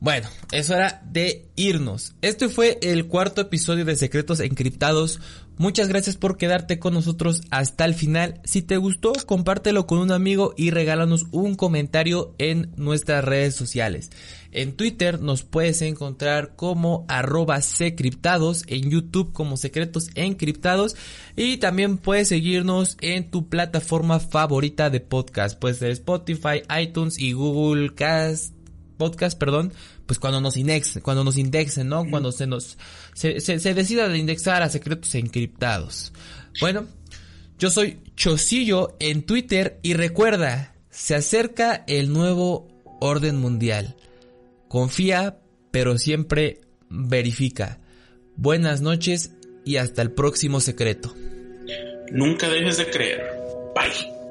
Bueno, 0.00 0.28
es 0.50 0.68
hora 0.68 1.00
de 1.04 1.46
irnos. 1.54 2.14
Este 2.22 2.48
fue 2.48 2.76
el 2.82 3.06
cuarto 3.06 3.40
episodio 3.40 3.84
de 3.84 3.94
Secretos 3.94 4.40
Encriptados. 4.40 5.20
Muchas 5.62 5.86
gracias 5.86 6.16
por 6.16 6.38
quedarte 6.38 6.80
con 6.80 6.92
nosotros 6.92 7.42
hasta 7.52 7.84
el 7.84 7.94
final. 7.94 8.40
Si 8.42 8.62
te 8.62 8.78
gustó, 8.78 9.12
compártelo 9.26 9.86
con 9.86 9.98
un 9.98 10.10
amigo 10.10 10.54
y 10.56 10.72
regálanos 10.72 11.26
un 11.30 11.54
comentario 11.54 12.34
en 12.38 12.72
nuestras 12.76 13.24
redes 13.24 13.54
sociales. 13.54 14.10
En 14.50 14.72
Twitter 14.72 15.20
nos 15.20 15.44
puedes 15.44 15.80
encontrar 15.82 16.56
como 16.56 17.04
arroba 17.06 17.60
secriptados, 17.60 18.64
en 18.66 18.90
YouTube 18.90 19.32
como 19.32 19.56
secretos 19.56 20.10
encriptados 20.16 20.96
y 21.36 21.58
también 21.58 21.96
puedes 21.96 22.26
seguirnos 22.26 22.96
en 23.00 23.30
tu 23.30 23.48
plataforma 23.48 24.18
favorita 24.18 24.90
de 24.90 24.98
podcast, 24.98 25.56
puede 25.60 25.74
ser 25.76 25.92
Spotify, 25.92 26.62
iTunes 26.76 27.20
y 27.20 27.34
Google 27.34 27.94
Cast, 27.94 28.52
Podcast, 29.02 29.36
perdón, 29.36 29.72
pues 30.12 30.18
cuando 30.18 30.42
nos 30.42 30.58
indexen, 30.58 31.00
cuando 31.00 31.24
nos 31.24 31.38
indexen, 31.38 31.88
¿no? 31.88 32.04
Cuando 32.04 32.32
se 32.32 32.46
nos, 32.46 32.76
se, 33.14 33.40
se 33.40 33.72
decida 33.72 34.10
de 34.10 34.18
indexar 34.18 34.62
a 34.62 34.68
secretos 34.68 35.14
encriptados. 35.14 36.12
Bueno, 36.60 36.86
yo 37.58 37.70
soy 37.70 37.98
Chosillo 38.14 38.94
en 39.00 39.22
Twitter 39.22 39.80
y 39.82 39.94
recuerda, 39.94 40.74
se 40.90 41.14
acerca 41.14 41.82
el 41.86 42.12
nuevo 42.12 42.68
orden 43.00 43.38
mundial. 43.38 43.96
Confía, 44.68 45.38
pero 45.70 45.96
siempre 45.96 46.60
verifica. 46.90 47.80
Buenas 48.36 48.82
noches 48.82 49.30
y 49.64 49.76
hasta 49.76 50.02
el 50.02 50.10
próximo 50.10 50.60
secreto. 50.60 51.14
Nunca 52.10 52.50
dejes 52.50 52.76
de 52.76 52.90
creer. 52.90 53.22
Bye. 53.74 54.21